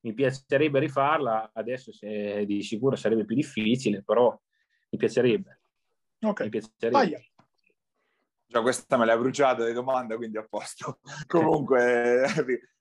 mi 0.00 0.14
piacerebbe 0.14 0.78
rifarla. 0.78 1.50
Adesso 1.52 1.92
se, 1.92 2.44
di 2.46 2.62
sicuro 2.62 2.96
sarebbe 2.96 3.24
più 3.24 3.36
difficile, 3.36 4.02
però 4.02 4.38
mi 4.90 4.98
piacerebbe. 4.98 5.60
Ok, 6.20 6.42
mi 6.42 6.48
piacerebbe. 6.48 7.30
Già 8.50 8.62
questa 8.62 8.96
me 8.96 9.04
l'hai 9.04 9.18
bruciata 9.18 9.66
di 9.66 9.74
domanda, 9.74 10.16
quindi 10.16 10.38
a 10.38 10.46
posto. 10.48 11.00
Comunque 11.26 12.24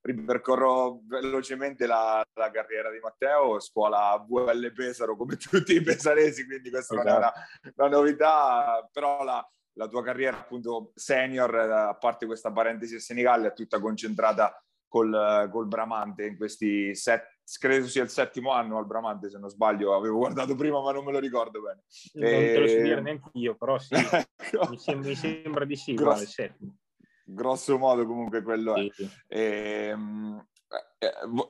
ripercorro 0.02 1.02
velocemente 1.04 1.86
la, 1.86 2.26
la, 2.36 2.52
carriera 2.52 2.90
di 2.90 3.00
Matteo, 3.00 3.60
scuola 3.60 4.26
VL 4.26 4.72
Pesaro 4.72 5.18
come 5.18 5.36
tutti 5.38 5.74
i 5.74 5.82
pesaresi, 5.82 6.46
quindi 6.46 6.70
questa 6.70 6.94
esatto. 6.94 7.10
non 7.10 7.16
è 7.16 7.18
una, 7.18 7.34
esatto. 7.34 7.84
una 7.84 7.90
novità, 7.90 8.90
però 8.90 9.24
la, 9.26 9.46
la 9.78 9.88
tua 9.88 10.04
carriera 10.04 10.38
appunto 10.38 10.92
senior, 10.96 11.56
eh, 11.56 11.72
a 11.72 11.96
parte 11.96 12.26
questa 12.26 12.52
parentesi 12.52 12.96
a 12.96 13.00
Senigallia, 13.00 13.50
è 13.50 13.54
tutta 13.54 13.80
concentrata 13.80 14.62
col, 14.88 15.50
col 15.52 15.68
Bramante 15.68 16.26
in 16.26 16.38
questi 16.38 16.96
set, 16.96 17.40
credo 17.60 17.88
sia 17.88 18.04
il 18.04 18.10
settimo 18.10 18.52
anno 18.52 18.78
al 18.78 18.86
Bramante 18.86 19.30
se 19.30 19.38
non 19.38 19.50
sbaglio, 19.50 19.96
avevo 19.96 20.18
guardato 20.18 20.56
prima 20.56 20.82
ma 20.82 20.92
non 20.92 21.06
me 21.06 21.12
lo 21.12 21.20
ricordo 21.20 21.62
bene. 21.62 21.84
Non 22.14 22.26
e... 22.26 22.54
te 22.54 22.60
lo 22.60 22.68
so 22.68 22.82
dire 22.82 23.02
neanche 23.02 23.30
io, 23.34 23.56
però 23.56 23.78
sì, 23.78 23.94
ecco. 23.96 24.70
mi, 24.70 24.78
sembra, 24.78 25.10
mi, 25.10 25.16
sembra, 25.16 25.66
di 25.66 25.76
sì, 25.76 25.94
Grosso, 25.94 26.34
vale. 26.38 26.58
Grosso 27.24 27.78
modo 27.78 28.06
comunque 28.06 28.42
quello 28.42 28.76
è. 28.76 28.88
Sì. 28.92 29.10
E, 29.28 29.42
ehm, 29.90 30.38
eh, 30.38 30.40
eh 30.40 30.57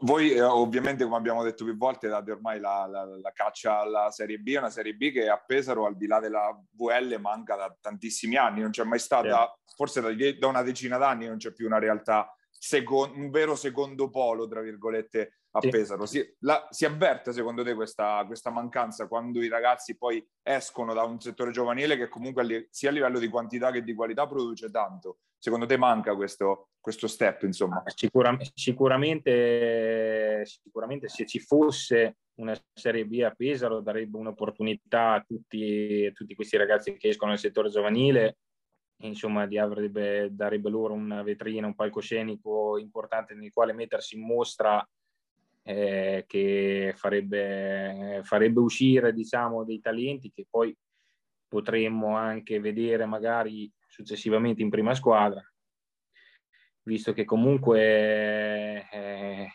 voi 0.01 0.32
eh, 0.32 0.41
ovviamente, 0.41 1.03
come 1.03 1.18
abbiamo 1.18 1.43
detto 1.43 1.63
più 1.63 1.76
volte, 1.76 2.07
date 2.07 2.32
ormai 2.32 2.59
la, 2.59 2.86
la, 2.86 3.05
la, 3.05 3.32
caccia 3.32 3.80
alla 3.80 4.11
Serie 4.11 4.38
B, 4.38 4.55
una 4.57 4.70
Serie 4.70 4.93
B 4.93 5.11
che 5.11 5.30
a 5.30 5.41
Pesaro, 5.43 5.86
al 5.86 5.97
di 5.97 6.07
là 6.07 6.20
della 6.20 6.55
VL, 6.72 7.18
manca 7.20 7.55
da 7.55 7.76
tantissimi 7.80 8.36
anni, 8.36 8.61
non 8.61 8.72
c'è 8.72 8.84
mai 8.84 8.99
stata, 8.99 9.28
yeah. 9.28 9.57
forse 9.76 10.01
da, 10.01 10.09
da, 10.38 10.47
una 10.47 10.61
decina 10.61 10.97
d'anni 10.97 11.28
non 11.28 11.38
c'è 11.38 11.53
più 11.53 11.65
una 11.65 11.80
realtà, 11.80 12.32
second, 12.49 13.15
un 13.15 13.30
vero 13.30 13.55
secondo 13.55 14.09
polo, 14.09 14.47
tra 14.47 14.61
virgolette, 14.61 15.39
a 15.58 15.62
sì. 15.62 15.70
Pesaro. 15.70 16.05
Si, 16.05 16.36
la, 16.39 16.68
si, 16.70 16.86
avverte 16.86 17.34
secondo 17.34 17.64
te 17.64 17.74
questa, 17.74 18.24
questa, 18.26 18.49
mancanza 18.49 19.08
quando 19.08 19.41
i 19.41 19.47
ragazzi 19.47 19.97
poi 19.97 20.26
escono 20.41 20.93
da 20.93 21.03
un 21.03 21.20
settore 21.20 21.51
giovanile 21.51 21.97
che 21.97 22.08
comunque 22.08 22.68
sia 22.70 22.89
a 22.89 22.93
livello 22.93 23.20
di 23.20 23.28
quantità 23.28 23.72
che 23.72 23.84
di 23.84 23.93
qualità 23.93 24.28
produce 24.28 24.70
tanto? 24.70 25.20
Secondo 25.38 25.66
te 25.66 25.78
manca 25.78 26.16
questo, 26.16 26.70
questo 26.80 27.08
step, 27.08 27.43
insomma? 27.43 27.84
Sicura, 27.86 28.36
sicuramente, 28.53 30.43
sicuramente 30.45 31.08
se 31.10 31.26
ci 31.26 31.39
fosse 31.39 32.18
una 32.36 32.55
Serie 32.74 33.05
B 33.05 33.22
a 33.24 33.32
Pesaro 33.32 33.82
darebbe 33.82 34.18
un'opportunità 34.18 35.14
a 35.14 35.22
tutti, 35.22 36.08
a 36.08 36.12
tutti 36.12 36.36
questi 36.36 36.58
ragazzi 36.58 36.95
che 36.97 37.10
escono 37.10 37.32
dal 37.32 37.39
settore 37.39 37.70
giovanile 37.70 38.38
insomma 39.01 39.43
avrebbe, 39.43 40.30
darebbe 40.32 40.70
loro 40.70 40.93
una 40.93 41.22
vetrina, 41.22 41.68
un 41.68 41.76
palcoscenico 41.76 42.78
importante 42.78 43.34
nel 43.36 43.51
quale 43.51 43.74
mettersi 43.74 44.16
in 44.16 44.26
mostra 44.26 44.88
eh, 45.68 46.24
che 46.28 46.93
farebbe, 46.95 48.22
farebbe 48.24 48.59
uscire 48.61 49.13
diciamo 49.13 49.65
dei 49.65 49.82
talenti 49.82 50.32
che 50.32 50.45
poi 50.49 50.74
potremmo 51.45 52.15
anche 52.15 52.61
vedere 52.61 53.05
magari 53.05 53.70
successivamente 53.86 54.61
in 54.61 54.70
prima 54.70 54.95
squadra 54.95 55.41
visto 56.84 57.11
che 57.11 57.26
comunque 57.26 58.89
eh, 58.89 59.47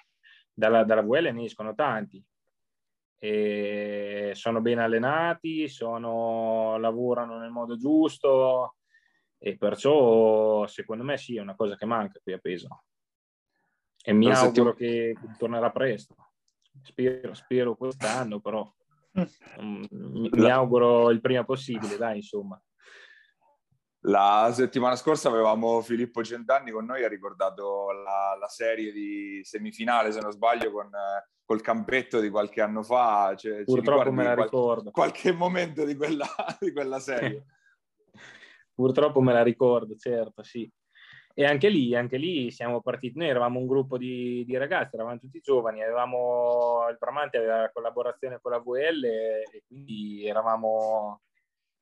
dalla, 0.52 0.84
dalla 0.84 1.00
VL 1.00 1.32
ne 1.32 1.44
escono 1.44 1.74
tanti. 1.74 2.22
E 3.18 4.32
sono 4.34 4.60
ben 4.60 4.80
allenati, 4.80 5.66
sono, 5.68 6.76
lavorano 6.76 7.38
nel 7.38 7.50
modo 7.50 7.76
giusto 7.76 8.74
e 9.38 9.56
perciò 9.56 10.66
secondo 10.66 11.04
me 11.04 11.16
sì, 11.16 11.36
è 11.36 11.40
una 11.40 11.54
cosa 11.54 11.76
che 11.76 11.86
manca 11.86 12.20
qui 12.22 12.32
a 12.32 12.38
Pesaro 12.38 12.82
e 14.02 14.12
mi 14.12 14.30
auguro 14.30 14.74
settim- 14.76 14.76
che 14.76 15.16
tornerà 15.38 15.70
presto. 15.70 16.14
Spero, 16.82 17.34
spero 17.34 17.76
quest'anno, 17.76 18.40
però 18.40 18.70
um, 19.58 19.86
mi, 19.90 20.28
mi 20.32 20.50
auguro 20.50 21.10
il 21.10 21.20
prima 21.20 21.44
possibile, 21.44 21.96
dai, 21.96 22.16
insomma. 22.16 22.60
La 24.06 24.50
settimana 24.52 24.96
scorsa 24.96 25.28
avevamo 25.28 25.80
Filippo 25.80 26.24
Centanni 26.24 26.72
con 26.72 26.84
noi, 26.84 27.04
ha 27.04 27.08
ricordato 27.08 27.92
la, 27.92 28.36
la 28.38 28.48
serie 28.48 28.90
di 28.90 29.40
semifinale, 29.44 30.10
se 30.10 30.20
non 30.20 30.32
sbaglio, 30.32 30.72
con, 30.72 30.90
col 31.44 31.60
campetto 31.60 32.18
di 32.18 32.28
qualche 32.28 32.60
anno 32.60 32.82
fa. 32.82 33.34
Cioè, 33.36 33.62
Purtroppo 33.62 34.10
me 34.10 34.24
la 34.24 34.34
qualche, 34.34 34.56
ricordo. 34.56 34.90
Qualche 34.90 35.32
momento 35.32 35.84
di 35.84 35.94
quella, 35.94 36.26
di 36.58 36.72
quella 36.72 36.98
serie. 36.98 37.46
Purtroppo 38.74 39.20
me 39.20 39.32
la 39.32 39.44
ricordo, 39.44 39.94
certo, 39.94 40.42
sì. 40.42 40.68
E 41.34 41.44
anche 41.44 41.68
lì, 41.68 41.94
anche 41.94 42.18
lì 42.18 42.50
siamo 42.50 42.80
partiti, 42.82 43.18
noi 43.18 43.28
eravamo 43.28 43.58
un 43.58 43.66
gruppo 43.66 43.96
di, 43.96 44.44
di 44.44 44.56
ragazzi, 44.56 44.96
eravamo 44.96 45.18
tutti 45.18 45.40
giovani, 45.40 45.82
avevamo, 45.82 46.86
il 46.90 46.96
Bramante 46.98 47.38
aveva 47.38 47.70
collaborazione 47.72 48.38
con 48.40 48.52
la 48.52 48.58
VL 48.58 49.04
e 49.04 49.62
quindi 49.66 50.26
eravamo, 50.26 51.22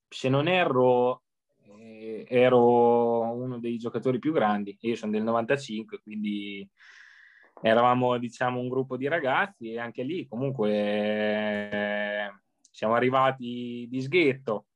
se 0.08 0.28
non 0.28 0.46
erro, 0.46 1.22
eh, 1.64 2.24
ero 2.28 3.22
uno 3.32 3.58
dei 3.58 3.76
giocatori 3.76 4.18
più 4.20 4.32
grandi, 4.32 4.76
io 4.80 4.94
sono 4.94 5.12
del 5.12 5.22
95, 5.22 6.00
quindi 6.00 6.68
eravamo 7.62 8.18
diciamo 8.18 8.58
un 8.60 8.68
gruppo 8.68 8.96
di 8.96 9.08
ragazzi 9.08 9.72
e 9.72 9.78
anche 9.78 10.02
lì 10.02 10.26
comunque 10.26 10.70
eh, 10.70 12.32
siamo 12.70 12.94
arrivati 12.94 13.86
di 13.90 14.00
sghetto 14.00 14.66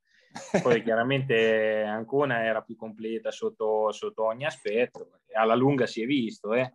poi 0.62 0.82
chiaramente 0.82 1.82
Ancona 1.82 2.44
era 2.44 2.62
più 2.62 2.76
completa 2.76 3.30
sotto, 3.30 3.92
sotto 3.92 4.24
ogni 4.24 4.44
aspetto, 4.44 5.20
alla 5.32 5.54
lunga 5.54 5.86
si 5.86 6.02
è 6.02 6.06
visto, 6.06 6.52
eh? 6.54 6.72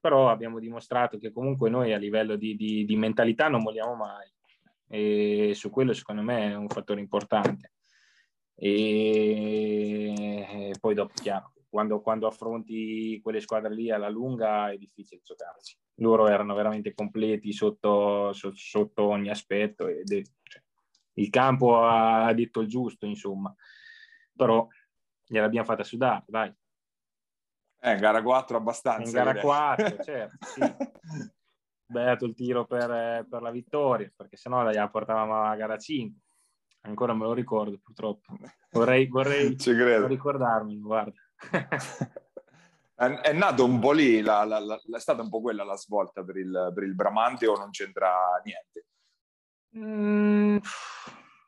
però 0.00 0.30
abbiamo 0.30 0.60
dimostrato 0.60 1.18
che 1.18 1.32
comunque 1.32 1.68
noi 1.68 1.92
a 1.92 1.98
livello 1.98 2.36
di, 2.36 2.54
di, 2.54 2.84
di 2.84 2.96
mentalità 2.96 3.48
non 3.48 3.62
molliamo 3.62 3.94
mai 3.94 4.30
e 4.88 5.52
su 5.54 5.70
quello 5.70 5.92
secondo 5.92 6.22
me 6.22 6.52
è 6.52 6.54
un 6.54 6.68
fattore 6.68 7.00
importante. 7.00 7.72
E 8.54 10.72
poi 10.80 10.94
dopo, 10.94 11.12
chiaro, 11.14 11.52
quando, 11.68 12.00
quando, 12.00 12.26
affronti 12.26 13.20
quelle 13.22 13.40
squadre 13.40 13.74
lì 13.74 13.90
alla 13.90 14.08
lunga 14.08 14.70
è 14.70 14.76
difficile 14.76 15.20
giocarci. 15.24 15.76
Loro 15.96 16.28
erano 16.28 16.54
veramente 16.54 16.94
completi 16.94 17.52
sotto, 17.52 18.32
sotto, 18.32 18.56
sotto 18.56 19.02
ogni 19.02 19.28
aspetto 19.28 19.88
ed 19.88 20.10
è, 20.12 20.22
cioè, 20.42 20.62
il 21.16 21.30
campo 21.30 21.84
ha 21.84 22.32
detto 22.32 22.60
il 22.60 22.68
giusto, 22.68 23.06
insomma, 23.06 23.54
però 24.34 24.66
gliel'abbiamo 25.24 25.66
fatta 25.66 25.84
sudare, 25.84 26.24
dai. 26.26 26.54
Eh, 27.80 27.96
gara 27.96 28.22
4 28.22 28.56
abbastanza. 28.56 29.08
In 29.08 29.12
gara 29.12 29.32
direi. 29.32 29.44
4, 29.44 29.96
certo, 30.02 30.46
sì. 30.46 30.60
Beato 31.88 32.24
il 32.24 32.34
tiro 32.34 32.66
per, 32.66 33.26
per, 33.28 33.42
la 33.42 33.50
vittoria, 33.50 34.10
perché 34.14 34.36
sennò 34.36 34.62
la 34.62 34.88
portavamo 34.88 35.42
a 35.42 35.54
gara 35.56 35.78
5. 35.78 36.20
Ancora 36.82 37.14
me 37.14 37.24
lo 37.24 37.32
ricordo, 37.32 37.78
purtroppo. 37.82 38.36
Vorrei, 38.70 39.06
vorrei 39.06 39.56
ricordarmi, 40.06 40.78
guarda. 40.78 41.20
È, 42.98 43.04
è, 43.04 43.32
nato 43.34 43.62
un 43.62 43.78
po' 43.78 43.92
lì, 43.92 44.22
la, 44.22 44.42
la, 44.44 44.58
la, 44.58 44.80
è 44.96 44.98
stata 44.98 45.20
un 45.20 45.28
po' 45.28 45.42
quella 45.42 45.64
la 45.64 45.76
svolta 45.76 46.24
per 46.24 46.38
il, 46.38 46.72
per 46.74 46.82
il 46.82 46.94
Bramante 46.94 47.46
o 47.46 47.54
non 47.54 47.68
c'entra 47.68 48.40
niente? 48.42 48.86
Mm, 49.78 50.56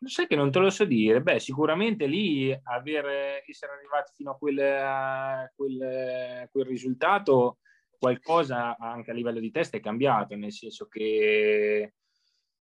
sai 0.05 0.27
che 0.27 0.37
non 0.37 0.51
te 0.51 0.59
lo 0.59 0.71
so 0.71 0.85
dire. 0.85 1.23
Beh, 1.23 1.39
sicuramente 1.41 2.07
lì 2.07 2.57
aver, 2.65 3.43
essere 3.47 3.73
arrivati 3.73 4.13
fino 4.15 4.33
a 4.33 4.37
quel, 4.37 4.59
a 4.59 5.51
quel, 5.55 6.49
quel 6.51 6.67
risultato, 6.67 7.59
qualcosa 7.99 8.77
anche 8.79 9.11
a 9.11 9.15
livello 9.15 9.41
di 9.41 9.51
testa 9.51 9.77
è 9.77 9.81
cambiato, 9.81 10.37
nel 10.37 10.53
senso 10.53 10.87
che 10.87 11.93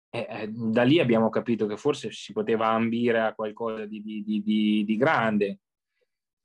eh, 0.09 0.27
eh 0.29 0.47
da 0.49 0.83
lì 0.83 0.99
abbiamo 0.99 1.29
capito 1.29 1.67
che 1.67 1.77
forse 1.77 2.11
si 2.11 2.33
poteva 2.33 2.67
ambire 2.67 3.21
a 3.21 3.33
qualcosa 3.33 3.85
di, 3.85 4.01
di, 4.01 4.23
di, 4.23 4.83
di 4.85 4.95
grande 4.97 5.59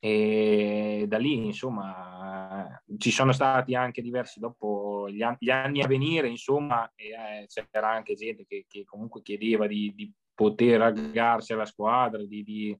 e 0.08 1.06
da 1.08 1.18
lì 1.18 1.46
insomma 1.46 2.80
ci 2.96 3.10
sono 3.10 3.32
stati 3.32 3.74
anche 3.74 4.02
diversi 4.02 4.38
dopo 4.38 5.08
gli, 5.10 5.20
an- 5.20 5.36
gli 5.36 5.50
anni 5.50 5.82
a 5.82 5.88
venire 5.88 6.28
insomma 6.28 6.88
e, 6.94 7.08
eh, 7.08 7.46
c'era 7.48 7.90
anche 7.90 8.14
gente 8.14 8.44
che, 8.46 8.66
che 8.68 8.84
comunque 8.84 9.22
chiedeva 9.22 9.66
di, 9.66 9.92
di, 9.96 10.12
poter 10.36 10.82
aggarsi 10.82 11.54
alla 11.54 11.64
squadra 11.64 12.22
di, 12.22 12.42
di, 12.42 12.78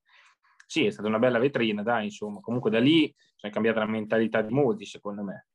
sì 0.67 0.85
è 0.85 0.91
stata 0.91 1.09
una 1.09 1.19
bella 1.19 1.39
vetrina 1.39 1.83
dai 1.83 2.05
insomma. 2.05 2.41
Comunque 2.41 2.71
da 2.71 2.79
lì 2.79 3.13
è 3.41 3.49
cambiata 3.49 3.79
la 3.79 3.87
mentalità 3.87 4.43
di 4.43 4.53
molti 4.53 4.85
secondo 4.85 5.23
me. 5.23 5.47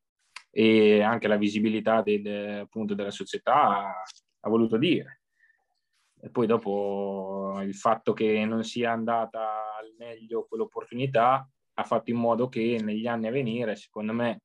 E 0.50 1.02
anche 1.02 1.28
la 1.28 1.38
visibilità 1.38 2.02
del, 2.02 2.62
appunto 2.62 2.96
della 2.96 3.12
società 3.12 4.02
ha 4.40 4.50
voluto 4.50 4.78
dire. 4.78 5.22
E 6.20 6.32
poi 6.32 6.48
dopo 6.48 7.60
il 7.62 7.76
fatto 7.76 8.14
che 8.14 8.44
non 8.46 8.64
sia 8.64 8.92
andata 8.92 9.76
al 9.80 9.94
meglio 9.96 10.48
quell'opportunità 10.48 11.48
ha 11.74 11.84
fatto 11.84 12.12
in 12.12 12.18
modo 12.18 12.50
che 12.50 12.80
negli 12.82 13.08
anni 13.08 13.28
a 13.28 13.32
venire, 13.32 13.76
secondo 13.76 14.14
me, 14.14 14.42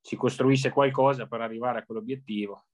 si 0.00 0.16
costruisse 0.16 0.70
qualcosa 0.70 1.26
per 1.26 1.40
arrivare 1.40 1.80
a 1.80 1.84
quell'obiettivo. 1.84 2.64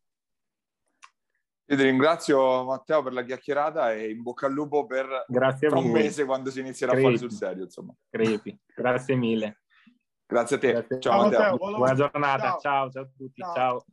Io 1.66 1.76
ti 1.76 1.82
ringrazio 1.82 2.64
Matteo 2.64 3.02
per 3.02 3.14
la 3.14 3.24
chiacchierata 3.24 3.94
e 3.94 4.10
in 4.10 4.22
bocca 4.22 4.46
al 4.46 4.52
lupo 4.52 4.84
per 4.84 5.24
Grazie 5.26 5.68
un 5.68 5.90
mese 5.90 6.26
quando 6.26 6.50
si 6.50 6.60
inizierà 6.60 6.92
Crepi. 6.92 7.06
a 7.06 7.10
fare 7.10 7.20
sul 7.20 7.32
serio. 7.32 7.64
Insomma. 7.64 7.94
Crepi. 8.10 8.58
Grazie 8.74 9.14
mille. 9.14 9.62
Grazie 10.26 10.56
a 10.56 10.58
te. 10.58 10.72
Grazie. 10.72 11.00
Ciao, 11.00 11.12
ciao 11.12 11.22
Matteo. 11.22 11.50
Matteo. 11.52 11.76
Buona 11.76 11.94
giornata. 11.94 12.58
Ciao, 12.60 12.90
ciao, 12.90 12.90
ciao 12.90 13.02
a 13.02 13.08
tutti. 13.16 13.40
ciao. 13.40 13.84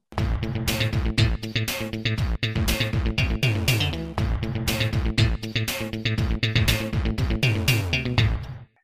ciao. 2.17 2.30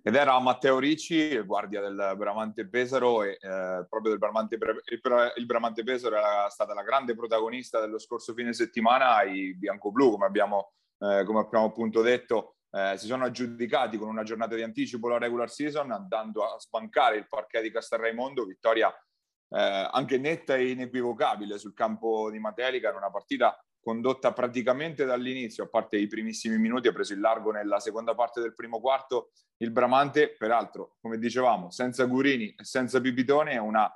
Ed 0.08 0.16
era 0.16 0.40
Matteo 0.40 0.80
Ricci, 0.80 1.38
guardia 1.40 1.82
del 1.82 2.14
Bramante 2.16 2.66
Pesaro 2.70 3.24
e 3.24 3.32
eh, 3.32 3.86
proprio 3.90 4.12
del 4.12 4.20
Bramante, 4.20 4.56
il, 4.56 5.46
Bramante 5.46 5.84
Pesaro 5.84 6.16
era 6.16 6.48
stata 6.48 6.74
la 6.74 6.82
grande 6.82 7.14
protagonista 7.14 7.82
dello 7.82 8.00
scorso 8.00 8.34
fine 8.34 8.54
settimana 8.54 9.16
ai 9.16 9.54
bianco-blu, 9.58 10.12
come 10.12 10.26
abbiamo, 10.26 10.72
eh, 11.00 11.26
come 11.26 11.40
abbiamo 11.40 11.66
appunto 11.66 12.02
detto, 12.02 12.56
eh, 12.72 12.94
si 12.98 13.06
sono 13.06 13.26
aggiudicati 13.26 13.98
con 13.98 14.08
una 14.08 14.24
giornata 14.24 14.56
di 14.56 14.64
anticipo 14.64 15.10
la 15.10 15.18
regular 15.18 15.50
season 15.50 15.92
andando 15.92 16.46
a 16.46 16.58
sbancare 16.58 17.18
il 17.18 17.28
parquet 17.28 17.64
di 17.64 17.72
Castelraimondo, 17.72 18.46
vittoria 18.46 18.88
eh, 18.88 19.90
anche 19.92 20.18
netta 20.18 20.56
e 20.56 20.70
inequivocabile 20.70 21.58
sul 21.58 21.74
campo 21.74 22.32
di 22.32 22.40
Matelica 22.40 22.92
in 22.92 22.96
una 22.96 23.12
partita 23.12 23.62
condotta 23.88 24.34
praticamente 24.34 25.06
dall'inizio, 25.06 25.64
a 25.64 25.68
parte 25.70 25.96
i 25.96 26.08
primissimi 26.08 26.58
minuti, 26.58 26.90
ha 26.90 26.92
preso 26.92 27.14
il 27.14 27.22
largo 27.22 27.52
nella 27.52 27.80
seconda 27.80 28.14
parte 28.16 28.42
del 28.42 28.54
primo 28.54 28.82
quarto. 28.82 29.30
Il 29.62 29.72
Bramante, 29.72 30.36
peraltro, 30.38 30.98
come 31.00 31.18
dicevamo, 31.18 31.72
senza 31.72 32.04
Gurini 32.04 32.54
e 32.54 32.66
senza 32.66 33.00
Pipitone, 33.00 33.54
è 33.54 33.60
una, 33.60 33.90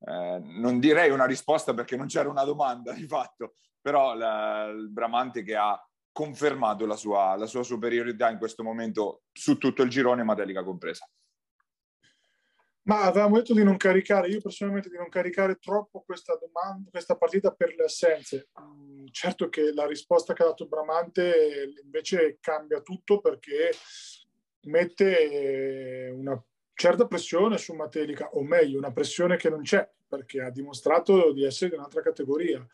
eh, 0.00 0.40
non 0.42 0.78
direi 0.78 1.10
una 1.10 1.26
risposta 1.26 1.74
perché 1.74 1.94
non 1.94 2.06
c'era 2.06 2.30
una 2.30 2.44
domanda 2.44 2.94
di 2.94 3.06
fatto, 3.06 3.56
però 3.82 4.14
la, 4.14 4.64
il 4.64 4.88
Bramante 4.88 5.42
che 5.42 5.56
ha 5.56 5.78
confermato 6.10 6.86
la 6.86 6.96
sua, 6.96 7.36
la 7.36 7.44
sua 7.44 7.64
superiorità 7.64 8.30
in 8.30 8.38
questo 8.38 8.62
momento 8.62 9.24
su 9.30 9.58
tutto 9.58 9.82
il 9.82 9.90
girone, 9.90 10.22
Matelica 10.22 10.64
compresa. 10.64 11.06
Ma 12.84 13.02
avevamo 13.04 13.36
detto 13.36 13.54
di 13.54 13.64
non 13.64 13.76
caricare, 13.76 14.28
io 14.28 14.40
personalmente 14.40 14.90
di 14.90 14.96
non 14.96 15.08
caricare 15.08 15.56
troppo 15.56 16.02
questa, 16.02 16.36
domanda, 16.36 16.90
questa 16.90 17.16
partita 17.16 17.50
per 17.50 17.74
le 17.74 17.84
assenze. 17.84 18.48
Mm, 18.60 19.06
certo 19.10 19.48
che 19.48 19.72
la 19.72 19.86
risposta 19.86 20.34
che 20.34 20.42
ha 20.42 20.46
dato 20.46 20.66
Bramante 20.66 21.72
invece 21.82 22.38
cambia 22.40 22.80
tutto 22.80 23.20
perché 23.20 23.70
mette 24.66 26.10
una 26.14 26.42
certa 26.74 27.06
pressione 27.06 27.56
su 27.56 27.72
Matelica, 27.72 28.28
o 28.32 28.42
meglio, 28.42 28.78
una 28.78 28.92
pressione 28.92 29.36
che 29.36 29.48
non 29.48 29.62
c'è 29.62 29.88
perché 30.06 30.42
ha 30.42 30.50
dimostrato 30.50 31.32
di 31.32 31.44
essere 31.44 31.70
di 31.70 31.76
un'altra 31.76 32.02
categoria 32.02 32.66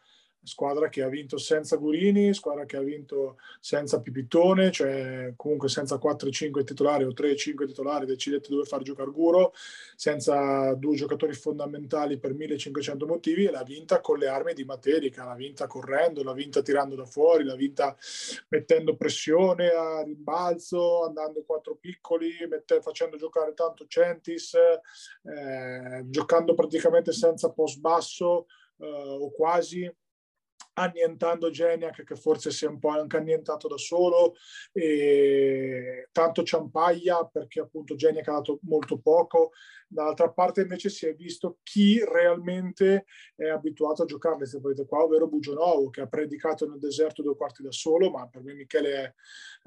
squadra 0.43 0.88
che 0.88 1.03
ha 1.03 1.09
vinto 1.09 1.36
senza 1.38 1.76
Gurini, 1.76 2.32
squadra 2.32 2.64
che 2.64 2.76
ha 2.76 2.82
vinto 2.82 3.38
senza 3.61 4.01
Pipitone, 4.01 4.70
cioè 4.70 5.32
comunque 5.36 5.68
senza 5.68 5.97
4-5 5.97 6.64
titolari 6.64 7.05
o 7.05 7.12
3-5 7.12 7.66
titolari, 7.66 8.07
decidete 8.07 8.49
dove 8.49 8.64
far 8.64 8.82
giocare 8.82 9.11
Guro, 9.11 9.53
senza 9.97 10.74
due 10.74 10.97
giocatori 10.97 11.34
fondamentali 11.34 12.18
per 12.18 12.34
1500 12.34 13.07
motivi 13.07 13.45
e 13.45 13.51
l'ha 13.51 13.62
vinta 13.62 14.01
con 14.01 14.18
le 14.18 14.28
armi 14.28 14.55
di 14.55 14.64
Materica, 14.64 15.24
l'ha 15.24 15.34
vinta 15.34 15.66
correndo, 15.66 16.22
l'ha 16.22 16.32
vinta 16.32 16.62
tirando 16.62 16.95
da 16.95 17.05
fuori, 17.05 17.45
l'ha 17.45 17.57
vinta 17.57 17.97
mettendo 18.49 18.97
pressione 18.97 19.68
a 19.68 20.03
rimbalzo, 20.03 21.05
andando 21.05 21.43
quattro 21.43 21.76
piccoli, 21.76 22.30
mette, 22.49 22.80
facendo 22.80 23.16
giocare 23.16 23.53
tanto 23.55 23.86
Centis, 23.86 24.55
eh, 24.55 26.05
giocando 26.07 26.55
praticamente 26.55 27.12
senza 27.12 27.51
post 27.51 27.78
basso 27.80 28.47
eh, 28.78 28.86
o 28.86 29.30
quasi 29.30 29.91
annientando 30.75 31.51
Geniac 31.51 32.05
che 32.05 32.16
forse 32.16 32.51
si 32.51 32.64
è 32.64 32.68
un 32.68 32.79
po' 32.79 32.89
anche 32.89 33.16
annientato 33.16 33.68
da 33.68 33.77
solo 33.77 34.35
e 34.73 36.09
tanto 36.12 36.43
Ciampaglia 36.43 37.25
perché 37.27 37.61
appunto 37.61 37.95
Geniac 37.95 38.29
ha 38.29 38.33
dato 38.33 38.59
molto 38.62 38.99
poco. 38.99 39.51
Dall'altra 39.93 40.31
parte 40.31 40.61
invece 40.61 40.89
si 40.89 41.07
è 41.07 41.14
visto 41.14 41.59
chi 41.64 42.01
realmente 42.05 43.07
è 43.35 43.49
abituato 43.49 44.03
a 44.03 44.07
giocare 44.07 44.37
queste 44.37 44.61
partite 44.61 44.87
qua 44.87 45.03
ovvero 45.03 45.27
Bugionovo 45.27 45.91
che 45.91 46.03
ha 46.03 46.07
predicato 46.07 46.68
nel 46.68 46.79
deserto 46.79 47.23
due 47.23 47.37
quarti 47.37 47.64
da 47.64 47.73
solo 47.73 48.09
ma 48.09 48.29
per 48.29 48.43
me 48.43 48.55
Michele 48.55 48.93
è 48.93 49.05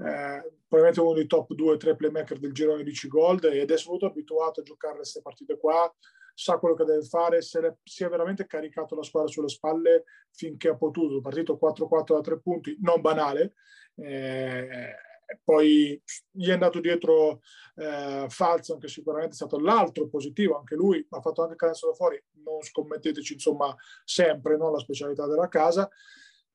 eh, 0.02 0.52
probabilmente 0.66 1.02
uno 1.02 1.14
dei 1.14 1.28
top 1.28 1.54
2-3 1.54 1.96
playmaker 1.98 2.40
del 2.40 2.54
girone 2.54 2.84
di 2.84 2.92
C-Gold 2.92 3.44
ed 3.46 3.70
è 3.70 3.78
soprattutto 3.78 4.06
abituato 4.06 4.62
a 4.62 4.64
giocare 4.64 4.96
queste 4.96 5.22
partite 5.22 5.58
qua 5.58 5.94
sa 6.34 6.58
quello 6.58 6.76
che 6.76 6.86
deve 6.86 7.04
fare, 7.04 7.42
se 7.42 7.78
si 7.84 8.04
è 8.04 8.10
veramente 8.10 8.46
caricato 8.46 8.96
la 8.96 9.04
squadra 9.04 9.30
sulle 9.30 9.50
spalle 9.50 10.06
finché 10.32 10.70
ha 10.70 10.76
potuto, 10.76 11.22
partito 11.22 11.58
4-4 11.62 12.14
da 12.14 12.22
tre 12.22 12.40
punti, 12.40 12.78
non 12.82 13.02
banale, 13.02 13.54
eh, 13.96 14.96
poi 15.44 16.02
gli 16.30 16.50
è 16.50 16.54
andato 16.54 16.80
dietro 16.80 17.42
eh, 17.76 18.26
Falzon 18.28 18.80
che 18.80 18.88
sicuramente 18.88 19.34
è 19.34 19.36
stato 19.36 19.60
l'altro 19.60 20.08
positivo, 20.08 20.58
anche 20.58 20.76
lui 20.76 21.06
ha 21.10 21.22
fatto 21.22 21.44
anche 21.44 21.56
canestro 21.56 21.90
da 21.90 21.96
fuori, 21.96 22.22
non 22.44 22.62
scommetteteci 22.62 23.34
insomma 23.34 23.76
sempre, 24.04 24.58
no? 24.58 24.72
la 24.72 24.80
specialità 24.80 25.28
della 25.28 25.48
casa, 25.48 25.90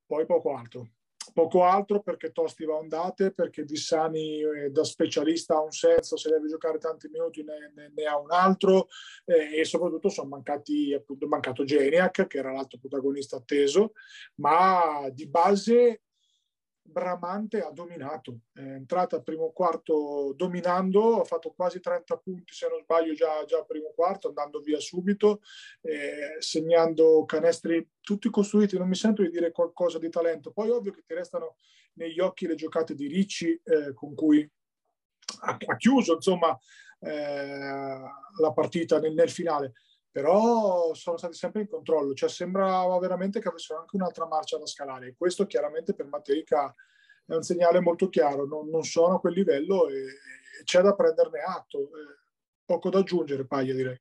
poi 0.06 0.26
poco 0.26 0.54
altro 0.54 0.88
poco 1.32 1.64
altro 1.64 2.00
perché 2.00 2.32
Tosti 2.32 2.64
va 2.64 2.74
ondate, 2.74 3.32
perché 3.32 3.62
Vissani 3.62 4.40
eh, 4.40 4.70
da 4.70 4.84
specialista 4.84 5.54
ha 5.54 5.62
un 5.62 5.70
senso, 5.70 6.16
se 6.16 6.30
deve 6.30 6.48
giocare 6.48 6.78
tanti 6.78 7.08
minuti 7.08 7.42
ne, 7.42 7.72
ne, 7.74 7.92
ne 7.94 8.04
ha 8.04 8.18
un 8.18 8.30
altro 8.30 8.88
eh, 9.24 9.60
e 9.60 9.64
soprattutto 9.64 10.08
sono 10.08 10.28
mancati, 10.28 10.92
appunto, 10.94 11.26
mancato 11.26 11.64
Geniac 11.64 12.26
che 12.26 12.38
era 12.38 12.52
l'altro 12.52 12.78
protagonista 12.78 13.36
atteso, 13.36 13.92
ma 14.36 15.08
di 15.12 15.26
base 15.26 16.02
Bramante 16.90 17.60
ha 17.60 17.70
dominato, 17.70 18.40
è 18.54 18.60
entrata 18.60 19.16
al 19.16 19.22
primo 19.22 19.50
quarto 19.50 20.32
dominando, 20.34 21.20
ha 21.20 21.24
fatto 21.24 21.52
quasi 21.52 21.80
30 21.80 22.16
punti 22.16 22.54
se 22.54 22.66
non 22.66 22.80
sbaglio 22.80 23.12
già, 23.12 23.38
al 23.38 23.66
primo 23.66 23.92
quarto, 23.94 24.28
andando 24.28 24.60
via 24.60 24.80
subito, 24.80 25.40
eh, 25.82 26.36
segnando 26.38 27.26
canestri 27.26 27.86
tutti 28.00 28.30
costruiti, 28.30 28.78
non 28.78 28.88
mi 28.88 28.94
sento 28.94 29.22
di 29.22 29.28
dire 29.28 29.52
qualcosa 29.52 29.98
di 29.98 30.08
talento, 30.08 30.50
poi 30.50 30.70
ovvio 30.70 30.92
che 30.92 31.02
ti 31.06 31.12
restano 31.12 31.56
negli 31.94 32.20
occhi 32.20 32.46
le 32.46 32.54
giocate 32.54 32.94
di 32.94 33.06
Ricci 33.06 33.60
eh, 33.62 33.92
con 33.92 34.14
cui 34.14 34.50
ha, 35.40 35.56
ha 35.66 35.76
chiuso 35.76 36.14
insomma 36.14 36.58
eh, 37.00 38.00
la 38.40 38.52
partita 38.54 38.98
nel, 38.98 39.12
nel 39.12 39.30
finale 39.30 39.74
però 40.10 40.92
sono 40.94 41.16
stati 41.16 41.36
sempre 41.36 41.62
in 41.62 41.68
controllo, 41.68 42.14
cioè 42.14 42.28
sembrava 42.28 42.98
veramente 42.98 43.40
che 43.40 43.48
avessero 43.48 43.80
anche 43.80 43.96
un'altra 43.96 44.26
marcia 44.26 44.58
da 44.58 44.66
scalare 44.66 45.08
e 45.08 45.14
questo 45.16 45.46
chiaramente 45.46 45.94
per 45.94 46.06
Matterica 46.06 46.74
è 47.26 47.34
un 47.34 47.42
segnale 47.42 47.80
molto 47.80 48.08
chiaro, 48.08 48.46
non, 48.46 48.68
non 48.68 48.82
sono 48.84 49.16
a 49.16 49.20
quel 49.20 49.34
livello 49.34 49.88
e, 49.88 49.98
e 49.98 50.64
c'è 50.64 50.80
da 50.80 50.94
prenderne 50.94 51.40
atto, 51.40 51.78
eh, 51.78 52.18
poco 52.64 52.90
da 52.90 53.00
aggiungere 53.00 53.46
Paglia 53.46 53.74
direi. 53.74 54.00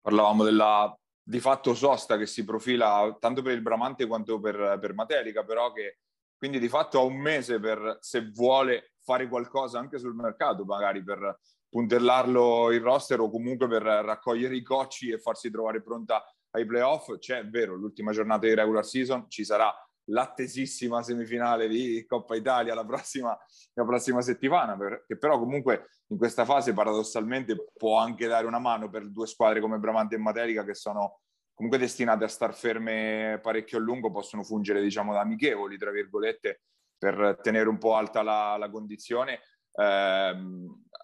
Parlavamo 0.00 0.44
della 0.44 0.96
di 1.26 1.40
fatto 1.40 1.74
sosta 1.74 2.18
che 2.18 2.26
si 2.26 2.44
profila 2.44 3.16
tanto 3.18 3.40
per 3.40 3.54
il 3.54 3.62
Bramante 3.62 4.06
quanto 4.06 4.38
per, 4.38 4.78
per 4.78 4.92
Materica, 4.92 5.42
però 5.42 5.72
che 5.72 6.00
quindi 6.36 6.58
di 6.58 6.68
fatto 6.68 6.98
ha 6.98 7.02
un 7.02 7.16
mese 7.16 7.58
per, 7.58 7.96
se 8.00 8.30
vuole 8.30 8.92
fare 9.00 9.28
qualcosa 9.28 9.78
anche 9.78 9.98
sul 9.98 10.14
mercato, 10.14 10.64
magari 10.64 11.02
per 11.02 11.38
puntellarlo 11.74 12.70
il 12.70 12.80
roster 12.80 13.18
o 13.18 13.28
comunque 13.28 13.66
per 13.66 13.82
raccogliere 13.82 14.54
i 14.54 14.62
cocci 14.62 15.10
e 15.10 15.18
farsi 15.18 15.50
trovare 15.50 15.82
pronta 15.82 16.24
ai 16.52 16.64
playoff. 16.64 17.18
C'è, 17.18 17.40
è 17.40 17.48
vero, 17.48 17.74
l'ultima 17.74 18.12
giornata 18.12 18.46
di 18.46 18.54
regular 18.54 18.84
season 18.84 19.28
ci 19.28 19.44
sarà 19.44 19.74
l'attesissima 20.04 21.02
semifinale 21.02 21.66
di 21.66 22.04
Coppa 22.06 22.36
Italia 22.36 22.74
la 22.74 22.84
prossima, 22.84 23.36
la 23.72 23.84
prossima 23.84 24.20
settimana, 24.20 24.78
che 25.04 25.18
però 25.18 25.36
comunque 25.36 25.88
in 26.12 26.16
questa 26.16 26.44
fase 26.44 26.72
paradossalmente 26.72 27.70
può 27.76 27.98
anche 27.98 28.28
dare 28.28 28.46
una 28.46 28.60
mano 28.60 28.88
per 28.88 29.10
due 29.10 29.26
squadre 29.26 29.58
come 29.60 29.78
Bramante 29.78 30.14
e 30.14 30.18
Materica 30.18 30.64
che 30.64 30.74
sono 30.74 31.22
comunque 31.54 31.80
destinate 31.80 32.22
a 32.22 32.28
star 32.28 32.54
ferme 32.54 33.40
parecchio 33.42 33.78
a 33.78 33.80
lungo, 33.80 34.12
possono 34.12 34.44
fungere 34.44 34.80
diciamo 34.80 35.12
da 35.12 35.22
amichevoli, 35.22 35.76
tra 35.76 35.90
virgolette, 35.90 36.60
per 36.96 37.40
tenere 37.42 37.68
un 37.68 37.78
po' 37.78 37.96
alta 37.96 38.22
la, 38.22 38.56
la 38.56 38.70
condizione. 38.70 39.40
Eh, 39.74 40.36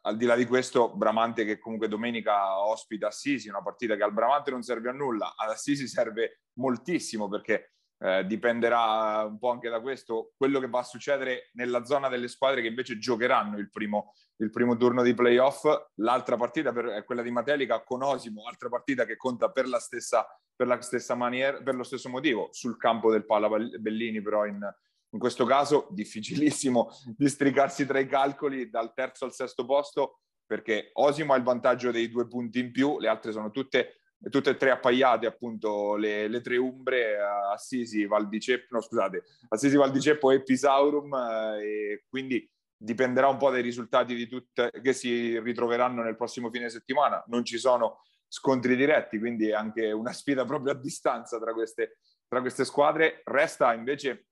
al 0.02 0.16
di 0.16 0.24
là 0.24 0.34
di 0.34 0.46
questo, 0.46 0.94
Bramante 0.94 1.44
che 1.44 1.58
comunque 1.58 1.88
domenica 1.88 2.64
ospita 2.64 3.08
Assisi, 3.08 3.48
una 3.48 3.62
partita 3.62 3.96
che 3.96 4.02
al 4.02 4.12
Bramante 4.12 4.50
non 4.50 4.62
serve 4.62 4.88
a 4.88 4.92
nulla, 4.92 5.34
ad 5.36 5.50
Assisi 5.50 5.86
serve 5.86 6.42
moltissimo 6.54 7.28
perché 7.28 7.74
eh, 8.02 8.24
dipenderà 8.24 9.24
un 9.24 9.38
po' 9.38 9.50
anche 9.50 9.68
da 9.68 9.80
questo 9.80 10.32
quello 10.36 10.58
che 10.58 10.68
va 10.68 10.78
a 10.78 10.84
succedere 10.84 11.50
nella 11.52 11.84
zona 11.84 12.08
delle 12.08 12.28
squadre 12.28 12.62
che 12.62 12.68
invece 12.68 12.96
giocheranno 12.96 13.58
il 13.58 13.68
primo, 13.70 14.14
il 14.36 14.50
primo 14.50 14.76
turno 14.76 15.02
di 15.02 15.12
playoff. 15.12 15.66
L'altra 15.96 16.36
partita 16.36 16.72
per, 16.72 16.86
è 16.86 17.04
quella 17.04 17.22
di 17.22 17.30
Matelica 17.30 17.82
con 17.82 18.02
Osimo, 18.02 18.46
altra 18.46 18.70
partita 18.70 19.04
che 19.04 19.16
conta 19.16 19.50
per 19.50 19.68
la 19.68 19.78
stessa, 19.78 20.26
per 20.56 20.66
la 20.66 20.80
stessa 20.80 21.14
maniera, 21.14 21.60
per 21.62 21.74
lo 21.74 21.82
stesso 21.82 22.08
motivo, 22.08 22.48
sul 22.52 22.78
campo 22.78 23.10
del 23.10 23.26
Palla 23.26 23.48
Bellini, 23.48 24.22
però 24.22 24.46
in, 24.46 24.66
in 25.12 25.18
questo 25.18 25.44
caso 25.44 25.88
difficilissimo 25.92 26.90
districarsi 27.16 27.86
tra 27.86 27.98
i 27.98 28.06
calcoli 28.06 28.70
dal 28.70 28.92
terzo 28.94 29.24
al 29.24 29.32
sesto 29.32 29.64
posto 29.64 30.20
perché 30.50 30.90
Osimo 30.94 31.32
ha 31.32 31.36
il 31.36 31.44
vantaggio 31.44 31.92
dei 31.92 32.08
due 32.08 32.26
punti 32.26 32.58
in 32.58 32.72
più, 32.72 32.98
le 32.98 33.06
altre 33.06 33.30
sono 33.30 33.52
tutte, 33.52 34.00
tutte 34.30 34.50
e 34.50 34.56
tre 34.56 34.72
appaiate, 34.72 35.24
appunto 35.24 35.94
le, 35.94 36.26
le 36.26 36.40
tre 36.40 36.56
umbre, 36.56 37.16
Assisi, 37.52 38.04
Valdiceppo, 38.04 38.74
no 38.74 38.80
scusate, 38.80 39.22
Assisi, 39.50 39.76
Valdiceppo 39.76 40.32
e 40.32 40.42
Pisaurum, 40.42 41.14
eh, 41.14 41.62
e 41.62 42.04
quindi 42.08 42.50
dipenderà 42.76 43.28
un 43.28 43.36
po' 43.36 43.50
dai 43.50 43.62
risultati 43.62 44.16
di 44.16 44.26
tutte 44.26 44.72
che 44.82 44.92
si 44.92 45.38
ritroveranno 45.38 46.02
nel 46.02 46.16
prossimo 46.16 46.50
fine 46.50 46.68
settimana. 46.68 47.22
Non 47.28 47.44
ci 47.44 47.56
sono 47.56 48.00
scontri 48.26 48.74
diretti, 48.74 49.20
quindi 49.20 49.50
è 49.50 49.52
anche 49.52 49.92
una 49.92 50.12
sfida 50.12 50.44
proprio 50.44 50.72
a 50.72 50.76
distanza 50.76 51.38
tra 51.38 51.52
queste, 51.52 51.98
tra 52.26 52.40
queste 52.40 52.64
squadre. 52.64 53.22
Resta 53.24 53.72
invece 53.72 54.29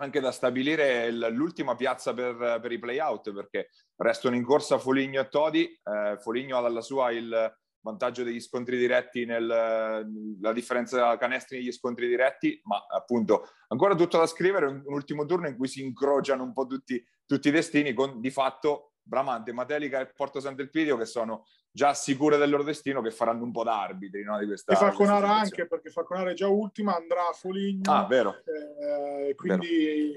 anche 0.00 0.20
da 0.20 0.32
stabilire 0.32 1.10
l'ultima 1.10 1.76
piazza 1.76 2.12
per, 2.14 2.58
per 2.60 2.72
i 2.72 2.78
playout 2.78 3.32
perché 3.32 3.68
restano 3.96 4.34
in 4.34 4.44
corsa 4.44 4.78
Foligno 4.78 5.20
e 5.20 5.28
Todi. 5.28 5.64
Eh, 5.64 6.16
Foligno 6.20 6.56
ha 6.58 6.62
dalla 6.62 6.80
sua 6.80 7.10
il 7.12 7.54
vantaggio 7.82 8.24
degli 8.24 8.40
scontri 8.40 8.76
diretti, 8.76 9.24
nel, 9.24 9.46
la 9.46 10.52
differenza 10.52 11.16
canestri 11.16 11.58
negli 11.58 11.72
scontri 11.72 12.08
diretti, 12.08 12.60
ma 12.64 12.84
appunto 12.88 13.48
ancora 13.68 13.94
tutto 13.94 14.18
da 14.18 14.26
scrivere, 14.26 14.66
un, 14.66 14.82
un 14.84 14.94
ultimo 14.94 15.24
turno 15.24 15.48
in 15.48 15.56
cui 15.56 15.68
si 15.68 15.82
incrociano 15.82 16.42
un 16.42 16.52
po' 16.52 16.66
tutti, 16.66 17.02
tutti 17.26 17.48
i 17.48 17.52
destini 17.52 17.92
con 17.92 18.20
di 18.20 18.30
fatto 18.30 18.89
Bramante, 19.10 19.52
Matelica 19.52 19.98
e 19.98 20.06
Porto 20.06 20.38
Sant'Elpidio 20.38 20.96
che 20.96 21.04
sono 21.04 21.44
già 21.68 21.94
sicure 21.94 22.36
del 22.36 22.48
loro 22.48 22.62
destino 22.62 23.02
che 23.02 23.10
faranno 23.10 23.42
un 23.42 23.50
po' 23.50 23.64
da 23.64 23.82
arbitri 23.82 24.22
no, 24.22 24.38
di 24.38 24.46
questa 24.46 24.72
e 24.72 24.76
Falconara 24.76 25.34
anche 25.34 25.66
perché 25.66 25.90
Falconara 25.90 26.30
è 26.30 26.34
già 26.34 26.46
ultima 26.46 26.94
andrà 26.94 27.28
a 27.28 27.32
Foligno. 27.32 27.92
Ah 27.92 28.06
vero. 28.06 28.36
Eh, 28.44 29.34
quindi 29.34 30.12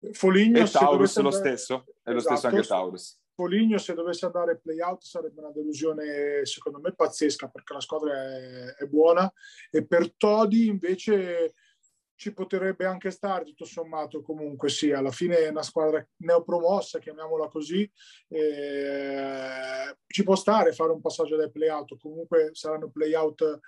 vero. 0.00 0.12
Foligno 0.14 0.58
e 0.58 0.68
Taurus 0.68 1.16
lo 1.20 1.30
stesso 1.30 1.94
è 2.02 2.10
lo 2.10 2.18
stesso 2.18 2.48
esatto. 2.48 2.56
anche 2.56 2.66
Taurus. 2.66 3.20
Foligno 3.34 3.78
se 3.78 3.94
dovesse 3.94 4.26
andare 4.26 4.58
play 4.58 4.80
out 4.80 5.04
sarebbe 5.04 5.40
una 5.40 5.52
delusione 5.52 6.44
secondo 6.44 6.80
me 6.80 6.92
pazzesca 6.92 7.46
perché 7.48 7.72
la 7.72 7.80
squadra 7.80 8.12
è, 8.14 8.74
è 8.80 8.86
buona. 8.86 9.32
E 9.70 9.86
per 9.86 10.12
Todi 10.16 10.66
invece 10.66 11.54
ci 12.22 12.32
potrebbe 12.32 12.84
anche 12.84 13.10
stare 13.10 13.42
tutto 13.42 13.64
sommato 13.64 14.22
comunque 14.22 14.68
sì, 14.68 14.92
alla 14.92 15.10
fine 15.10 15.38
è 15.38 15.48
una 15.48 15.64
squadra 15.64 16.06
neopromossa, 16.18 17.00
chiamiamola 17.00 17.48
così, 17.48 17.82
eh, 18.28 19.96
ci 20.06 20.22
può 20.22 20.36
stare 20.36 20.70
fare 20.72 20.92
un 20.92 21.00
passaggio 21.00 21.34
dai 21.34 21.50
play-out, 21.50 21.98
comunque 21.98 22.50
saranno 22.52 22.90
play-out 22.90 23.58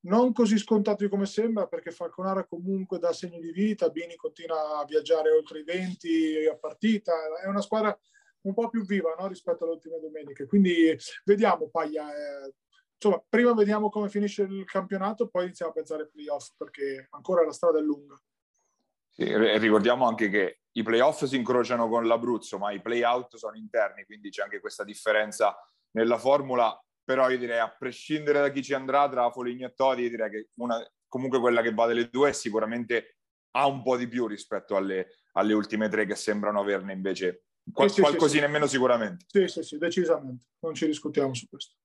non 0.00 0.34
così 0.34 0.58
scontati 0.58 1.08
come 1.08 1.24
sembra 1.24 1.66
perché 1.68 1.90
Falconara 1.90 2.44
comunque 2.44 2.98
dà 2.98 3.14
segni 3.14 3.40
di 3.40 3.50
vita, 3.50 3.88
Bini 3.88 4.14
continua 4.14 4.78
a 4.78 4.84
viaggiare 4.84 5.30
oltre 5.30 5.60
i 5.60 5.64
20 5.64 6.48
a 6.52 6.56
partita, 6.56 7.14
è 7.42 7.46
una 7.46 7.62
squadra 7.62 7.98
un 8.42 8.52
po' 8.52 8.68
più 8.68 8.84
viva 8.84 9.14
no? 9.18 9.26
rispetto 9.26 9.64
alle 9.64 9.72
ultime 9.72 9.98
domeniche, 10.00 10.44
quindi 10.44 10.94
vediamo 11.24 11.70
Paglia, 11.70 12.12
eh, 12.12 12.52
insomma 12.98 13.22
prima 13.28 13.54
vediamo 13.54 13.88
come 13.88 14.08
finisce 14.08 14.42
il 14.42 14.64
campionato, 14.64 15.28
poi 15.28 15.44
iniziamo 15.44 15.70
a 15.70 15.74
pensare 15.74 16.02
ai 16.02 16.10
playoff 16.10 16.50
perché 16.56 17.06
ancora 17.10 17.44
la 17.44 17.52
strada 17.52 17.78
è 17.78 17.82
lunga. 17.82 18.20
Sì, 19.08 19.24
ricordiamo 19.58 20.06
anche 20.06 20.28
che 20.28 20.60
i 20.72 20.82
playoff 20.82 21.24
si 21.24 21.36
incrociano 21.36 21.88
con 21.88 22.06
l'Abruzzo, 22.06 22.58
ma 22.58 22.70
i 22.72 22.82
playout 22.82 23.36
sono 23.36 23.56
interni, 23.56 24.04
quindi 24.04 24.28
c'è 24.28 24.42
anche 24.42 24.60
questa 24.60 24.84
differenza 24.84 25.56
nella 25.92 26.18
formula 26.18 26.78
però 27.06 27.30
io 27.30 27.38
direi 27.38 27.60
a 27.60 27.70
prescindere 27.70 28.40
da 28.40 28.50
chi 28.50 28.64
ci 28.64 28.74
andrà 28.74 29.08
tra 29.08 29.30
Foligno 29.30 29.68
e 29.68 29.74
Todi, 29.74 30.10
direi 30.10 30.28
che 30.28 30.48
una, 30.56 30.84
comunque 31.06 31.38
quella 31.38 31.62
che 31.62 31.72
va 31.72 31.86
delle 31.86 32.08
due 32.08 32.32
sicuramente 32.32 33.18
ha 33.52 33.66
un 33.68 33.80
po' 33.84 33.96
di 33.96 34.08
più 34.08 34.26
rispetto 34.26 34.74
alle, 34.74 35.20
alle 35.34 35.52
ultime 35.54 35.88
tre 35.88 36.04
che 36.04 36.16
sembrano 36.16 36.58
averne 36.58 36.92
invece 36.92 37.44
qual- 37.72 37.92
sì, 37.92 38.00
qualcosina 38.00 38.40
sì, 38.40 38.46
in 38.46 38.52
meno 38.52 38.66
sicuramente. 38.66 39.24
Sì, 39.28 39.46
sì, 39.46 39.62
sì, 39.62 39.78
decisamente, 39.78 40.46
non 40.58 40.74
ci 40.74 40.86
discutiamo 40.86 41.32
su 41.32 41.46
questo. 41.48 41.76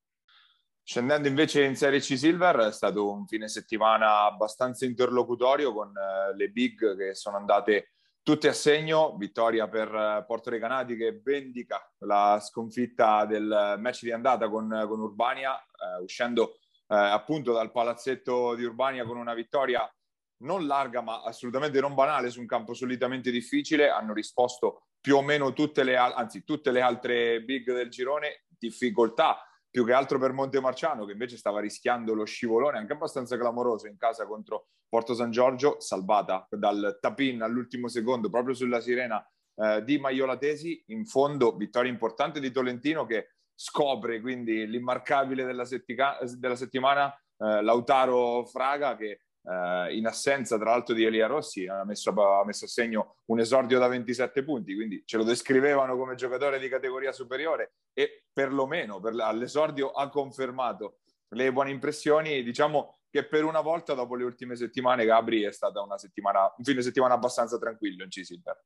Scendendo 0.83 1.27
invece 1.27 1.63
in 1.63 1.75
Serie 1.75 1.99
C 1.99 2.17
Silver 2.17 2.57
è 2.57 2.71
stato 2.71 3.09
un 3.09 3.27
fine 3.27 3.47
settimana 3.47 4.23
abbastanza 4.23 4.85
interlocutorio 4.85 5.73
con 5.73 5.89
uh, 5.89 6.35
le 6.35 6.49
big 6.49 6.97
che 6.97 7.13
sono 7.13 7.37
andate 7.37 7.91
tutti 8.23 8.47
a 8.47 8.53
segno, 8.53 9.15
vittoria 9.17 9.67
per 9.67 9.93
eh, 9.93 10.23
Porto 10.25 10.51
Recanati 10.51 10.95
che 10.95 11.19
vendica 11.23 11.81
la 11.99 12.39
sconfitta 12.39 13.25
del 13.25 13.77
match 13.79 14.03
di 14.03 14.11
andata 14.11 14.47
con, 14.47 14.67
con 14.87 14.99
Urbania, 14.99 15.57
eh, 15.57 16.01
uscendo 16.03 16.57
eh, 16.87 16.95
appunto 16.95 17.51
dal 17.51 17.71
palazzetto 17.71 18.53
di 18.55 18.63
Urbania 18.63 19.05
con 19.05 19.17
una 19.17 19.33
vittoria 19.33 19.91
non 20.43 20.67
larga 20.67 21.01
ma 21.01 21.23
assolutamente 21.23 21.79
non 21.79 21.93
banale 21.93 22.29
su 22.29 22.39
un 22.39 22.45
campo 22.45 22.73
solitamente 22.73 23.31
difficile. 23.31 23.89
Hanno 23.89 24.13
risposto 24.13 24.83
più 24.99 25.17
o 25.17 25.21
meno 25.21 25.53
tutte 25.53 25.83
le, 25.83 25.97
anzi, 25.97 26.43
tutte 26.43 26.71
le 26.71 26.81
altre 26.81 27.41
big 27.41 27.73
del 27.73 27.89
girone, 27.89 28.43
difficoltà 28.47 29.43
più 29.71 29.85
che 29.85 29.93
altro 29.93 30.19
per 30.19 30.33
Montemarciano 30.33 31.05
che 31.05 31.13
invece 31.13 31.37
stava 31.37 31.61
rischiando 31.61 32.13
lo 32.13 32.25
scivolone 32.25 32.77
anche 32.77 32.93
abbastanza 32.93 33.37
clamoroso 33.37 33.87
in 33.87 33.97
casa 33.97 34.27
contro 34.27 34.67
Porto 34.87 35.13
San 35.13 35.31
Giorgio, 35.31 35.79
salvata 35.79 36.45
dal 36.49 36.97
tapin 36.99 37.41
all'ultimo 37.41 37.87
secondo 37.87 38.29
proprio 38.29 38.53
sulla 38.53 38.81
sirena 38.81 39.25
eh, 39.55 39.81
di 39.85 39.97
Maiolatesi. 39.97 40.83
In 40.87 41.05
fondo 41.05 41.55
vittoria 41.55 41.89
importante 41.89 42.41
di 42.41 42.51
Tolentino 42.51 43.05
che 43.05 43.35
scopre 43.55 44.19
quindi 44.19 44.67
l'immarcabile 44.67 45.45
della, 45.45 45.63
settica- 45.63 46.19
della 46.37 46.57
settimana 46.57 47.09
eh, 47.13 47.61
Lautaro 47.61 48.45
Fraga 48.45 48.97
che 48.97 49.21
eh, 49.43 49.95
in 49.95 50.05
assenza 50.05 50.57
tra 50.57 50.71
l'altro 50.71 50.93
di 50.93 51.03
Elia 51.03 51.27
Rossi 51.27 51.67
ha 51.67 51.83
messo, 51.83 52.11
ha 52.11 52.45
messo, 52.45 52.65
a 52.65 52.67
segno 52.67 53.17
un 53.25 53.39
esordio 53.39 53.79
da 53.79 53.87
27 53.87 54.43
punti, 54.43 54.75
quindi 54.75 55.03
ce 55.05 55.17
lo 55.17 55.23
descrivevano 55.23 55.97
come 55.97 56.15
giocatore 56.15 56.59
di 56.59 56.69
categoria 56.69 57.11
superiore 57.11 57.73
e 57.93 58.25
perlomeno 58.31 58.99
per, 58.99 59.19
all'esordio 59.19 59.91
ha 59.91 60.09
confermato 60.09 60.99
le 61.29 61.51
buone 61.51 61.71
impressioni. 61.71 62.43
Diciamo 62.43 62.99
che 63.09 63.25
per 63.25 63.43
una 63.43 63.61
volta 63.61 63.93
dopo 63.93 64.15
le 64.15 64.23
ultime 64.23 64.55
settimane 64.55 65.05
Gabri 65.05 65.41
è 65.41 65.51
stata 65.51 65.81
una 65.81 65.97
settimana, 65.97 66.53
un 66.57 66.63
fine 66.63 66.81
settimana 66.81 67.13
abbastanza 67.13 67.57
tranquillo 67.57 68.03
in 68.03 68.09
C-Silver 68.09 68.61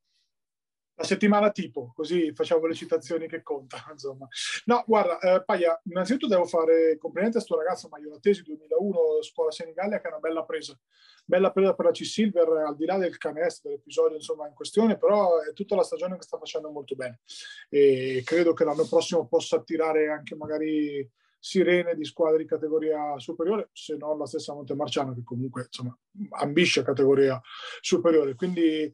la 0.98 1.04
settimana 1.04 1.52
tipo, 1.52 1.92
così 1.94 2.34
facciamo 2.34 2.66
le 2.66 2.74
citazioni 2.74 3.28
che 3.28 3.44
contano, 3.44 3.92
insomma. 3.92 4.28
No, 4.66 4.84
guarda, 4.88 5.20
eh, 5.20 5.44
Paia, 5.44 5.80
innanzitutto 5.86 6.28
devo 6.28 6.46
fare 6.46 6.98
complimenti 6.98 7.38
a 7.38 7.42
questo 7.42 7.58
ragazzo 7.58 7.90
Maiolatesi 7.90 8.44
2001, 8.44 9.22
scuola 9.22 9.52
Senigallia, 9.52 10.00
che 10.00 10.08
è 10.08 10.12
una 10.12 10.20
bella 10.20 10.44
presa. 10.44 10.78
Bella 11.26 11.52
presa 11.52 11.74
per 11.74 11.86
la 11.86 11.92
C-Silver, 11.92 12.48
al 12.66 12.76
di 12.76 12.86
là 12.86 12.98
del 12.98 13.18
canestro, 13.18 13.70
dell'episodio 13.70 14.16
insomma 14.16 14.48
in 14.48 14.54
questione, 14.54 14.98
però 14.98 15.42
è 15.42 15.54
tutta 15.54 15.76
la 15.76 15.84
stagione 15.84 16.16
che 16.16 16.24
sta 16.24 16.38
facendo 16.38 16.70
molto 16.70 16.96
bene. 16.96 17.20
E 17.70 18.22
credo 18.24 18.54
che 18.54 18.64
l'anno 18.64 18.86
prossimo 18.88 19.28
possa 19.28 19.58
attirare 19.58 20.08
anche 20.10 20.36
magari 20.36 21.08
sirene 21.46 21.94
di 21.94 22.04
squadre 22.04 22.40
di 22.40 22.48
categoria 22.48 23.20
superiore, 23.20 23.70
se 23.72 23.98
non 23.98 24.18
la 24.18 24.26
stessa 24.26 24.56
Montemarciano 24.56 25.14
che 25.14 25.22
comunque 25.24 25.66
insomma, 25.68 25.96
ambisce 26.40 26.80
a 26.80 26.84
categoria 26.84 27.40
superiore. 27.82 28.34
Quindi 28.34 28.62
eh, 28.62 28.94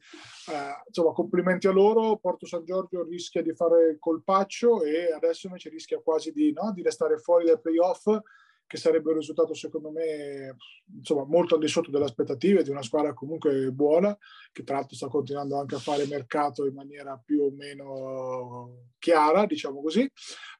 insomma, 0.86 1.14
complimenti 1.14 1.68
a 1.68 1.72
loro. 1.72 2.18
Porto 2.18 2.45
San 2.45 2.66
Giorgio 2.66 3.06
rischia 3.06 3.41
di 3.41 3.56
fare 3.56 3.95
colpaccio 3.99 4.84
e 4.84 5.14
adesso 5.14 5.47
invece 5.47 5.70
rischia 5.70 6.02
quasi 6.02 6.34
di, 6.34 6.52
no, 6.52 6.74
di 6.74 6.82
restare 6.82 7.18
fuori 7.20 7.45
dai 7.45 7.58
playoff 7.58 8.20
che 8.68 8.78
sarebbe 8.78 9.12
un 9.12 9.18
risultato 9.18 9.54
secondo 9.54 9.89
me 9.89 10.58
insomma, 10.93 11.24
molto 11.24 11.56
al 11.56 11.62
di 11.62 11.68
sotto 11.68 11.89
delle 11.89 12.06
aspettative 12.06 12.64
di 12.64 12.70
una 12.70 12.82
squadra 12.82 13.14
comunque 13.14 13.72
buona, 13.72 14.18
che 14.52 14.64
tra 14.64 14.76
l'altro 14.76 14.97
sta 14.97 15.08
continuando 15.08 15.58
anche 15.58 15.76
a 15.76 15.80
fare 15.80 16.06
mercato 16.06 16.66
in 16.66 16.74
maniera 16.74 17.22
più 17.24 17.43
o 17.43 17.52
meno 17.52 18.91
chiara, 19.02 19.45
diciamo 19.45 19.82
così. 19.82 20.10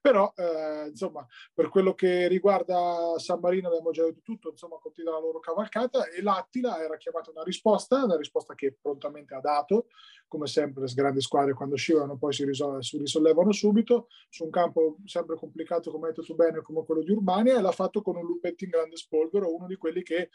Però, 0.02 0.34
eh, 0.36 0.88
insomma, 0.88 1.26
per 1.54 1.70
quello 1.70 1.94
che 1.94 2.28
riguarda 2.28 3.14
San 3.18 3.40
Marino 3.40 3.68
abbiamo 3.68 3.92
già 3.92 4.04
detto 4.04 4.22
tutto, 4.24 4.50
insomma, 4.50 4.78
continua 4.82 5.14
la 5.14 5.20
loro 5.20 5.40
cavalcata 5.40 6.08
e 6.10 6.24
l'Attila 6.24 6.84
era 6.84 6.98
chiamata 6.98 7.30
una 7.30 7.44
risposta, 7.44 8.04
una 8.04 8.18
risposta 8.18 8.56
che 8.56 8.76
prontamente 8.82 9.36
ha 9.36 9.40
dato, 9.40 9.88
come 10.28 10.48
sempre 10.48 10.84
le 10.84 10.92
grandi 10.94 11.22
squadre 11.22 11.54
quando 11.54 11.76
scivolano 11.76 12.18
poi 12.18 12.34
si, 12.34 12.44
risol- 12.44 12.84
si 12.84 12.98
risollevano 12.98 13.52
subito, 13.52 14.08
su 14.30 14.44
un 14.44 14.50
campo 14.50 14.98
sempre 15.06 15.36
complicato 15.36 15.92
come 15.92 16.08
hai 16.08 16.14
detto 16.14 16.26
tu 16.26 16.34
bene, 16.34 16.62
come 16.62 16.84
quello 16.84 17.04
di 17.04 17.12
Urbania, 17.12 17.60
e 17.60 17.62
l'ha 17.62 17.72
fatto 17.72 18.02
con 18.02 18.16
un 18.16 18.26
Lupetti 18.26 18.64
in 18.64 18.72
grande 18.72 18.96
spolvero, 18.96 19.54
uno 19.54 19.68
di 19.68 19.76
quelli 19.76 20.02
che 20.02 20.32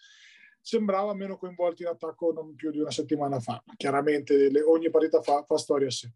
sembrava 0.61 1.15
meno 1.15 1.37
coinvolti 1.37 1.83
in 1.83 1.89
attacco 1.89 2.33
non 2.33 2.55
più 2.55 2.71
di 2.71 2.81
una 2.81 2.91
settimana 2.91 3.39
fa. 3.41 3.63
Chiaramente 3.77 4.51
le, 4.51 4.63
ogni 4.63 4.91
partita 4.91 5.23
fa, 5.23 5.45
fa 5.45 5.57
storia 5.57 5.87
a 5.89 5.91
sé. 5.91 6.13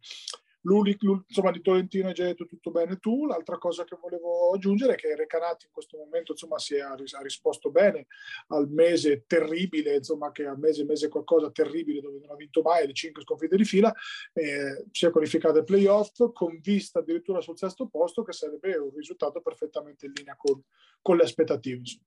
L'unico, 0.63 1.25
insomma, 1.27 1.51
di 1.51 1.63
Tolentino 1.63 2.09
hai 2.09 2.15
già 2.15 2.25
detto 2.25 2.45
tutto 2.45 2.71
bene 2.71 2.99
tu. 2.99 3.27
L'altra 3.27 3.57
cosa 3.57 3.85
che 3.85 3.97
volevo 4.01 4.53
aggiungere 4.53 4.93
è 4.93 4.97
che 4.97 5.15
Recanati 5.15 5.67
in 5.67 5.73
questo 5.73 5.97
momento 5.97 6.33
insomma, 6.33 6.59
si 6.59 6.75
è, 6.75 6.81
ha 6.81 6.95
risposto 7.23 7.71
bene 7.71 8.07
al 8.49 8.69
mese 8.69 9.25
terribile, 9.27 9.97
insomma, 9.97 10.31
che 10.33 10.47
al 10.47 10.59
mese, 10.59 10.85
mese 10.85 11.09
qualcosa 11.09 11.51
terribile 11.51 12.01
dove 12.01 12.19
non 12.19 12.31
ha 12.31 12.37
vinto 12.37 12.63
mai 12.63 12.87
le 12.87 12.93
cinque 12.93 13.23
sconfitte 13.23 13.57
di 13.57 13.65
fila, 13.65 13.93
eh, 14.35 14.87
si 14.91 15.07
è 15.07 15.11
qualificato 15.11 15.59
ai 15.59 15.65
playoff 15.65 16.31
con 16.33 16.59
vista 16.61 16.99
addirittura 16.99 17.41
sul 17.41 17.57
sesto 17.57 17.87
posto, 17.87 18.23
che 18.23 18.33
sarebbe 18.33 18.77
un 18.77 18.95
risultato 18.95 19.41
perfettamente 19.41 20.07
in 20.07 20.13
linea 20.15 20.37
con, 20.37 20.63
con 21.01 21.17
le 21.17 21.23
aspettative. 21.23 21.79
Insomma. 21.79 22.05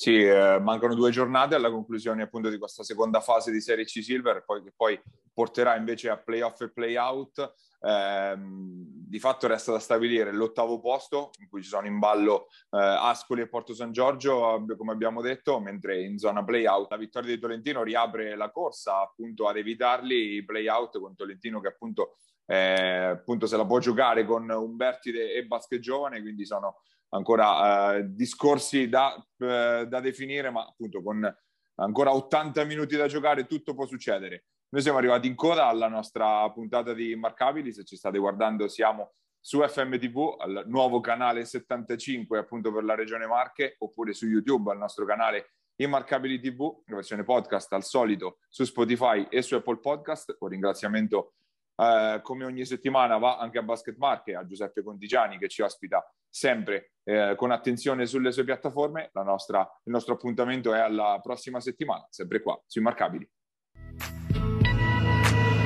Sì, 0.00 0.22
eh, 0.22 0.60
mancano 0.60 0.94
due 0.94 1.10
giornate 1.10 1.56
alla 1.56 1.72
conclusione 1.72 2.22
appunto 2.22 2.48
di 2.48 2.56
questa 2.56 2.84
seconda 2.84 3.18
fase 3.18 3.50
di 3.50 3.60
Serie 3.60 3.84
C 3.84 4.00
Silver, 4.00 4.44
poi, 4.46 4.62
che 4.62 4.72
poi 4.76 4.96
porterà 5.34 5.74
invece 5.74 6.08
a 6.08 6.16
playoff 6.16 6.60
e 6.60 6.70
playout. 6.70 7.52
Eh, 7.80 8.36
di 8.38 9.18
fatto 9.18 9.48
resta 9.48 9.72
da 9.72 9.80
stabilire 9.80 10.32
l'ottavo 10.32 10.78
posto, 10.78 11.30
in 11.40 11.48
cui 11.48 11.64
ci 11.64 11.68
sono 11.68 11.88
in 11.88 11.98
ballo 11.98 12.46
eh, 12.70 12.78
Ascoli 12.78 13.40
e 13.40 13.48
Porto 13.48 13.74
San 13.74 13.90
Giorgio, 13.90 14.64
come 14.76 14.92
abbiamo 14.92 15.20
detto, 15.20 15.58
mentre 15.58 16.00
in 16.00 16.16
zona 16.16 16.44
playout 16.44 16.92
la 16.92 16.96
vittoria 16.96 17.34
di 17.34 17.40
Tolentino 17.40 17.82
riapre 17.82 18.36
la 18.36 18.52
corsa 18.52 19.00
appunto 19.00 19.48
ad 19.48 19.56
evitarli 19.56 20.36
i 20.36 20.44
playout 20.44 21.00
con 21.00 21.16
Tolentino 21.16 21.58
che 21.60 21.68
appunto, 21.68 22.18
eh, 22.46 23.16
appunto 23.16 23.48
se 23.48 23.56
la 23.56 23.66
può 23.66 23.80
giocare 23.80 24.24
con 24.24 24.48
Umbertide 24.48 25.32
e 25.32 25.44
Basche 25.44 25.80
Giovane, 25.80 26.20
quindi 26.20 26.46
sono 26.46 26.76
ancora 27.10 27.96
eh, 27.96 28.04
discorsi 28.08 28.88
da, 28.88 29.14
eh, 29.38 29.86
da, 29.88 30.00
definire, 30.00 30.50
ma 30.50 30.66
appunto 30.66 31.02
con 31.02 31.36
ancora 31.76 32.14
80 32.14 32.64
minuti 32.64 32.96
da 32.96 33.06
giocare 33.06 33.46
tutto 33.46 33.74
può 33.74 33.86
succedere. 33.86 34.46
Noi 34.70 34.82
siamo 34.82 34.98
arrivati 34.98 35.26
in 35.26 35.34
coda 35.34 35.66
alla 35.66 35.88
nostra 35.88 36.50
puntata 36.50 36.92
di 36.92 37.12
Immarcabili, 37.12 37.72
se 37.72 37.84
ci 37.84 37.96
state 37.96 38.18
guardando 38.18 38.68
siamo 38.68 39.12
su 39.40 39.62
FMTV, 39.66 40.36
al 40.38 40.64
nuovo 40.66 41.00
canale 41.00 41.44
75 41.44 42.38
appunto 42.38 42.72
per 42.72 42.84
la 42.84 42.94
regione 42.94 43.26
Marche, 43.26 43.76
oppure 43.78 44.12
su 44.12 44.26
YouTube 44.26 44.70
al 44.70 44.78
nostro 44.78 45.06
canale 45.06 45.52
Immarcabili 45.76 46.40
TV, 46.40 46.82
la 46.86 46.96
versione 46.96 47.22
podcast 47.22 47.72
al 47.72 47.84
solito 47.84 48.38
su 48.48 48.64
Spotify 48.64 49.26
e 49.30 49.42
su 49.42 49.54
Apple 49.54 49.78
Podcast. 49.78 50.36
Un 50.40 50.48
ringraziamento 50.48 51.34
eh, 51.80 52.20
come 52.22 52.44
ogni 52.44 52.64
settimana 52.64 53.18
va 53.18 53.38
anche 53.38 53.58
a 53.58 53.62
Basket 53.62 53.96
Marche, 53.96 54.34
a 54.34 54.44
Giuseppe 54.44 54.82
Contigiani 54.82 55.38
che 55.38 55.48
ci 55.48 55.62
ospita 55.62 56.04
sempre 56.28 56.92
eh, 57.04 57.34
con 57.36 57.52
attenzione 57.52 58.06
sulle 58.06 58.32
sue 58.32 58.44
piattaforme. 58.44 59.10
Nostra, 59.14 59.60
il 59.84 59.92
nostro 59.92 60.14
appuntamento 60.14 60.74
è 60.74 60.80
alla 60.80 61.20
prossima 61.22 61.60
settimana, 61.60 62.06
sempre 62.10 62.40
qua, 62.42 62.60
sui 62.66 62.82
Marcabili. 62.82 63.28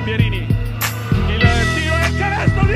Pierini, 0.03 0.37
il 0.37 1.39
tiro 1.75 1.95
il 1.95 2.17
canestro 2.17 2.65
di 2.65 2.73